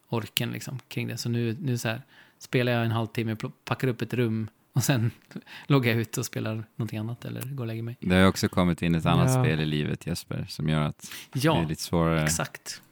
[0.09, 1.17] orken liksom, kring det.
[1.17, 2.03] Så nu, nu så här,
[2.39, 5.11] spelar jag en halvtimme, packar upp ett rum och sen
[5.67, 7.97] loggar jag ut och spelar någonting annat eller går och lägger mig.
[8.01, 9.45] Det har också kommit in ett annat Ja.
[9.45, 12.23] spel i livet Jesper, som gör att det Ja, är lite svårare.
[12.25, 12.83] exakt.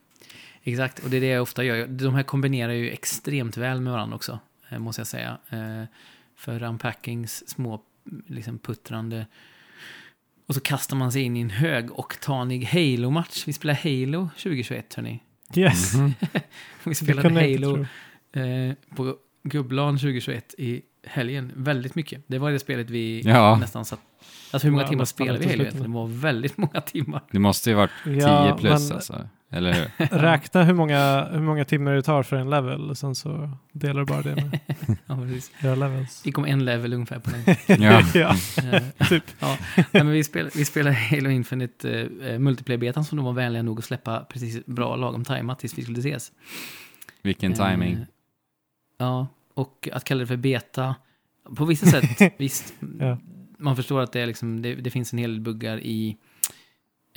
[0.63, 1.87] Exakt, och det är det jag ofta gör.
[1.87, 4.39] De här kombinerar ju extremt väl med varandra också,
[4.69, 5.39] eh, måste jag säga.
[5.51, 5.85] Eh,
[6.37, 7.81] För unpackings små,
[8.27, 9.27] liksom puttrande.
[10.47, 13.45] Och så kastar man sig in i en högoktanig Halo-match.
[13.47, 15.23] Vi spelar Halo 2021, hörni.
[15.55, 16.15] Yes, Mhm.
[16.85, 17.87] Vi det spelade Halo
[18.33, 21.53] eh, på Gubblan 2021 i helgen.
[21.57, 22.23] Väldigt mycket.
[22.27, 23.57] Det var det spelet vi Ja.
[23.61, 24.01] nästan satt...
[24.51, 25.83] Alltså hur många Ja, timmar spelade vi i Halo?
[25.83, 27.23] Det var väldigt många timmar.
[27.31, 30.07] Det måste ju varit 10 Ja, plus men alltså, eller hur?
[30.18, 34.01] räkna hur många, hur många timmar det tar för en level och sen så delar
[34.01, 34.59] du bara det med
[35.07, 35.51] Ja, precis.
[35.61, 36.22] era levels.
[36.24, 37.57] Vi kom en level ungefär på den.
[37.82, 38.03] Ja.
[38.14, 38.34] ja,
[38.72, 39.24] Eh, typ.
[39.40, 39.57] ja.
[39.76, 43.78] Nej, men vi, spel, vi spelade Halo Infinite uh, multiplayer-betan som de var vänliga nog
[43.78, 46.32] att släppa precis bra lagom tajmat tills vi skulle ses.
[47.22, 48.07] Vilken Eh, timing.
[48.99, 50.94] ja, och att kalla det för beta,
[51.57, 53.18] på vissa sätt, visst, Ja.
[53.59, 56.16] man förstår att det, är liksom, det, det finns en hel del buggar i,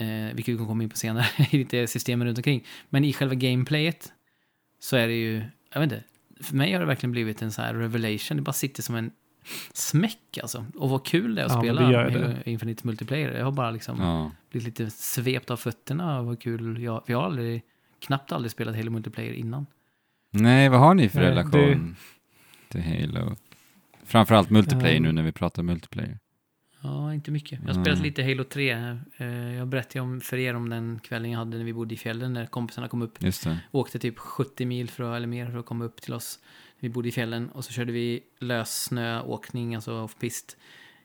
[0.02, 2.64] eh, vilket vi kommer komma in på senare, i lite systemen runt omkring.
[2.90, 4.12] Men i själva gameplayet
[4.80, 5.44] så är det ju,
[5.74, 6.04] jag vet inte,
[6.44, 9.12] för mig har det verkligen blivit en så här revelation, det bara sitter som en
[9.74, 10.66] smäck alltså.
[10.76, 12.42] Och vad kul det är att Ja, spela det.
[12.46, 13.32] Infinite Multiplayer.
[13.38, 14.32] Jag har bara liksom Ja.
[14.52, 17.62] blivit lite svept av fötterna av vad kul jag, för jag har aldrig,
[18.00, 19.66] knappt aldrig spelat Halo Multiplayer innan.
[20.32, 21.96] Nej, vad har ni för Nej, relation
[22.70, 23.36] till Halo?
[24.04, 26.20] Framförallt multiplayer nu när vi pratar multiplayer.
[26.84, 27.60] Ja, inte mycket.
[27.60, 27.84] Jag har Mm.
[27.84, 28.72] spelat lite Halo 3.
[29.18, 31.98] Eh, Jag berättade om för er om den kvällen jag hade när vi bodde i
[31.98, 33.24] fjällen när kompisarna kom upp.
[33.24, 33.58] Just det.
[33.72, 36.40] Åkte typ 70 mil för eller mer för att komma upp till oss.
[36.80, 40.58] Vi bodde i fjällen och så körde vi lös snöåkning, alltså off-pist,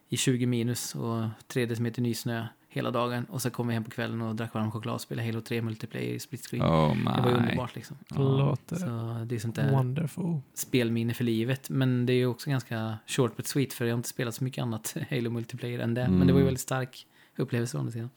[0.08, 2.46] i 20 minus och 3 decimeter nysnö
[2.76, 3.24] hela dagen.
[3.24, 5.62] Och så kom vi hem på kvällen och drack varm choklad och spelade Halo 3
[5.62, 6.62] multiplayer i split screen.
[6.64, 7.96] Oh det var ju underbart liksom.
[8.16, 10.40] Låter Så det är sånt där wonderful.
[10.54, 11.70] spelminne för livet.
[11.70, 14.44] Men det är ju också ganska short but sweet för jag har inte spelat så
[14.44, 16.08] mycket annat Halo multiplayer än det.
[16.08, 16.44] Men det var ju Mm.
[16.44, 17.06] väldigt stark
[17.38, 18.10] upplevelse å andra sidan.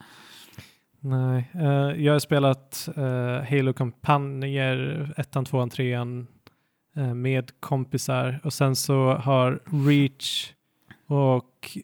[1.02, 3.04] Nej, eh, jag har spelat uh,
[3.50, 6.28] Halo-kampanjer, ettan, tvåan, trean
[6.96, 10.54] eh, med kompisar och sen så har Reach
[11.10, 11.78] och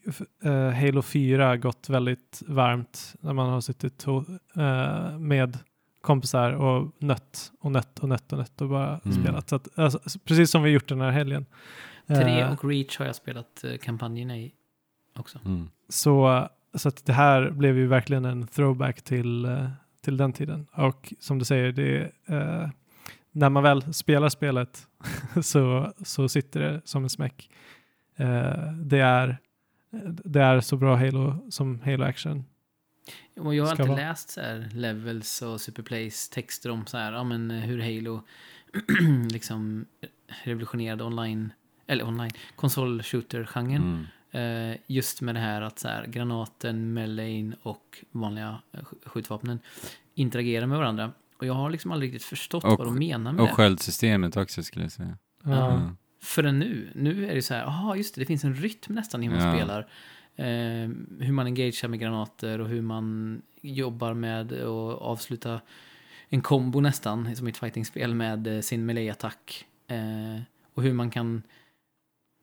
[0.43, 5.57] eh, Halo 4 gått väldigt varmt när man har suttit eh, med
[6.01, 9.21] kompisar och nött och nött och nött och nött och bara Mm.
[9.23, 9.49] spelat.
[9.49, 11.45] Så att, alltså, precis som vi gjort den här helgen.
[12.07, 14.51] Tre Eh, och Reach har jag spelat eh, kampanjerna i
[15.19, 15.39] också.
[15.45, 15.69] Mm.
[15.89, 19.69] Så, så att det här blev ju verkligen en throwback till, eh,
[20.01, 20.67] till den tiden.
[20.73, 22.69] Och som du säger, det, eh,
[23.31, 24.87] när man väl spelar spelet
[25.43, 27.49] så, så sitter det som en smäck.
[28.15, 29.37] Eh, det, är,
[30.23, 32.45] det är så bra Halo som Halo Action.
[33.39, 33.97] Och jag har alltid vara.
[33.97, 38.21] läst så här levels och superplays texter om så här, ja men eh, hur Halo
[39.31, 39.85] liksom
[40.43, 41.53] revolutionerade online,
[41.87, 43.81] eller online, konsol-shooter-genren.
[43.83, 44.05] Mm.
[44.71, 49.59] Eh, just med det här att så här, granaten, melein och vanliga sk- skjutvapnen
[50.15, 51.11] interagerar med varandra.
[51.37, 53.53] Och jag har liksom aldrig riktigt förstått Och- vad de menar med Och det.
[53.53, 55.17] sköldsystemet också skulle jag säga.
[55.43, 55.71] Ja.
[55.71, 55.97] Mm.
[56.25, 56.89] Förrän nu.
[56.95, 59.35] Nu är det så här, jaha just det, det finns en rytm nästan i hur
[59.35, 59.53] man Ja.
[59.55, 59.79] spelar.
[60.37, 60.89] Eh,
[61.25, 64.61] hur man engagerar med granater och hur man jobbar med att
[65.01, 65.61] avsluta
[66.29, 69.65] en kombo nästan, som i ett fightingspel med eh, sin melee-attack.
[69.87, 70.41] Eh,
[70.73, 71.43] och hur man kan...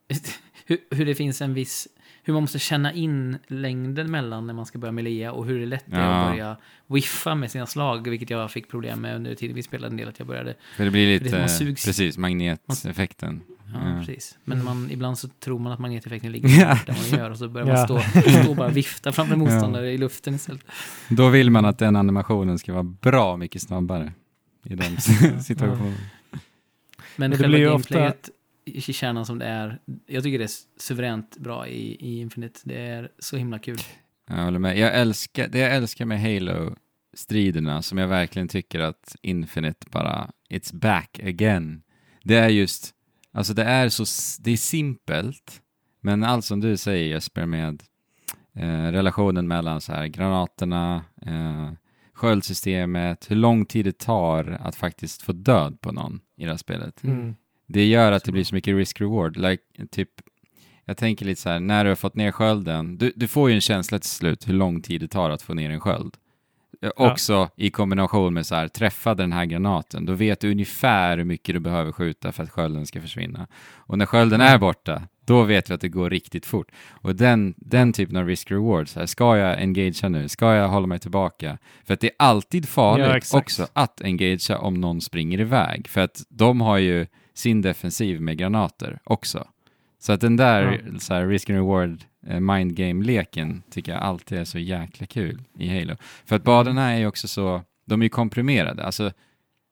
[0.67, 1.89] hur, hur det finns en viss...
[2.25, 5.65] Hur man måste känna in längden mellan när man ska börja melea och hur det
[5.65, 5.99] är lätt Ja.
[5.99, 6.57] att börja
[6.87, 10.09] whiffa med sina slag, vilket jag fick problem med under tiden vi spelade en del,
[10.09, 13.41] att jag började För det blir lite, det- man sugs- precis, magneteffekten.
[13.49, 14.05] Ja, Ja.
[14.07, 14.39] precis.
[14.45, 14.65] Men Mm.
[14.65, 16.79] man, ibland så tror man att magneteffekten ligger Ja.
[16.87, 17.85] där man gör och så börjar man Ja.
[17.85, 18.01] stå,
[18.43, 20.65] stå och bara vifta framför motståndare i luften istället.
[21.09, 24.13] Då vill man att den animationen ska vara bra mycket snabbare
[24.65, 24.97] i den
[25.43, 25.95] situationen.
[27.17, 28.31] Men det själva ofta- gameplayet
[28.65, 30.51] i kärnan som det är, jag tycker det är
[30.81, 32.61] suveränt bra i, i Infinite.
[32.65, 33.79] Det är så himla kul.
[34.29, 34.79] Jag håller med.
[34.79, 40.75] Jag älskar, det jag älskar med Halo-striderna, som jag verkligen tycker att Infinite bara, it's
[40.77, 41.83] back again.
[42.25, 42.91] Det är just,
[43.33, 44.05] alltså det är så,
[44.43, 45.63] det är simpelt,
[46.01, 47.83] men allt som du säger Jesper med
[48.57, 51.73] eh, relationen mellan så här granaterna, eh,
[52.13, 56.57] sköldsystemet, hur lång tid det tar att faktiskt få död på någon i det här
[56.57, 57.05] spelet.
[57.05, 57.35] Mm.
[57.67, 59.37] Det gör att det blir så mycket risk-reward.
[59.37, 60.09] Like, typ,
[60.85, 63.55] jag tänker lite så här, när du har fått ner skölden, du, du får ju
[63.55, 66.17] en känsla till slut hur lång tid det tar att få ner en sköld.
[66.97, 71.25] Också i kombination med så här, träffa den här granaten, då vet du ungefär hur
[71.25, 73.47] mycket du behöver skjuta för att skölden ska försvinna.
[73.75, 76.71] Och när skölden är borta, då vet vi att det går riktigt fort.
[76.91, 80.29] Och den, den typen av risk-reward, ska jag engagea nu?
[80.29, 81.59] Ska jag hålla mig tillbaka?
[81.85, 83.45] För att det är alltid Ja, farligt exakt.
[83.45, 88.39] också att engagea om någon springer iväg, för att de har ju sin defensiv med
[88.39, 89.47] granater också.
[89.99, 91.25] Så att den där så här,
[92.27, 95.97] Eh, mindgame-leken tycker jag alltid är så jäkla kul i Halo.
[96.25, 99.13] För att banorna är ju också så, de är ju komprimerade, alltså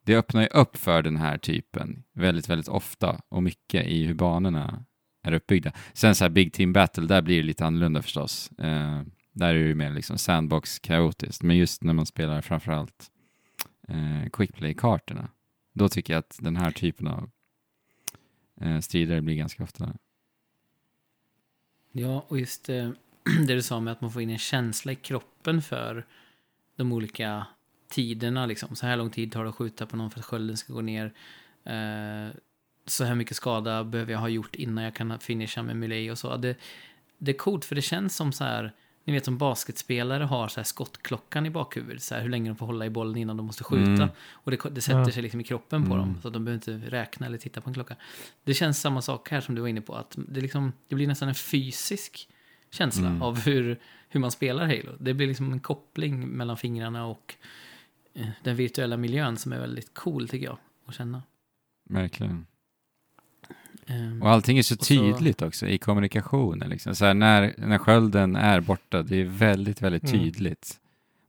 [0.05, 4.15] det öppnar ju upp för den här typen väldigt, väldigt ofta och mycket i hur
[4.15, 4.85] banorna
[5.23, 5.73] är uppbyggda.
[5.93, 8.51] Sen så här Big Team Battle, där blir det lite annorlunda förstås.
[8.59, 13.11] Eh, där är det ju mer liksom sandbox kaotiskt, men just när man spelar framförallt
[13.89, 15.29] eh, quickplay-kartorna,
[15.75, 17.31] då tycker jag att den här typen av
[18.61, 19.93] eh, strider blir ganska ofta
[21.93, 22.91] Ja, och just eh,
[23.47, 26.07] det du sa med att man får in en känsla i kroppen för
[26.77, 27.47] de olika
[27.89, 28.47] tiderna.
[28.47, 28.77] Liksom.
[28.77, 30.81] Så här lång tid tar det att skjuta på någon för att skölden ska gå
[30.81, 31.13] ner.
[31.65, 32.35] Eh,
[32.87, 36.19] så här mycket skada behöver jag ha gjort innan jag kan finisha med Milei och
[36.19, 36.37] så.
[36.37, 36.57] Det,
[37.19, 38.73] det är coolt för det känns som så här,
[39.11, 42.57] ni vet som basketspelare har så här skottklockan i bakhuvudet, så här hur länge de
[42.57, 43.91] får hålla i bollen innan de måste skjuta.
[43.91, 44.09] Mm.
[44.33, 45.11] Och det, det sätter Ja.
[45.11, 45.99] sig liksom i kroppen på Mm.
[46.07, 47.97] dem, så att de behöver inte räkna eller titta på en klocka.
[48.45, 51.07] Det känns samma sak här som du var inne på, att det, liksom, det blir
[51.07, 52.29] nästan en fysisk
[52.71, 53.23] känsla Mm.
[53.23, 54.97] av hur, hur man spelar Halo.
[55.01, 57.35] Det blir liksom en koppling mellan fingrarna och
[58.15, 61.23] eh, den virtuella miljön som är väldigt cool tycker jag att känna.
[61.91, 62.47] Verkligen.
[63.91, 66.69] Ehm, Och allting är så Och så- tydligt också i kommunikationen.
[66.71, 66.95] Liksom.
[66.95, 70.19] Så när, när skölden är borta, det är väldigt, väldigt Mm.
[70.19, 70.77] tydligt.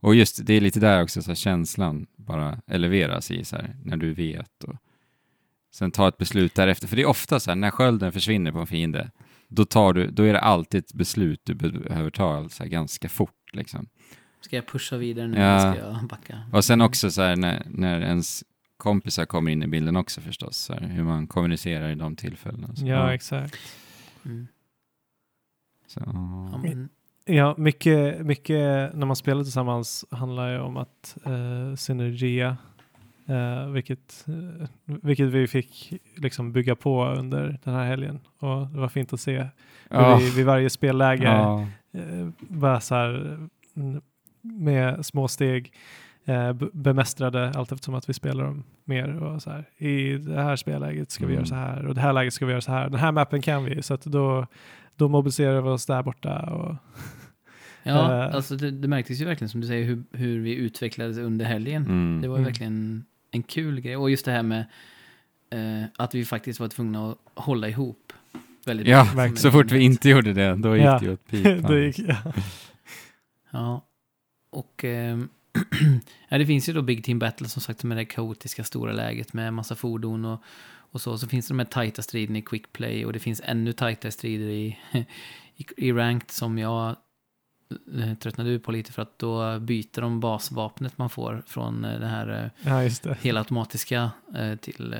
[0.01, 3.97] Och just det är lite där också så känslan bara eleveras i, så här, när
[3.97, 4.63] du vet.
[4.63, 4.75] Och
[5.73, 6.87] sen ta ett beslut därefter.
[6.87, 9.11] För det är ofta så här, när skölden försvinner på en fiende,
[9.47, 12.69] då, tar du, då är det alltid ett beslut du be- behöver ta så här,
[12.69, 13.35] ganska fort.
[13.53, 13.87] Liksom.
[14.41, 15.59] Ska jag pusha vidare nu Ja.
[15.73, 16.43] ska jag backa?
[16.53, 18.43] Och sen också så här, när, när ens
[18.81, 22.75] kompisar kommer in i bilden också förstås, så här, hur man kommunicerar i de tillfällena.
[22.75, 23.57] Så, Ja, exakt.
[24.25, 24.47] Mm.
[25.87, 26.01] så,
[27.25, 28.57] Ja, mycket, mycket
[28.95, 32.57] när man spelar tillsammans handlar ju om att uh, synergia,
[33.27, 38.19] eh, vilket, eh, vilket vi fick liksom bygga på under den här helgen.
[38.39, 39.49] Och det var fint att se hur
[39.89, 40.17] Ja.
[40.17, 41.61] vi vid varje spelläge Ja.
[41.93, 43.37] eh, bara så här
[44.41, 45.73] med små steg
[46.25, 49.23] eh, be- bemästrade allt eftersom att vi spelar dem mer.
[49.23, 51.35] Och så här, I det här spelläget ska vi Mm.
[51.39, 52.89] göra så här och det här läget ska vi göra så här.
[52.89, 54.47] Den här mappen kan vi så att då,
[54.95, 56.39] då mobiliserar vi oss där borta.
[56.39, 56.75] Och,
[57.83, 58.35] ja, Eh.
[58.35, 61.83] alltså det, det märktes ju verkligen som du säger hur, hur vi utvecklades under helgen.
[61.85, 62.21] Mm.
[62.21, 62.51] Det var ju Mm.
[62.51, 63.97] verkligen en kul grej.
[63.97, 64.65] Och just det här med
[65.49, 68.13] eh, att vi faktiskt var tvungna att hålla ihop.
[68.65, 70.99] Väldigt Ja, bra så fort vi inte gjorde det, då gick Ja.
[70.99, 71.81] det ju åt pipan.
[71.83, 72.15] gick, ja.
[73.51, 73.85] Ja,
[74.49, 75.29] och ehm,
[76.29, 79.33] ja, det finns ju då Big Team Battle som sagt med det kaotiska stora läget
[79.33, 80.43] med massa fordon och,
[80.91, 81.17] och så.
[81.17, 84.11] Så finns det de här tajta striderna i Quick Play och det finns ännu tajtare
[84.11, 84.77] strider i,
[85.55, 86.95] i, i Ranked som jag
[87.97, 91.99] eh, tröttnade ut på lite för att då byter de basvapnet man får från eh,
[91.99, 93.17] det här eh, ja, det.
[93.21, 94.11] helautomatiska
[94.61, 94.95] till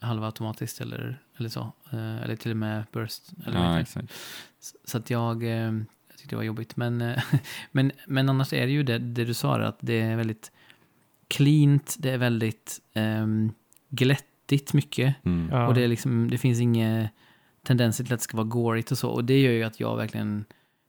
[0.00, 1.72] halvautomatiskt eller, eller så.
[1.90, 3.22] Eller till och med burst.
[3.46, 3.84] Eller Ja.
[4.84, 5.42] Så- att jag
[6.26, 6.76] tyckte det var jobbigt.
[6.76, 7.22] Men, eh,
[7.72, 10.52] men, men annars är det ju det, det du sa, att det är väldigt
[11.28, 13.52] cleant, det är väldigt um,
[13.88, 15.14] glättigt mycket.
[15.24, 15.48] Mm.
[15.52, 15.66] Ja.
[15.66, 17.08] Och det, är liksom, det finns inga
[17.62, 19.10] tendenser till att det ska vara gorigt och så.
[19.10, 20.44] Och det gör ju att jag verkligen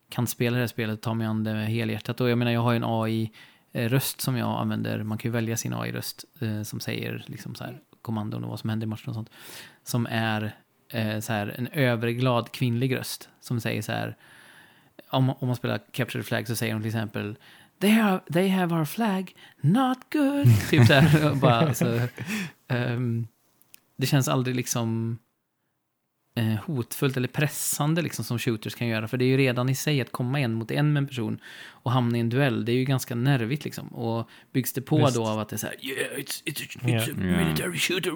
[0.09, 2.21] kan spela det här spelet och ta mig an det med helhjärtat.
[2.21, 5.03] Och jag menar, jag har ju en AI-röst som jag använder.
[5.03, 8.59] Man kan ju välja sin AI-röst eh, som säger liksom så här, kommandon och vad
[8.59, 9.29] som händer i matchen och sånt.
[9.83, 10.55] Som är
[10.89, 13.29] eh, så här, en överglad kvinnlig röst.
[13.39, 14.17] Som säger så här,
[15.09, 17.35] om, om man spelar Capture the Flag så säger de till exempel
[17.79, 20.47] They have, they have our flag, not good.
[20.69, 21.99] typ så här, och bara, alltså,
[22.67, 23.27] ehm,
[23.97, 25.19] det känns aldrig liksom
[26.35, 29.07] eh, hotfullt eller pressande liksom som shooters kan göra.
[29.07, 31.39] För det är ju redan i sig att komma en mot en med en person
[31.67, 32.65] och hamna i en duell.
[32.65, 33.87] Det är ju ganska nervigt liksom.
[33.87, 35.15] Och byggs det på Visst.
[35.15, 37.43] då av att det är så här yeah, it's, it's, a, it's a Ja.
[37.45, 38.11] military shooter.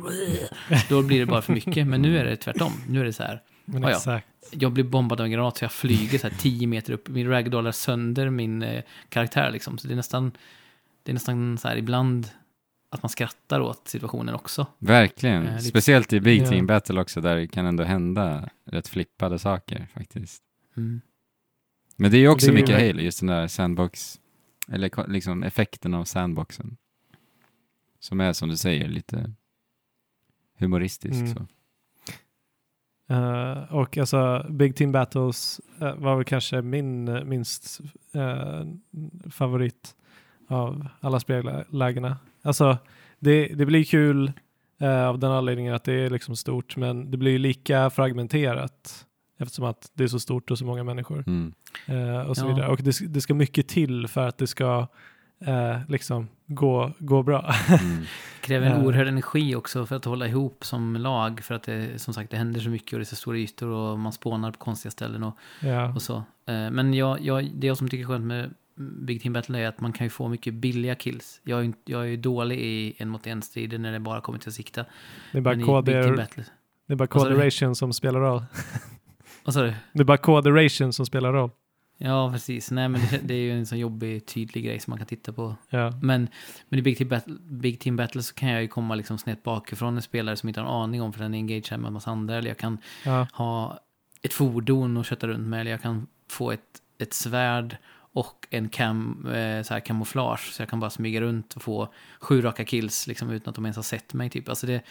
[0.89, 1.87] Då blir det bara för mycket.
[1.87, 2.71] Men nu är det tvärtom.
[2.89, 3.41] Nu är det så här.
[3.71, 3.95] Men Ja, ja.
[3.97, 4.27] exakt.
[4.51, 7.09] Jag blir bombad av en granat så jag flyger så här 10 meter upp.
[7.09, 9.77] Min ragdollar sönder min eh, karaktär liksom.
[9.77, 10.31] Så det är nästan,
[11.03, 12.29] det är nästan så här ibland
[12.89, 14.67] att man skrattar åt situationen också.
[14.79, 15.47] Verkligen.
[15.47, 16.49] Eh, Speciellt i Big Ja.
[16.49, 20.43] Team Battle också, där det kan ändå hända rätt flippade saker faktiskt.
[20.77, 21.01] Mm.
[21.95, 24.19] Men det är ju också Det är ju mycket Halo, just den där sandbox,
[24.71, 26.77] eller liksom effekten av sandboxen.
[27.99, 29.33] Som är som du säger, lite
[30.57, 31.21] humoristisk.
[31.21, 31.33] Mm.
[31.35, 31.47] Så.
[33.11, 37.81] Eh, och alltså Big Team Battles eh, var väl kanske min eh, minst
[38.13, 38.61] eh,
[39.31, 39.95] favorit
[40.47, 42.17] av alla spellägena.
[42.41, 42.77] Alltså,
[43.19, 44.31] det, det blir kul
[45.07, 49.05] av den anledningen att det är liksom stort, men det blir ju lika fragmenterat
[49.39, 51.53] eftersom att det är så stort och så många människor Mm.
[52.27, 52.47] och så Ja.
[52.47, 52.67] vidare.
[52.67, 54.87] Och det, det ska mycket till för att det ska
[55.45, 57.53] eh, liksom gå, gå bra.
[57.81, 58.03] Mm.
[58.41, 58.85] kräver en Ja.
[58.85, 61.39] oerhörd energi också för att hålla ihop som lag.
[61.43, 63.69] För att det, som sagt, det händer så mycket och det är så stora ytor
[63.69, 65.93] och man spånar på konstiga ställen och, ja.
[65.93, 66.15] och så.
[66.15, 69.67] Eh, Men jag, jag, det jag som tycker är skönt med Big Team Battle är
[69.67, 71.41] att man kan ju få mycket billiga kills.
[71.43, 74.39] Jag är, jag är ju dålig i en mot en strider när det bara kommer
[74.39, 74.85] till att sikta.
[75.31, 76.43] Det är bara Battle...
[76.87, 78.43] det är bara coderation som spelar roll.
[79.45, 79.73] Vad sa du?
[79.93, 81.49] Det är bara coderation som spelar roll.
[82.03, 82.71] Ja, precis.
[82.71, 85.33] Nej, men det, det är ju en sån jobbig, tydlig grej som man kan titta
[85.33, 85.55] på.
[85.69, 85.91] Ja.
[86.01, 86.27] Men,
[86.69, 89.43] men i Big Team, Battle, Big Team Battle så kan jag ju komma liksom snett
[89.43, 91.93] bakifrån en spelare som inte har en aning om för den är engaged med en
[91.93, 92.35] massa andra.
[92.35, 93.27] Eller jag kan Ja.
[93.33, 93.79] ha
[94.21, 95.61] ett fordon och kötta runt med.
[95.61, 97.77] Eller jag kan få ett, ett svärd
[98.13, 100.53] och en cam, eh, så här kamouflage.
[100.53, 103.65] Så jag kan bara smyga runt och få sju raka kills liksom, utan att de
[103.65, 104.29] ens har sett mig.
[104.29, 104.49] Typ.
[104.49, 104.81] Alltså det,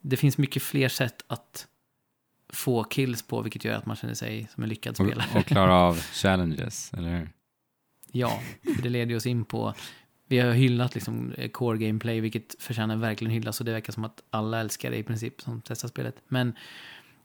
[0.00, 1.66] det finns mycket fler sätt att
[2.48, 5.26] få kills på, vilket gör att man känner sig som en lyckad spelare.
[5.30, 7.28] Och, och klara av challenges, eller hur?
[8.12, 8.40] Ja,
[8.76, 9.74] för det leder oss in på...
[10.30, 13.60] Vi har hyllat liksom eh, core gameplay, vilket förtjänar verkligen hyllas.
[13.60, 16.14] Och det verkar som att alla älskar det i princip som testar spelet.
[16.28, 16.52] Men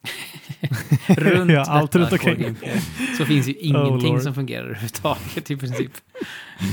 [1.07, 2.81] runt Ja, allt detta core gameplay
[3.17, 4.21] så finns ju ingenting Lord.
[4.21, 5.91] som fungerar överhuvudtaget i princip.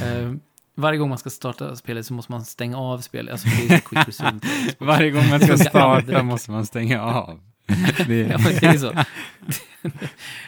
[0.03, 0.33] Eh,
[0.75, 3.33] varje gång man ska starta spelet så måste man stänga av spelet.
[3.33, 4.21] Alltså det är quick.
[4.79, 7.41] Varje gång man ska starta måste man stänga av.
[8.07, 8.93] Det, Ja, men det är så.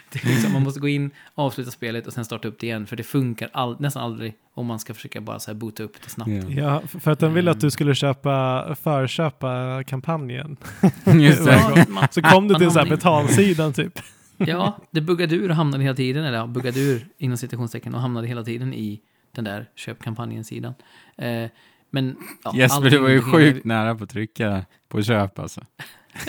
[0.09, 2.85] det är liksom, man måste gå in, avsluta spelet och sen starta upp det igen.
[2.87, 5.93] För det funkar all, nästan aldrig om man ska försöka bara så här boota upp
[6.03, 6.31] det snabbt.
[6.31, 6.49] ja.
[6.49, 10.57] Ja, för att den ville att du skulle köpa, förköpa kampanjen.
[11.05, 11.85] Just det.
[11.89, 13.99] Man- Så kom du till så här betalsidan typ.
[14.37, 18.01] Ja, det buggade ur och hamnade hela tiden, eller ja, buggade ur inom citationstecken och
[18.01, 18.99] hamnade hela tiden i
[19.35, 20.73] den där köpkampanjen-sidan.
[21.17, 21.49] Eh,
[21.89, 25.61] men ja, Jesper, du var ju sjukt nära på att trycka på köp alltså.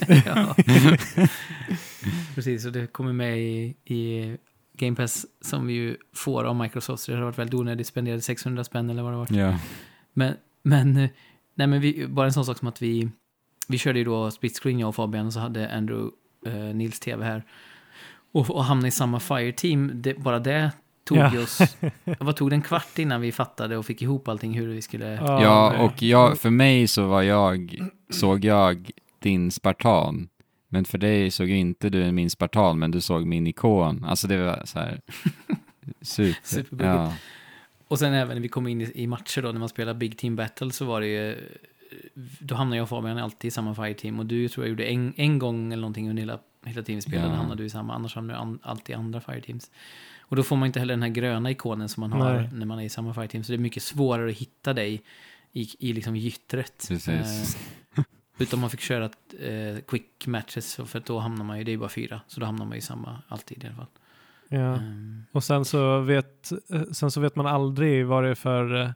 [0.27, 0.57] ja.
[2.35, 4.37] Precis, och det kommer med i, i
[4.77, 7.87] Game Pass som vi ju får av Microsoft, så det har varit väldigt onödigt.
[7.87, 9.29] Spenderade 600 spänn eller vad det var.
[9.31, 9.59] Ja.
[10.13, 10.95] Men, men,
[11.55, 13.09] nej, men vi, bara en sån sak som att vi,
[13.69, 16.11] vi körde ju då split screen jag och Fabian och så hade Andrew
[16.47, 17.45] eh, Nils TV här.
[18.33, 20.71] Och, och hamnade i samma Fire-team, det, bara det
[21.05, 21.41] tog Ja.
[21.43, 21.77] oss,
[22.19, 25.15] vad tog det en kvart innan vi fattade och fick ihop allting hur vi skulle...
[25.15, 27.79] Ja, och jag, för mig så var jag,
[28.11, 28.91] såg jag
[29.25, 30.29] din spartan.
[30.69, 34.05] Men för dig såg ju inte du min spartan, men du såg min ikon.
[34.05, 35.01] Alltså det var så här
[36.01, 36.39] super.
[36.43, 36.85] Superbuggigt.
[36.95, 37.15] Ja.
[37.89, 40.19] Och sen även när vi kom in i, i matcher då, när man spelar Big
[40.19, 41.49] Team Battle så var det ju...
[42.39, 45.15] Då hamnade jag och Fabian alltid i samma Fire-team och du tror jag gjorde en,
[45.17, 47.31] en gång eller någonting under hela, hela teamspelet, Ja.
[47.31, 49.71] hamnade du i samma, annars hamnade du an, alltid i andra Fire-teams.
[50.21, 52.49] Och då får man inte heller den här gröna ikonen som man har Nej.
[52.53, 55.03] när man är i samma Fire-team, så det är mycket svårare att hitta dig
[55.53, 56.85] i, i liksom gyttret.
[56.89, 57.09] Precis.
[57.09, 57.61] Eh,
[58.39, 59.05] utan man fick köra
[59.41, 62.67] eh, quick matches, för då hamnar man ju, det är bara fyra, så då hamnar
[62.67, 63.87] man ju samma alltid i alla fall.
[64.49, 64.75] Ja.
[64.77, 68.81] Ehm, Och sen så, vet, eh, sen så vet man aldrig vad det är för
[68.83, 68.91] eh,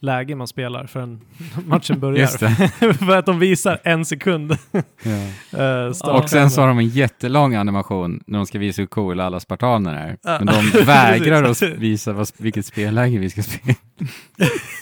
[0.00, 1.20] läge man spelar förrän
[1.66, 2.26] matchen börjar.
[3.06, 4.56] För att de visar en sekund.
[5.02, 5.10] Ja.
[5.86, 6.22] eh, start.
[6.22, 9.40] Och sen så har de en jättelång animation när de ska visa hur coola alla
[9.40, 10.38] spartaner är.
[10.44, 13.74] Men de vägrar att visa vad, vilket spelläge vi ska spela.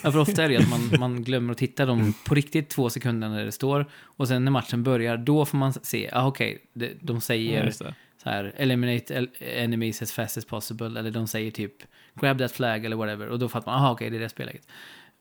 [0.03, 2.91] Ja, för ofta är det att man, man glömmer att titta de på riktigt två
[2.91, 3.87] sekunder när det står.
[4.03, 7.73] Och sen när matchen börjar, då får man se, ah, okej, de, de säger det.
[7.73, 7.85] så
[8.25, 11.73] här, eliminate el- enemies as fast as possible, eller de säger typ,
[12.21, 13.29] grab that flag eller whatever.
[13.29, 14.63] Och då fattar man, aha, okej, det är det speläget.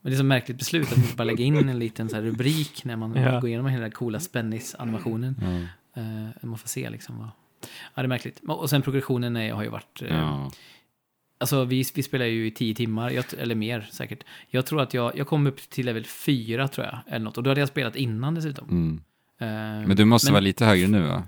[0.02, 2.24] Men det är så märkligt beslut att man bara lägga in en liten så här
[2.24, 3.40] rubrik när man Ja.
[3.40, 5.36] går igenom hela den coola spännis-animationen.
[5.42, 6.02] Ja.
[6.02, 7.28] Eh, man får se liksom vad...
[7.96, 8.42] Ja, det är märkligt.
[8.48, 10.02] Och sen progressionen är, har ju varit...
[10.02, 10.52] eh, Ja.
[11.40, 14.24] Alltså vi, vi spelar ju i tio timmar, jag, eller mer säkert.
[14.50, 17.38] Jag tror att jag, jag kom upp till level 4 tror jag, eller något.
[17.38, 18.70] Och då hade jag spelat innan dessutom.
[18.70, 19.02] Mm.
[19.40, 21.24] Eh, Men du måste men- vara lite högre nu va?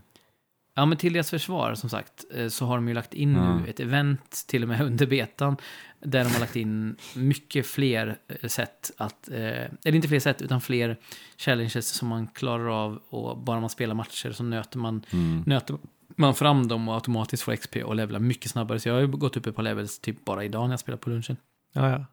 [0.80, 3.58] Ja, men till deras försvar, som sagt, eh, så har de ju lagt in Ja.
[3.58, 5.58] nu ett event, till och med under betan,
[6.00, 10.42] där de har lagt in mycket fler eh, sätt att, eh, eller inte fler sätt,
[10.42, 10.98] utan fler
[11.38, 15.44] challenges som man klarar av och bara man spelar matcher så nöter man, Mm.
[15.46, 15.78] nöter
[16.16, 18.80] man fram dem och automatiskt får XP och levlar mycket snabbare.
[18.80, 20.98] Så jag har ju gått upp ett par levels typ bara idag när jag spelar
[20.98, 21.38] på lunchen.
[21.74, 22.06] Ja, ja.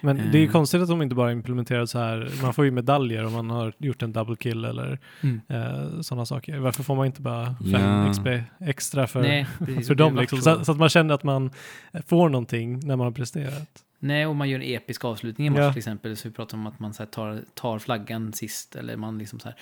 [0.00, 0.52] Men det är ju Eh.
[0.52, 3.72] konstigt att de inte bara implementerat så här, man får ju medaljer om man har
[3.78, 5.40] gjort en double kill eller Mm.
[5.48, 6.58] eh, sådana saker.
[6.58, 8.12] Varför får man inte bara 5 Ja.
[8.12, 8.26] XP
[8.60, 10.16] extra för, Nej, för Det har dem?
[10.16, 10.64] Liksom, så.
[10.64, 11.50] så, att man känner att man
[12.06, 13.68] får någonting när man har presterat.
[13.98, 15.70] Nej, och man gör en episk avslutning i match Ja.
[15.72, 16.16] till exempel.
[16.16, 18.76] Så vi pratar om att man så tar, tar flaggan sist.
[18.76, 19.56] Eller man liksom så här.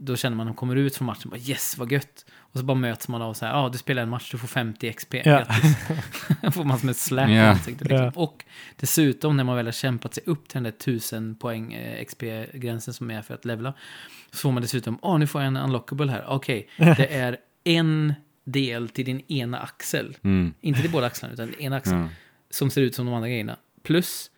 [0.00, 2.26] då känner man att de kommer ut från matchen, bara yes, vad gött.
[2.52, 4.38] Och så bara möts man av så här, ja, ah, du spelar en match, du
[4.38, 5.14] får 50 XP.
[5.24, 5.44] Ja.
[6.52, 7.42] Får man som ett släp Ja.
[7.46, 7.88] ansiktet.
[7.88, 8.04] Liksom.
[8.04, 8.12] Ja.
[8.14, 8.44] Och
[8.76, 12.94] dessutom, när man väl har kämpat sig upp till den där 1000 poäng eh, XP-gränsen
[12.94, 13.74] som är för att levla,
[14.30, 16.24] så får man dessutom, åh, nu får jag en unlockable här.
[16.28, 20.16] Okej, det är en del till din ena axel.
[20.24, 20.54] Mm.
[20.60, 22.08] Inte till båda axlarna, utan ena axeln Ja.
[22.50, 23.56] som ser ut som de andra grejerna.
[23.82, 24.30] Plus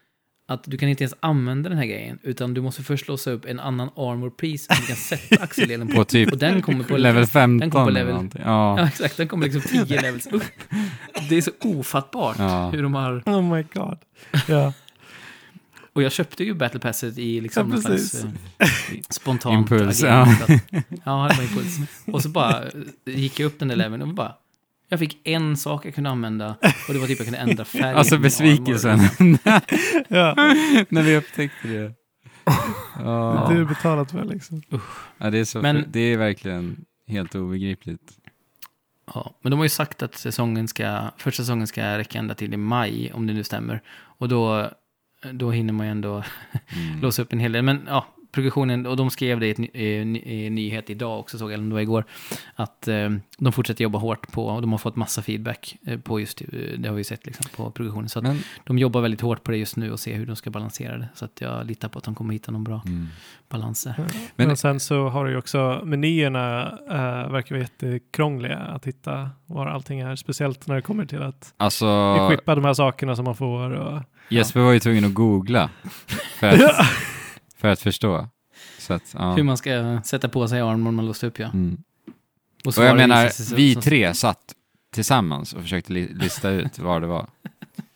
[0.51, 3.45] att du kan inte ens använda den här grejen, utan du måste först låsa upp
[3.45, 5.95] en annan armor piece som du kan sätta axeldelen på.
[5.95, 8.29] På typ Och den kommer på level 15 den kommer på eller level-.
[8.45, 8.87] Ja, Ja.
[8.89, 9.17] exakt.
[9.17, 10.43] Den kommer liksom 10 levels upp.
[11.29, 12.71] Det är så ofattbart Ja.
[12.71, 13.23] hur de har...
[13.27, 13.99] Oh my god.
[14.49, 14.73] Ja.
[15.93, 18.31] Och jag köpte ju Battle Passet i liksom Ja, slags eh,
[19.11, 20.09] spontant Impuls, att-
[21.05, 21.77] Ja, det var impuls.
[22.07, 22.71] Och så bara eh,
[23.05, 24.35] gick jag upp den där leveln och bara...
[24.93, 26.57] Jag fick en sak jag kunde använda
[26.88, 27.95] och det var typ jag kunde ändra färg.
[27.95, 28.99] Alltså besvikelsen
[30.09, 30.34] ja.
[30.88, 31.93] när vi upptäckte det.
[32.99, 33.47] Ja.
[33.51, 34.62] Det är betalat för liksom.
[35.18, 38.12] Ja, det, är så, Men- det är verkligen helt obegripligt.
[39.14, 42.55] Ja, men de har ju sagt att säsongen ska, första säsongen ska räcka ända till
[42.55, 43.82] i maj, om det nu stämmer.
[44.18, 44.70] Och då,
[45.32, 46.22] då hinner man ju ändå
[46.76, 47.01] Mm.
[47.03, 47.62] låsa upp en hel del.
[47.62, 51.20] Men ja, progressionen, och de skrev det i, ett, ny- i, ny- i nyhet idag
[51.20, 52.05] också, såg jag, eller det var igår,
[52.55, 56.20] att eh, de fortsätter jobba hårt på, och de har fått massa feedback eh, på
[56.20, 58.09] just, eh, det har vi ju sett liksom, på progressionen.
[58.09, 60.37] Så att Men, de jobbar väldigt hårt på det just nu och ser hur de
[60.37, 61.09] ska balansera det.
[61.14, 63.09] Så att jag litar på att de kommer hitta någon bra mm.
[63.49, 63.95] balans där.
[64.37, 69.31] Men- Men, sen så har du ju också menyerna uh, verkar vara jättekrångliga att hitta
[69.47, 70.16] var allting är.
[70.16, 71.87] Speciellt när det kommer till att Alltså,
[72.20, 73.70] equippa de här sakerna som man får.
[73.70, 75.70] Och, Jesper var ju tvungen att googla
[76.39, 76.87] för att,
[77.61, 78.29] för att förstå.
[78.79, 79.35] Så att, ja.
[79.35, 81.47] Hur man ska sätta på sig armor man låst upp, ja.
[81.47, 81.79] Mm.
[82.65, 84.55] Och svara jag menar, vi så- tre satt
[84.93, 87.27] tillsammans och försökte li- lista ut var det var.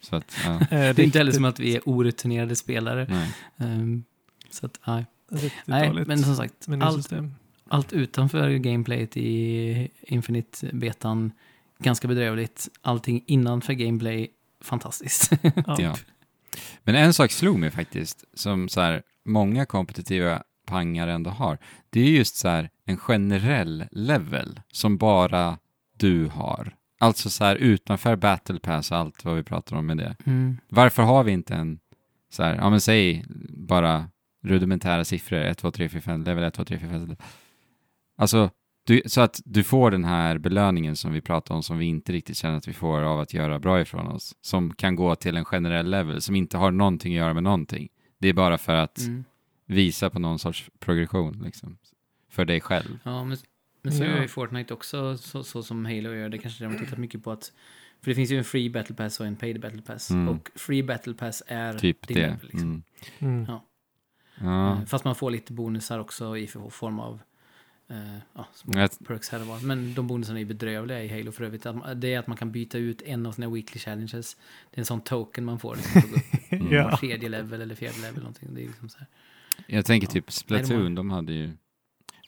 [0.00, 3.06] Så att, ja, Det är inte heller som att vi är orutinerade spelare.
[3.10, 3.30] nej.
[3.56, 4.04] Ehm,
[4.50, 5.04] så att, nej.
[5.66, 7.12] nej men som sagt, allt,
[7.68, 11.32] allt utanför gameplayet i Infinite-betan,
[11.78, 12.68] ganska bedrövligt.
[12.82, 14.28] Allting innanför gameplay,
[14.60, 15.30] fantastiskt.
[15.66, 15.76] Ja.
[15.78, 15.96] Ja.
[16.82, 21.58] Men en sak slog mig faktiskt, som så här, många kompetitiva pangar ändå har.
[21.90, 25.58] Det är just så här en generell level som bara
[25.96, 26.74] du har.
[27.00, 30.16] Alltså så här utanför battle pass och allt vad vi pratar om med det.
[30.26, 30.56] Mm.
[30.68, 31.78] Varför har vi inte en,
[32.30, 34.08] så här, ja men säg bara
[34.44, 37.16] rudimentära siffror, 1, 2, 3, 4, 5, level 1, 2, 3, 4, 5.
[38.16, 38.50] Alltså,
[38.86, 42.12] du, så att du får den här belöningen som vi pratar om som vi inte
[42.12, 44.34] riktigt känner att vi får av att göra bra ifrån oss.
[44.40, 47.88] Som kan gå till en generell level som inte har någonting att göra med någonting.
[48.18, 49.24] Det är bara för att Mm.
[49.66, 51.78] visa på någon sorts progression liksom.
[52.28, 52.98] För dig själv.
[53.02, 53.36] Ja, men,
[53.82, 54.08] men så Ja.
[54.10, 56.28] gör ju Fortnite också, så, så som Halo gör.
[56.28, 57.52] Det kanske de har tittat mycket på att...
[58.02, 60.10] För det finns ju en free battle pass och en paid battle pass.
[60.10, 60.28] Mm.
[60.28, 62.22] Och free battle pass är Typ din det.
[62.22, 62.82] level, liksom.
[63.18, 63.34] Mm.
[63.34, 63.44] Mm.
[63.48, 63.64] Ja.
[64.40, 64.72] Ja.
[64.80, 67.20] Eh, Fast man får lite bonusar också i form av
[67.94, 69.60] eh, ja, små Jag- perks här och var.
[69.60, 71.66] Men de bonusarna är bedrövliga i Halo för övrigt.
[71.96, 74.36] Det är att man kan byta ut en av sina weekly challenges.
[74.70, 75.76] Det är en sån token man får.
[75.76, 76.02] Liksom,
[76.50, 76.68] Mm.
[76.72, 76.96] Ja.
[76.96, 78.18] tredje level eller fjärde level.
[78.18, 78.48] Någonting.
[78.54, 79.06] Det är liksom så här.
[79.66, 80.12] Jag tänker Ja.
[80.12, 81.50] typ Nej, de Splatoon, de hade ju...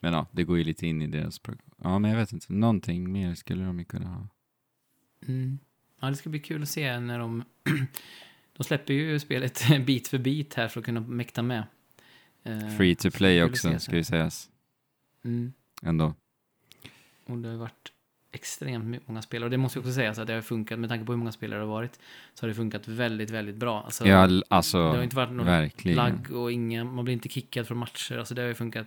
[0.00, 1.62] Men ja, det går ju lite in i deras program.
[1.82, 2.52] Ja, men jag vet inte.
[2.52, 4.28] Någonting mer skulle de ju kunna ha.
[5.28, 5.58] Mm.
[6.00, 7.44] Ja, det ska bli kul att se när de...
[8.56, 11.62] de släpper ju spelet bit för bit här för att kunna mäkta med.
[12.42, 14.50] Eh, Free to play också, ska ju sägas.
[15.26, 15.52] Mm.
[15.82, 16.14] Ändå.
[17.26, 17.92] Och det har varit
[18.32, 19.44] extremt många spelare.
[19.46, 21.18] Och det måste jag också säga så att det har funkat, med tanke på hur
[21.18, 21.98] många spelare det har varit,
[22.34, 23.82] så har det funkat väldigt, väldigt bra.
[23.82, 25.96] Alltså, Ja, alltså, det har inte varit någon verkligen.
[25.96, 28.18] lagg och inga, man blir inte kickad från matcher.
[28.18, 28.86] Alltså det har ju funkat.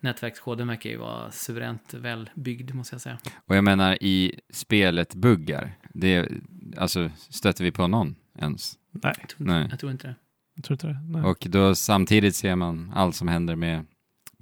[0.00, 3.18] Nätverkskoden verkar ju vara suveränt väl byggd, måste jag säga.
[3.46, 6.28] Och jag menar, i spelet buggar, det,
[6.76, 8.78] alltså, stöter vi på någon ens?
[8.90, 9.66] Nej, Jag tror, inte, Nej.
[9.70, 10.14] jag tror inte det.
[10.54, 10.98] jag tror inte det.
[11.08, 11.22] Nej.
[11.22, 13.86] Och då samtidigt ser man allt som händer med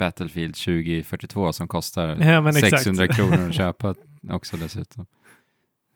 [0.02, 2.70] Battlefield 2042 som kostar Ja, men exakt.
[2.82, 3.94] 600 kronor att köpa
[4.30, 5.06] också dessutom.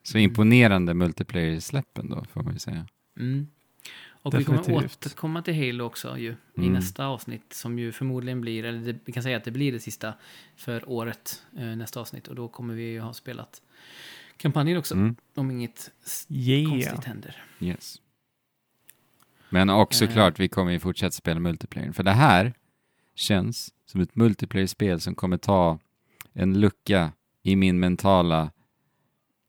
[0.03, 2.87] Så imponerande multiplayer-släppen då, får man ju säga.
[3.19, 3.47] Mm.
[4.21, 5.05] Och vi kommer Definitivt.
[5.05, 6.73] återkomma till Halo också ju, i Mm.
[6.73, 9.79] nästa avsnitt, som ju förmodligen blir, eller det, vi kan säga att det blir det
[9.79, 10.13] sista
[10.55, 12.27] för året, eh, nästa avsnitt.
[12.27, 13.61] Och då kommer vi ju ha spelat
[14.37, 15.15] kampanjen också, Mm.
[15.35, 15.91] om inget
[16.29, 16.69] Yeah.
[16.71, 17.43] konstigt händer.
[17.59, 18.01] Yes.
[19.49, 20.11] Men också Eh.
[20.13, 21.91] klart, vi kommer ju fortsätta spela multiplayer.
[21.91, 22.53] För det här
[23.17, 25.79] känns som ett multiplayer-spel som kommer ta
[26.33, 27.11] en lucka
[27.43, 28.51] i min mentala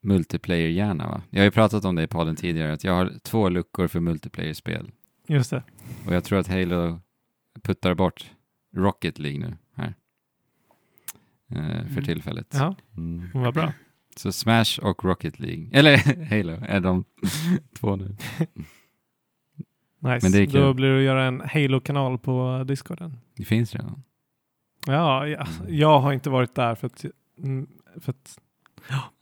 [0.02, 1.22] multiplayer-hjärna.
[1.30, 4.00] Jag har ju pratat om det i podden tidigare, att jag har två luckor för
[4.00, 4.90] multiplayer-spel.
[5.26, 5.62] Just det.
[6.06, 7.00] Och jag tror att Halo
[7.62, 8.30] puttar bort
[8.76, 9.94] Rocket League nu här.
[11.50, 11.56] Eh,
[11.86, 12.04] för Mm.
[12.04, 12.46] tillfället.
[12.58, 13.30] Ja, Mm.
[13.34, 13.72] vad bra.
[14.16, 15.96] Så Smash och Rocket League, eller
[16.30, 17.04] Halo, är de
[17.80, 18.16] två nu.
[20.00, 20.18] Nice.
[20.22, 20.60] Men det är kul.
[20.60, 23.18] Då blir det att göra en Halo-kanal på Discorden.
[23.36, 24.02] Det finns redan.
[24.86, 25.74] Ja, ja, Mm.
[25.78, 27.04] jag har inte varit där för att,
[27.38, 27.68] mm,
[28.00, 28.38] för att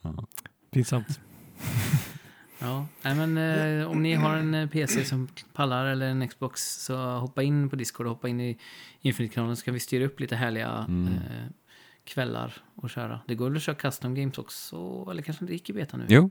[0.03, 0.27] Ja.
[0.71, 1.21] pinsamt.
[2.59, 3.39] Ja, nej men
[3.81, 7.71] eh, om ni har en eh, PC som pallar eller en Xbox så hoppa in
[7.71, 8.59] på Discord och hoppa in i
[9.01, 11.07] Infinite-kanalen så kan vi styra upp lite härliga Mm.
[11.13, 11.47] eh,
[12.05, 13.21] kvällar och köra.
[13.27, 16.05] Det går väl att köra custom games också, eller kanske inte gick i beta nu?
[16.09, 16.31] Jo,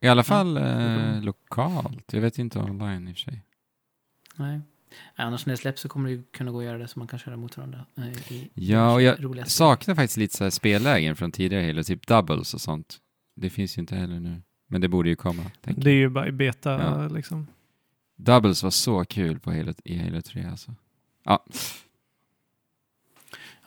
[0.00, 2.12] i alla fall eh, lokalt.
[2.12, 3.42] Jag vet inte online i och för sig.
[4.36, 4.60] Nej.
[5.16, 7.08] Annars när det släpps så kommer det ju kunna gå att göra det så man
[7.08, 7.86] kan köra mot varandra.
[7.96, 12.06] eh, I Ja, och jag saknar faktiskt lite så här spellägen från tidigare Halo, typ
[12.06, 12.98] doubles och sånt.
[13.36, 14.42] Det finns ju inte heller nu.
[14.66, 15.42] Men det borde ju komma.
[15.60, 17.08] tänker Det är ju bara i beta Ja.
[17.08, 17.46] liksom.
[18.16, 20.74] Doubles var så kul på Halo, i Halo 3 alltså.
[21.24, 21.44] Ja,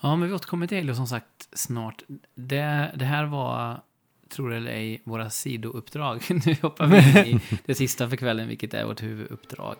[0.02, 2.04] Ja, men vi återkommer till Halo som sagt snart.
[2.36, 3.82] Det, det här var,
[4.30, 6.24] tror det eller ej, våra sidouppdrag.
[6.46, 9.78] nu hoppar vi in i det sista för kvällen, vilket är vårt huvuduppdrag.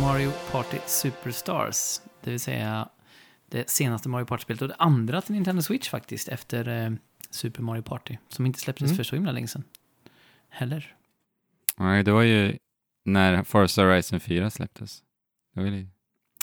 [0.00, 2.88] Mario Party Superstars, det vill säga
[3.48, 6.92] det senaste Mario Party-spelet och det andra till Nintendo Switch faktiskt, efter eh,
[7.30, 8.96] Super Mario Party, som inte släpptes Mm.
[8.96, 9.64] för så himla länge sedan.
[10.48, 10.96] Heller.
[11.76, 12.56] Nej, det var ju
[13.04, 15.02] när Forza Horizon 4 släpptes.
[15.54, 15.86] Det var ju...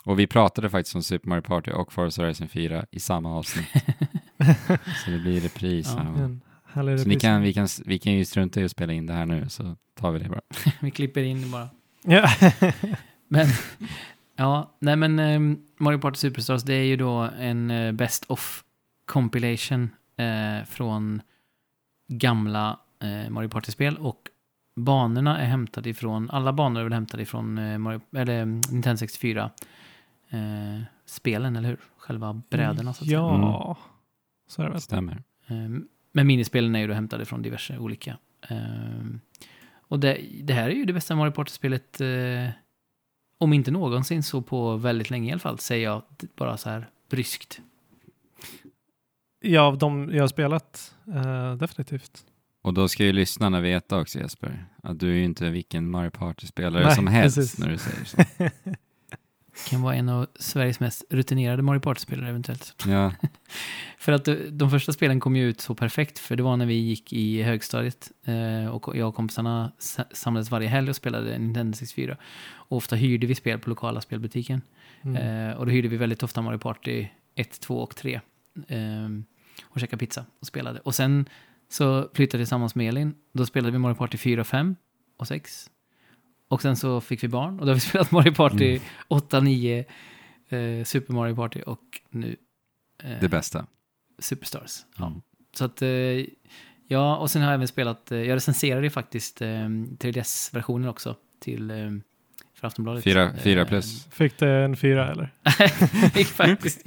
[0.09, 3.67] Och vi pratade faktiskt om Super Mario Party och Forza Horizon 4 i samma avsnitt.
[5.05, 5.93] så det blir repris.
[5.97, 6.03] Ja.
[6.65, 7.21] här, Så ni repris.
[7.21, 9.75] kan, vi, kan, vi kan ju strunta i att spela in det här nu, så
[9.95, 10.41] tar vi det bara.
[10.79, 11.69] Vi klipper in bara.
[12.03, 12.29] Ja.
[13.27, 13.47] Men,
[14.35, 18.63] ja, nej men eh, Mario Party Superstars, det är ju då en eh, Best of
[19.05, 21.21] compilation eh, från
[22.07, 24.21] gamla eh, Mario Party-spel och
[24.75, 29.51] banorna är hämtade ifrån, alla banor är väl hämtade ifrån Mario, eller, mm, Nintendo 64
[30.29, 31.79] eh, spelen, eller hur?
[31.97, 33.19] Själva brädorna så att säga.
[33.19, 33.77] Ja,
[34.47, 34.81] så är det väl.
[34.81, 35.23] Stämmer.
[35.47, 35.55] Eh,
[36.11, 38.17] Men minispelen är ju då hämtade från diverse olika.
[38.49, 38.57] Eh,
[39.77, 42.49] Och det, det här är ju det bästa Mario Party-spelet, eh,
[43.37, 46.01] om inte någonsin så på väldigt länge i alla fall, säger jag
[46.35, 47.61] bara så här bryskt.
[49.41, 52.25] Ja, av de jag har spelat, eh, definitivt.
[52.61, 56.09] Och då ska ju lyssnarna veta också Jesper, att du är ju inte vilken Mario
[56.09, 57.59] Party-spelare Nej, som helst precis.
[57.59, 58.17] när du säger så.
[59.69, 62.75] Kan vara en av Sveriges mest rutinerade Mario Party-spelare eventuellt.
[62.87, 63.13] Ja,
[63.97, 66.65] För att de, de första spelen kom ju ut så perfekt, för det var när
[66.65, 71.37] vi gick i högstadiet eh, och jag och kompisarna sa- samlades varje helg och spelade
[71.37, 72.17] Nintendo 64.
[72.51, 74.61] Och ofta hyrde vi spel på lokala spelbutiken.
[75.01, 75.49] Mm.
[75.49, 78.21] Eh, och då hyrde vi väldigt ofta Mario Party 1, 2 och 3.
[78.67, 78.79] Eh,
[79.63, 80.79] och käkade pizza och spelade.
[80.79, 81.25] Och sen
[81.69, 83.15] så flyttade vi tillsammans med Elin.
[83.33, 84.75] Då spelade vi Mario Party 4, 5
[85.17, 85.69] och 6.
[86.49, 88.81] Och sen så fick vi barn och då har vi spelat Mario Party Mm.
[89.07, 89.85] 8, 9,
[90.49, 92.35] eh, Super Mario Party och nu
[93.03, 93.65] eh, det bästa.
[94.19, 94.79] Superstars.
[94.97, 95.07] Ja.
[95.07, 95.21] Mm.
[95.55, 95.89] Så att, eh,
[96.87, 99.47] ja, och sen har jag även spelat, eh, jag recenserade ju faktiskt eh,
[99.99, 101.77] 3DS-versionen också till, eh,
[102.55, 103.03] för Aftonbladet.
[103.03, 104.05] Fyra, fyra Eh, plus.
[104.11, 105.33] Fick det en fyra eller?
[106.01, 106.83] det fick faktiskt,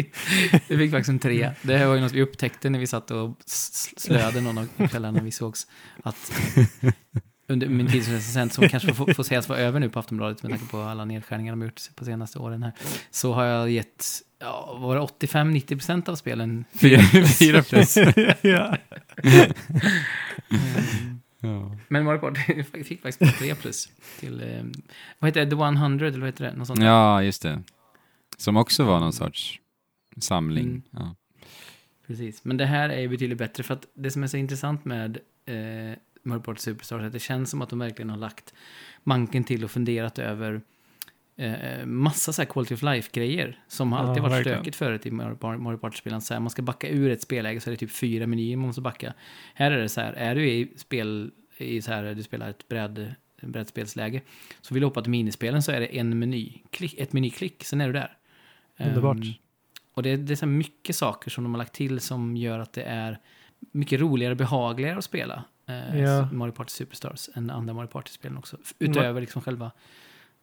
[0.68, 1.54] det fick faktiskt en trea.
[1.62, 3.36] Det här var ju något vi upptäckte när vi satt och
[3.96, 5.66] slöade någon av kvällarna vi sågs.
[6.02, 6.32] Att
[7.52, 10.42] under min tid som recensent, som kanske får, får sägas vara över nu på Aftonbladet
[10.42, 12.72] med tanke på alla nedskärningar de har gjort på senaste åren här,
[13.10, 14.06] så har jag gett,
[14.38, 17.02] ja, var det 85-90% av spelen Fyra,
[17.38, 17.96] fyra plus.
[18.42, 18.76] ja.
[21.44, 21.76] Ja.
[21.88, 23.88] Men Mario Party fick faktiskt bara 3 plus.
[24.20, 24.62] Till, eh,
[25.18, 25.50] vad heter det?
[25.50, 26.52] The 100 eller vad heter det?
[26.52, 27.62] Något sånt ja, just det.
[28.36, 29.60] Som också var någon sorts
[30.20, 30.64] samling.
[30.64, 30.82] Mm.
[30.90, 31.14] Ja.
[32.06, 32.44] Precis.
[32.44, 35.18] Men det här är ju betydligt bättre för att det som är så intressant med
[35.46, 38.54] eh, Mario Party Superstars att det känns som att de verkligen har lagt
[39.02, 40.60] manken till och funderat över
[41.36, 44.58] eh, massa så här quality of life-grejer som har Ja, alltid varit verkligen.
[44.58, 46.20] stökigt förut i Mario Mario Party-spelen.
[46.20, 48.66] Så här, man ska backa ur ett spelläge så är det typ fyra menyer man
[48.66, 49.14] måste backa.
[49.54, 52.68] Här är det så här, är du i spel, i så här, du spelar ett
[52.68, 54.22] bräd, brädspelsläge,
[54.60, 57.80] så vill du hoppa till minispelen så är det en meny, klick, ett menyklick, sen
[57.80, 58.16] är du där.
[58.78, 59.16] Underbart.
[59.16, 59.32] Ehm,
[59.94, 62.72] och det, det är så mycket saker som de har lagt till som gör att
[62.72, 63.18] det är
[63.72, 66.28] mycket roligare och behagligare att spela eh, Ja.
[66.32, 68.56] Mario Party Superstars än andra Mario Party-spelen också.
[68.78, 69.70] Utöver liksom själva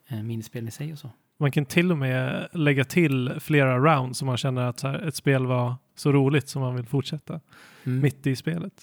[0.08, 1.10] eh, minispelen i sig och så.
[1.38, 5.16] Man kan till och med lägga till flera rounds om man känner att här, ett
[5.16, 7.40] spel var så roligt som man vill fortsätta
[7.84, 8.02] Mm.
[8.02, 8.74] mitt i spelet.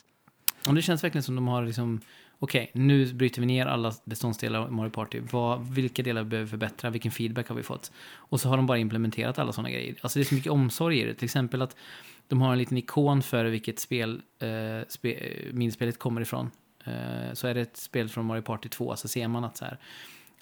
[0.69, 2.01] Och det känns verkligen som de har liksom,
[2.39, 5.21] okej, nu bryter vi ner alla beståndsdelar av Mario Party.
[5.31, 6.91] Vad, vilka delar behöver vi förbättra?
[6.91, 7.93] Vilken feedback har vi fått?
[8.15, 9.95] Och så har de bara implementerat alla sådana grejer.
[10.01, 11.15] Alltså det är så mycket omsorg i det.
[11.15, 11.77] Till exempel att
[12.29, 16.51] de har en liten ikon för vilket spel eh, spe, minspelet kommer ifrån.
[16.85, 19.65] Eh, så är det ett spel från Mario Party 2 så ser man att så
[19.65, 19.79] här,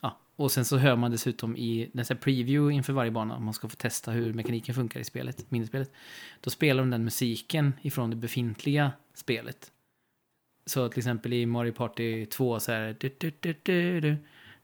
[0.03, 0.19] ja.
[0.37, 3.55] Och sen så hör man dessutom i den här preview inför varje bana, om man
[3.55, 5.93] ska få testa hur mekaniken funkar i spelet, minispelet.
[6.41, 9.71] Då spelar de den musiken ifrån det befintliga spelet.
[10.67, 13.21] Så till exempel i Mario Party 2 så är det...
[13.21, 14.17] du- du- du-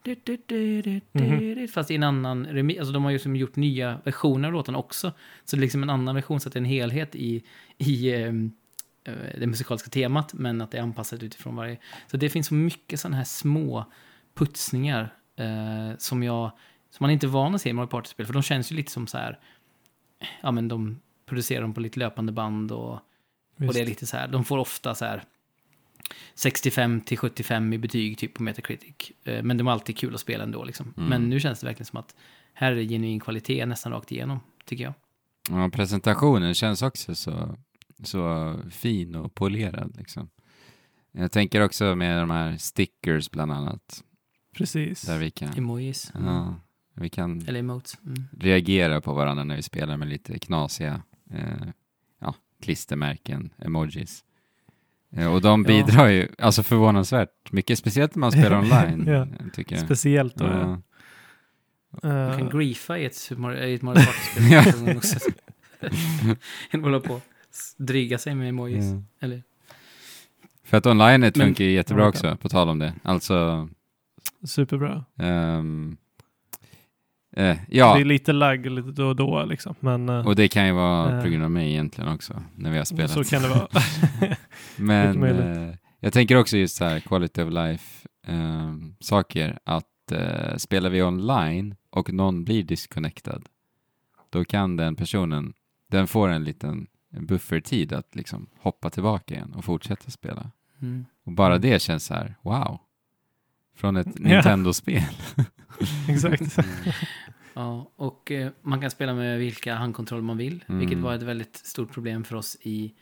[0.02, 2.78] du- du, du- du- du- du, Fast i en annan remix.
[2.78, 5.12] Alltså de har ju som gjort nya versioner av låten också.
[5.44, 7.42] Så det är liksom en annan version så att det är en helhet i,
[7.78, 8.32] i eh,
[9.38, 10.34] det musikaliska temat.
[10.34, 11.78] Men att det är anpassat utifrån varje.
[12.06, 13.84] Så det finns så mycket sådana här små
[14.34, 16.50] putsningar eh, som jag...
[16.90, 18.26] Som man inte är van att se i Mario Party-spel.
[18.26, 19.38] För de känns ju lite som så här...
[20.42, 22.92] Ja men de producerar dem på lite löpande band och
[23.68, 25.22] och det är lite så här, de får ofta så här
[26.34, 29.12] 65 till 75 i betyg typ på Metacritic.
[29.24, 30.94] Eh, Men de är alltid kul att spela ändå liksom.
[30.96, 31.08] Mm.
[31.08, 32.14] Men nu känns det verkligen som att
[32.52, 34.94] här är det genuin kvalitet nästan rakt igenom, tycker jag.
[35.50, 37.56] Ja, presentationen känns också så,
[38.02, 40.28] så fin och polerad liksom.
[41.12, 44.04] Jag tänker också med de här stickers bland annat.
[44.54, 45.02] Precis.
[45.02, 46.12] Där vi kan, Emojis.
[46.14, 46.26] Mm.
[46.26, 46.54] ja,
[46.94, 47.98] vi kan Eller emotes.
[48.06, 48.24] Mm.
[48.38, 51.68] reagera på varandra när vi spelar med lite knasiga eh,
[52.18, 54.24] ja, klistermärken, emojis.
[55.16, 55.68] Eh, och de Ja.
[55.68, 59.14] bidrar ju alltså förvånansvärt mycket, speciellt när man spelar online, Ja.
[59.22, 59.84] eh, tycker jag.
[59.84, 60.44] Speciellt då.
[60.44, 60.82] Ja.
[62.08, 64.00] Eh, Man kan griefa i ett, i ett Mario
[64.50, 64.62] Ja.
[64.84, 66.36] Party-spel.
[66.72, 67.20] att hålla på
[67.76, 68.84] dryga sig med emojis.
[68.84, 69.02] Ja.
[69.26, 69.42] Eller,
[70.64, 72.94] För att online funkar ju jättebra Ja, också, på tal om det.
[73.02, 73.68] Alltså,
[74.44, 75.04] Superbra.
[75.18, 75.96] ehm,
[77.36, 79.74] eh, Det ja, är lite lagg lite då och då liksom.
[79.80, 81.22] Men eh, och det kan ju vara Eh.
[81.22, 83.10] på grund av mig egentligen också, när vi har spelat.
[83.10, 83.68] så kan det vara.
[84.76, 90.56] Men eh, jag tänker också just så här quality of life eh, saker att eh,
[90.56, 93.42] spelar vi online och någon blir disconnectad
[94.30, 95.52] då kan den personen,
[95.90, 96.86] den får en liten
[97.20, 100.50] buffertid att liksom hoppa tillbaka igen och fortsätta spela.
[100.82, 101.04] mm.
[101.26, 102.78] Och bara det känns så här, wow.
[103.80, 104.28] Från ett Ja.
[104.28, 105.02] Nintendo-spel.
[106.08, 106.56] Exakt.
[107.54, 110.78] Ja, och eh, man kan spela med vilka handkontroller man vill, Mm.
[110.78, 112.92] vilket var ett väldigt stort problem för oss i,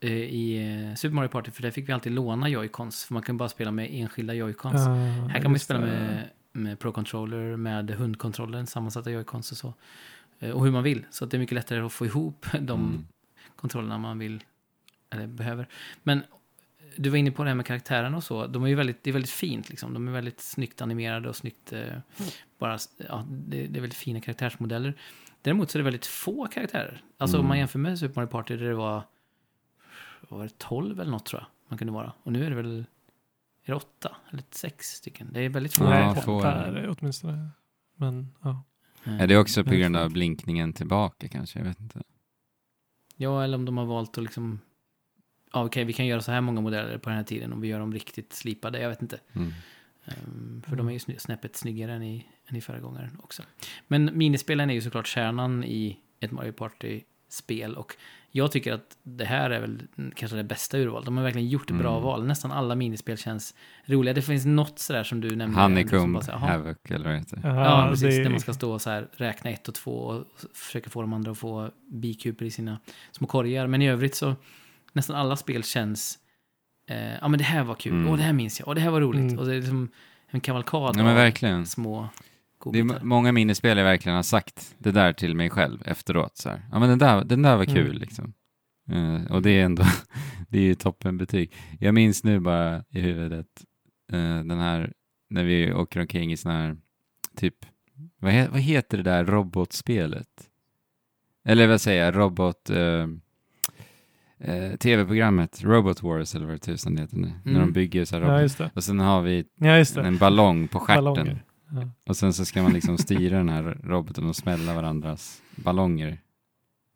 [0.00, 3.22] eh, i eh, Super Mario Party, för där fick vi alltid låna joycons, för man
[3.22, 4.86] kan bara spela med enskilda joycons.
[4.86, 4.94] Ah,
[5.30, 9.74] Här kan man spela med, med Pro-controller, med hundkontrollen, sammansatta joycons och så.
[10.40, 12.80] Eh, Och hur man vill, så att det är mycket lättare att få ihop de
[12.80, 13.06] Mm.
[13.56, 14.44] kontrollerna man vill,
[15.10, 15.68] eller behöver.
[16.02, 16.22] Men
[16.96, 18.46] du var inne på det här med karaktärerna och så.
[18.46, 19.94] De är ju väldigt, det är väldigt fint liksom.
[19.94, 21.98] De är väldigt snyggt animerade och snyggt, eh,
[22.58, 22.78] bara,
[23.08, 24.94] ja, det, det är väldigt fina karaktärsmodeller.
[25.42, 27.02] Däremot så är det väldigt få karaktärer.
[27.18, 27.58] Alltså om man Mm.
[27.58, 29.02] jämför med Super Mario Party där det var,
[30.28, 32.12] var det 12 eller något tror jag man kunde vara.
[32.22, 32.78] Och nu är det väl,
[33.64, 35.28] är det 8 eller 6 stycken.
[35.32, 35.84] Det är väldigt få.
[35.84, 36.22] Ja, karaktärer.
[36.22, 36.40] få.
[36.42, 37.48] per åtminstone.
[37.96, 38.62] Men ja.
[39.04, 41.58] Eh, Är det också på grund av blinkningen tillbaka kanske?
[41.58, 42.02] Jag vet inte.
[43.16, 44.60] Ja, eller om de har valt att liksom,
[45.52, 47.68] ja okej vi kan göra så här många modeller på den här tiden om vi
[47.68, 49.18] gör dem riktigt slipade, jag vet inte.
[49.32, 49.52] Mm.
[50.04, 53.42] Ehm, för de är ju snäppet snyggare än i, än i förra gången också.
[53.88, 57.74] Men minispelen är ju såklart kärnan i ett Mario Party-spel.
[57.76, 57.96] Och
[58.30, 59.82] jag tycker att det här är väl
[60.14, 61.04] kanske det bästa urval.
[61.04, 62.02] De har verkligen gjort bra Mm.
[62.02, 62.26] val.
[62.26, 64.14] Nästan alla minispel känns roliga.
[64.14, 65.54] Det finns något sådär som du nämnde.
[65.54, 66.16] som Honeycomb.
[66.28, 67.40] Havoc eller vad det heter.
[67.44, 68.16] Ja, precis.
[68.16, 70.24] det- Där man ska stå och så här, räkna ett och två och
[70.54, 72.78] försöka få de andra att få bikuper i sina
[73.12, 73.66] små korgar.
[73.66, 74.34] Men i övrigt så,
[74.96, 76.18] nästan alla spel känns,
[76.90, 78.08] eh, ja men det här var kul, Mm.
[78.08, 79.20] och det här minns jag, och det här var roligt.
[79.22, 79.38] Mm.
[79.38, 79.88] Och det är liksom
[80.28, 83.00] en kavalkad Ja men av små Det är godbitar.
[83.04, 86.36] många minispel jag verkligen har sagt det där till mig själv efteråt.
[86.36, 86.62] Så här.
[86.72, 87.98] Ja men den där, den där var kul Mm.
[87.98, 88.32] liksom.
[88.90, 89.84] Eh, och det är ändå,
[90.48, 91.52] det är ju toppenbetyg.
[91.80, 93.46] Jag minns nu bara i huvudet
[94.12, 94.92] eh, den här,
[95.30, 96.76] när vi åker omkring i sån här,
[97.36, 97.54] typ,
[98.20, 100.28] vad, he, vad heter det där robotspelet?
[101.44, 103.06] Eller vad säger jag, robot, eh,
[104.40, 107.32] eh, tv-programmet, Robot Wars eller vad det tusan heter nu.
[107.44, 107.72] När de Mm.
[107.72, 108.42] bygger så här Ja, robot.
[108.42, 108.70] just det.
[108.74, 110.02] Och sen har vi Ja, just det.
[110.02, 111.38] en ballong på stjärten.
[111.70, 111.88] Ja.
[112.06, 116.20] Och sen så ska man liksom styra den här roboten och smälla varandras ballonger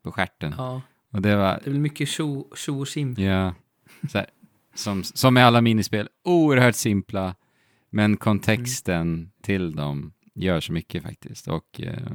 [0.03, 0.55] på stjärten.
[0.59, 0.83] Ja,
[1.13, 2.49] Och det var, det väl mycket tjo
[2.81, 3.15] och sim.
[3.19, 3.55] ja,
[4.11, 4.27] så här,
[4.75, 7.35] som, som med alla minispel, oerhört simpla,
[7.91, 11.49] men kontexten till dem gör så mycket faktiskt.
[11.49, 12.13] Och eh,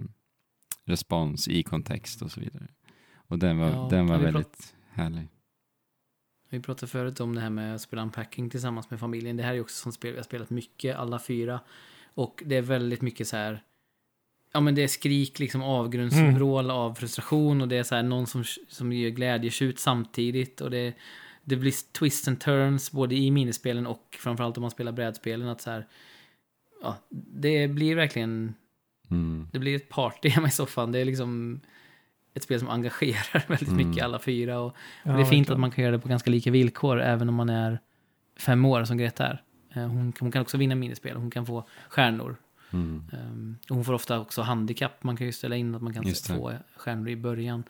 [0.85, 2.67] respons i kontext och så vidare.
[3.27, 5.27] Och den var, Ja, den var väldigt härlig.
[6.49, 9.37] Vi pratade förut om det här med att spela unpacking tillsammans med familjen.
[9.37, 11.59] Det här är också sånt spel vi har spelat mycket, alla fyra.
[12.13, 13.63] Och det är väldigt mycket så här,
[14.53, 18.27] ja men det är skrik, liksom avgrundsvrål av frustration och det är så här någon
[18.27, 20.93] som, som gör glädjetjut samtidigt och det,
[21.43, 25.61] det blir twists and turns både i minispelen och framförallt om man spelar brädspelen att
[25.61, 25.87] så här,
[26.81, 28.53] ja, det blir verkligen,
[29.09, 29.47] Mm.
[29.51, 30.91] det blir ett party hemma i soffan.
[30.91, 31.61] Det är liksom
[32.35, 33.87] ett spel som engagerar väldigt Mm.
[33.89, 35.53] mycket alla fyra och Ja, och det är fint verkligen.
[35.53, 37.79] att man kan göra det på ganska lika villkor även om man är
[38.39, 39.43] fem år som Greta är.
[39.73, 42.35] Eh, Hon, hon kan också vinna minispel, hon kan få stjärnor.
[42.73, 43.03] Mm.
[43.13, 46.05] Ehm, och hon får ofta också handikapp, man kan ju ställa in att man kan
[46.37, 47.63] få stjärnor i början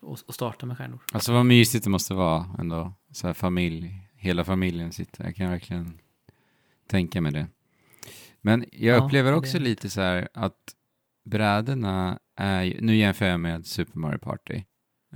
[0.00, 0.98] och, och starta med stjärnor.
[1.12, 2.92] Alltså vad mysigt det måste vara ändå.
[3.12, 5.24] Så här familj, hela familjen sitter.
[5.24, 5.98] Jag kan verkligen
[6.86, 7.46] tänka mig det.
[8.40, 9.64] Men jag Ja, upplever också det.
[9.64, 10.56] lite så här att
[11.24, 14.54] brädorna ju, nu jämför jag med Super Mario Party.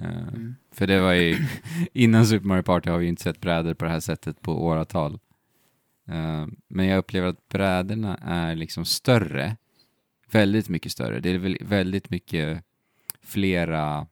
[0.00, 0.54] Eh, Mm.
[0.72, 1.36] För det var ju,
[1.92, 4.64] innan Super Mario Party har vi ju inte sett brädor på det här sättet på
[4.66, 5.18] åratal.
[6.08, 9.56] Eh, men jag upplever att brädorna är liksom större,
[10.30, 11.20] väldigt mycket större.
[11.20, 12.64] Det är väl väldigt mycket
[13.22, 14.06] flera,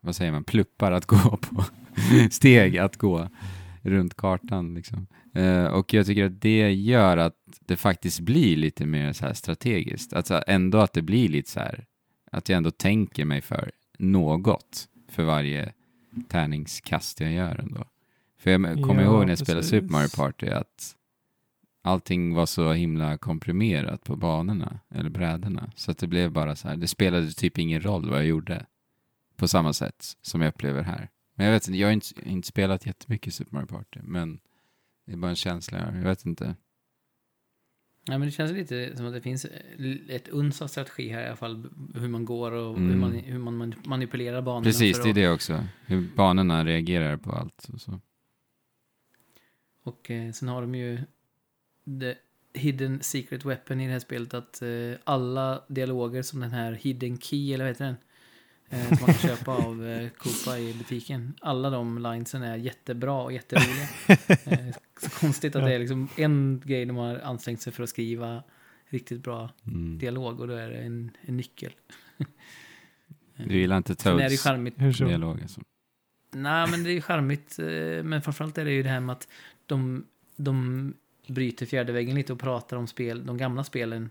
[0.00, 1.64] vad säger man, pluppar att gå på,
[2.30, 3.28] steg att gå
[3.82, 5.06] runt kartan liksom.
[5.34, 9.34] Eh, och jag tycker att det gör att det faktiskt blir lite mer så här
[9.34, 10.12] strategiskt.
[10.12, 11.84] Alltså ändå att det blir lite så här,
[12.30, 15.72] att jag ändå tänker mig för något för varje
[16.28, 17.84] tärningskast jag gör ändå.
[18.38, 19.70] För jag kommer Ja, ihåg när jag spelade precis.
[19.70, 20.96] Super Mario Party att
[21.82, 25.72] allting var så himla komprimerat på banorna, eller brädorna.
[25.76, 28.66] Så att det blev bara så här, det spelade typ ingen roll vad jag gjorde.
[29.36, 31.08] På samma sätt som jag upplever här.
[31.34, 34.40] Men jag vet inte, jag har inte, inte spelat jättemycket Super Mario Party, men
[35.06, 35.78] det är bara en känsla.
[35.78, 36.54] Jag vet inte.
[38.04, 39.46] Ja, men det känns lite som att det finns
[40.08, 41.66] ett uns av strategi här i alla fall.
[41.94, 42.90] Hur man går och Mm.
[42.90, 44.64] hur, man, hur man man manipulerar banorna.
[44.64, 45.64] Precis, det är det också.
[45.86, 48.00] Hur banorna reagerar på allt och så.
[49.82, 50.98] Och eh, sen har de ju
[52.00, 52.14] the
[52.58, 54.34] hidden secret weapon i det här spelet.
[54.34, 54.68] Att eh,
[55.04, 57.96] alla dialoger som den här hidden key, eller vad heter den?
[58.70, 61.34] Eh, som man kan köpa av eh, Koopa i butiken.
[61.40, 63.88] Alla de linesen är jättebra och jätteroliga.
[64.68, 67.88] eh, så konstigt att det är liksom en grej de har ansträngt sig för att
[67.88, 68.42] skriva
[68.88, 69.98] riktigt bra Mm.
[69.98, 71.72] dialog och då är det en, en nyckel.
[73.46, 75.60] Du gillar inte Toads dialog alltså.
[76.32, 77.56] Nej, men det är ju charmigt.
[78.04, 79.28] Men framförallt är det ju det här med att
[79.66, 80.06] de,
[80.36, 80.94] de
[81.26, 84.10] bryter fjärde väggen lite och pratar om spel, de gamla spelen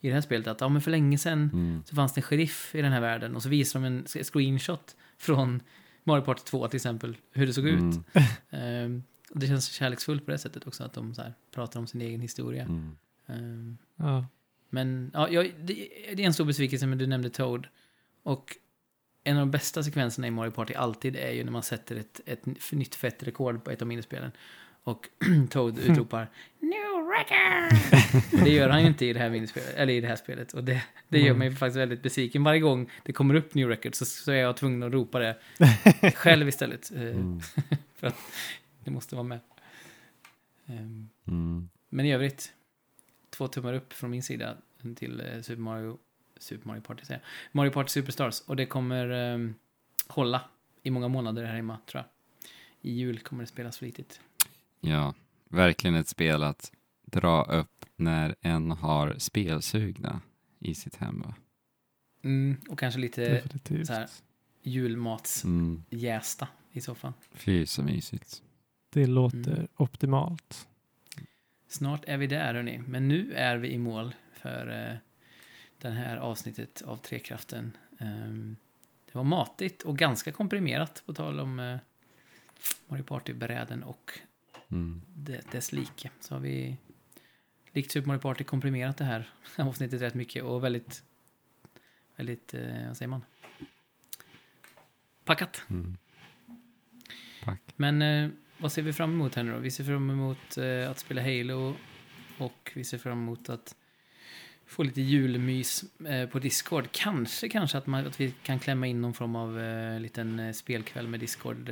[0.00, 0.46] i det här spelet.
[0.46, 1.82] Att ja, men för länge sedan Mm.
[1.86, 4.96] så fanns det en sheriff i den här världen och så visar de en screenshot
[5.18, 5.60] från
[6.04, 7.80] Mario Party 2 till exempel, hur det såg ut.
[7.80, 8.02] Mm.
[8.50, 11.86] Ehm, och det känns kärleksfullt på det sättet också, att de så här, pratar om
[11.86, 12.62] sin egen historia.
[12.62, 12.96] Mm.
[13.26, 14.26] Ehm, Ja.
[14.70, 15.74] men ja, jag, det,
[16.14, 17.66] det är en stor besvikelse, men du nämnde Toad.
[18.22, 18.56] Och
[19.24, 22.20] en av de bästa sekvenserna i Mario Party alltid är ju när man sätter ett,
[22.26, 24.30] ett nytt fett rekord på ett av minispelen.
[24.88, 25.08] Och
[25.50, 27.78] Toad utropar New record!
[28.44, 30.52] det gör han ju inte i det här minispelet, eller i det här spelet.
[30.52, 31.38] Och det, det gör Mm.
[31.38, 32.44] mig faktiskt väldigt besviken.
[32.44, 35.36] Varje gång det kommer upp New record så, så är jag tvungen att ropa det
[36.14, 36.92] själv istället.
[36.92, 37.40] Eh, Mm.
[37.96, 38.16] För att
[38.84, 39.40] det måste vara med.
[40.66, 41.68] Ehm, Mm.
[41.88, 42.52] men i övrigt,
[43.30, 44.56] två tummar upp från min sida
[44.96, 45.98] till eh, Super Mario,
[46.38, 47.28] Super Mario Party säger jag.
[47.52, 48.40] Mario Party Superstars.
[48.40, 49.54] Och det kommer ehm,
[50.06, 50.40] hålla
[50.82, 52.08] i många månader här hemma, tror jag.
[52.82, 54.20] I jul kommer det spelas flitigt.
[54.80, 55.14] Ja,
[55.50, 56.72] verkligen ett spel att
[57.06, 60.20] dra upp när en har spelsugna
[60.58, 61.20] i sitt hem.
[61.20, 61.34] Va?
[62.24, 63.86] Mm, och kanske lite Definitivt.
[63.86, 64.08] så här
[64.62, 65.82] julmatsjästa Mm.
[66.72, 67.12] i så fall.
[67.34, 68.42] Fy så mysigt.
[68.90, 69.68] Det låter Mm.
[69.76, 70.68] optimalt.
[71.68, 72.78] Snart är vi där, hörni.
[72.86, 74.96] Men nu är vi i mål för eh,
[75.78, 77.76] det här avsnittet av Trekraften.
[77.98, 78.56] Ehm,
[79.06, 81.78] det var matigt och ganska komprimerat, på tal om eh,
[82.88, 84.18] Mario Party-bräden och
[84.70, 85.02] Mm.
[85.50, 86.10] dess like.
[86.20, 86.76] Så har vi,
[87.72, 91.02] likt Super Mario Party, komprimerat det här avsnittet rätt mycket och väldigt,
[92.16, 93.24] väldigt, eh, vad säger man?
[95.24, 95.62] Packat.
[95.70, 95.96] Mm.
[97.44, 97.60] Tack.
[97.76, 99.58] Men eh, vad ser vi fram emot här nu då?
[99.58, 101.74] Vi ser fram emot eh, att spela Halo
[102.38, 103.76] och vi ser fram emot att
[104.66, 105.84] få lite julmys
[106.32, 106.88] på Discord.
[106.92, 111.08] Kanske, kanske att, man, att vi kan klämma in någon form av eh, liten spelkväll
[111.08, 111.70] med Discord.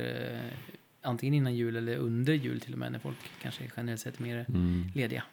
[1.07, 4.23] Antingen innan jul eller under jul till och med när folk kanske generellt sett är
[4.23, 4.85] mer Mm.
[4.95, 5.23] lediga.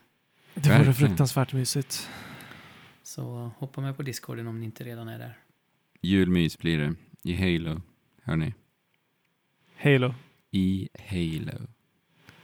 [0.55, 0.95] Det vore Verkligen.
[0.95, 2.09] fruktansvärt mysigt.
[3.03, 5.39] Så hoppa med på Discorden om ni inte redan är där.
[6.03, 7.81] Julmys blir det i Halo,
[8.23, 8.55] hörni.
[9.83, 10.15] Halo.
[10.51, 11.67] I Halo.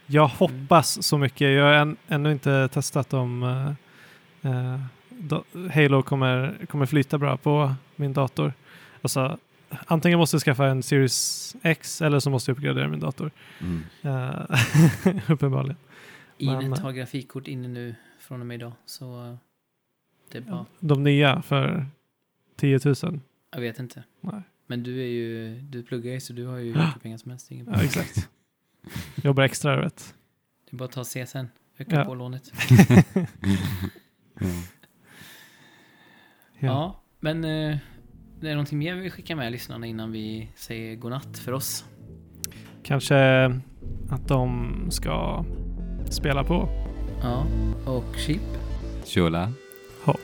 [0.07, 1.41] Jag hoppas så mycket.
[1.41, 3.43] Jag har än, ännu inte testat om
[4.43, 4.81] eh,
[5.11, 5.45] da-
[5.75, 8.53] Halo kommer, kommer flyta bra på min dator.
[9.03, 9.39] Alltså,
[9.87, 13.31] antingen måste jag skaffa en Series X eller så måste jag uppgradera min dator.
[13.61, 13.83] Mm.
[14.03, 15.77] Eh, uppenbarligen.
[16.39, 18.73] Inet har grafikkort inne nu från och med idag.
[18.87, 19.35] Så eh,
[20.33, 20.67] det är bra.
[20.81, 21.87] De nya för
[22.57, 22.95] 10 000.
[23.53, 24.03] Jag vet inte.
[24.21, 24.43] Nej.
[24.67, 27.31] Men du är ju, du pluggar ju så du har ju hur mycket pengar som
[27.31, 27.51] helst.
[27.51, 28.29] Ingen Ja, exakt.
[29.15, 30.15] Jobbar extra, du vet.
[30.71, 31.39] Det är bara att ta CSN.
[31.79, 32.05] Öka Ja.
[32.05, 32.53] på lånet.
[33.13, 33.27] Ja.
[36.59, 37.79] Ja, men eh,
[38.41, 41.85] det är någonting mer vi vill skicka med lyssnarna innan vi säger godnatt för oss.
[42.83, 43.45] Kanske
[44.11, 45.45] att de ska
[46.11, 46.69] spela på.
[47.23, 47.47] Ja,
[47.87, 48.41] och Chip.
[49.05, 49.53] Tjola.
[50.05, 50.21] Hopp.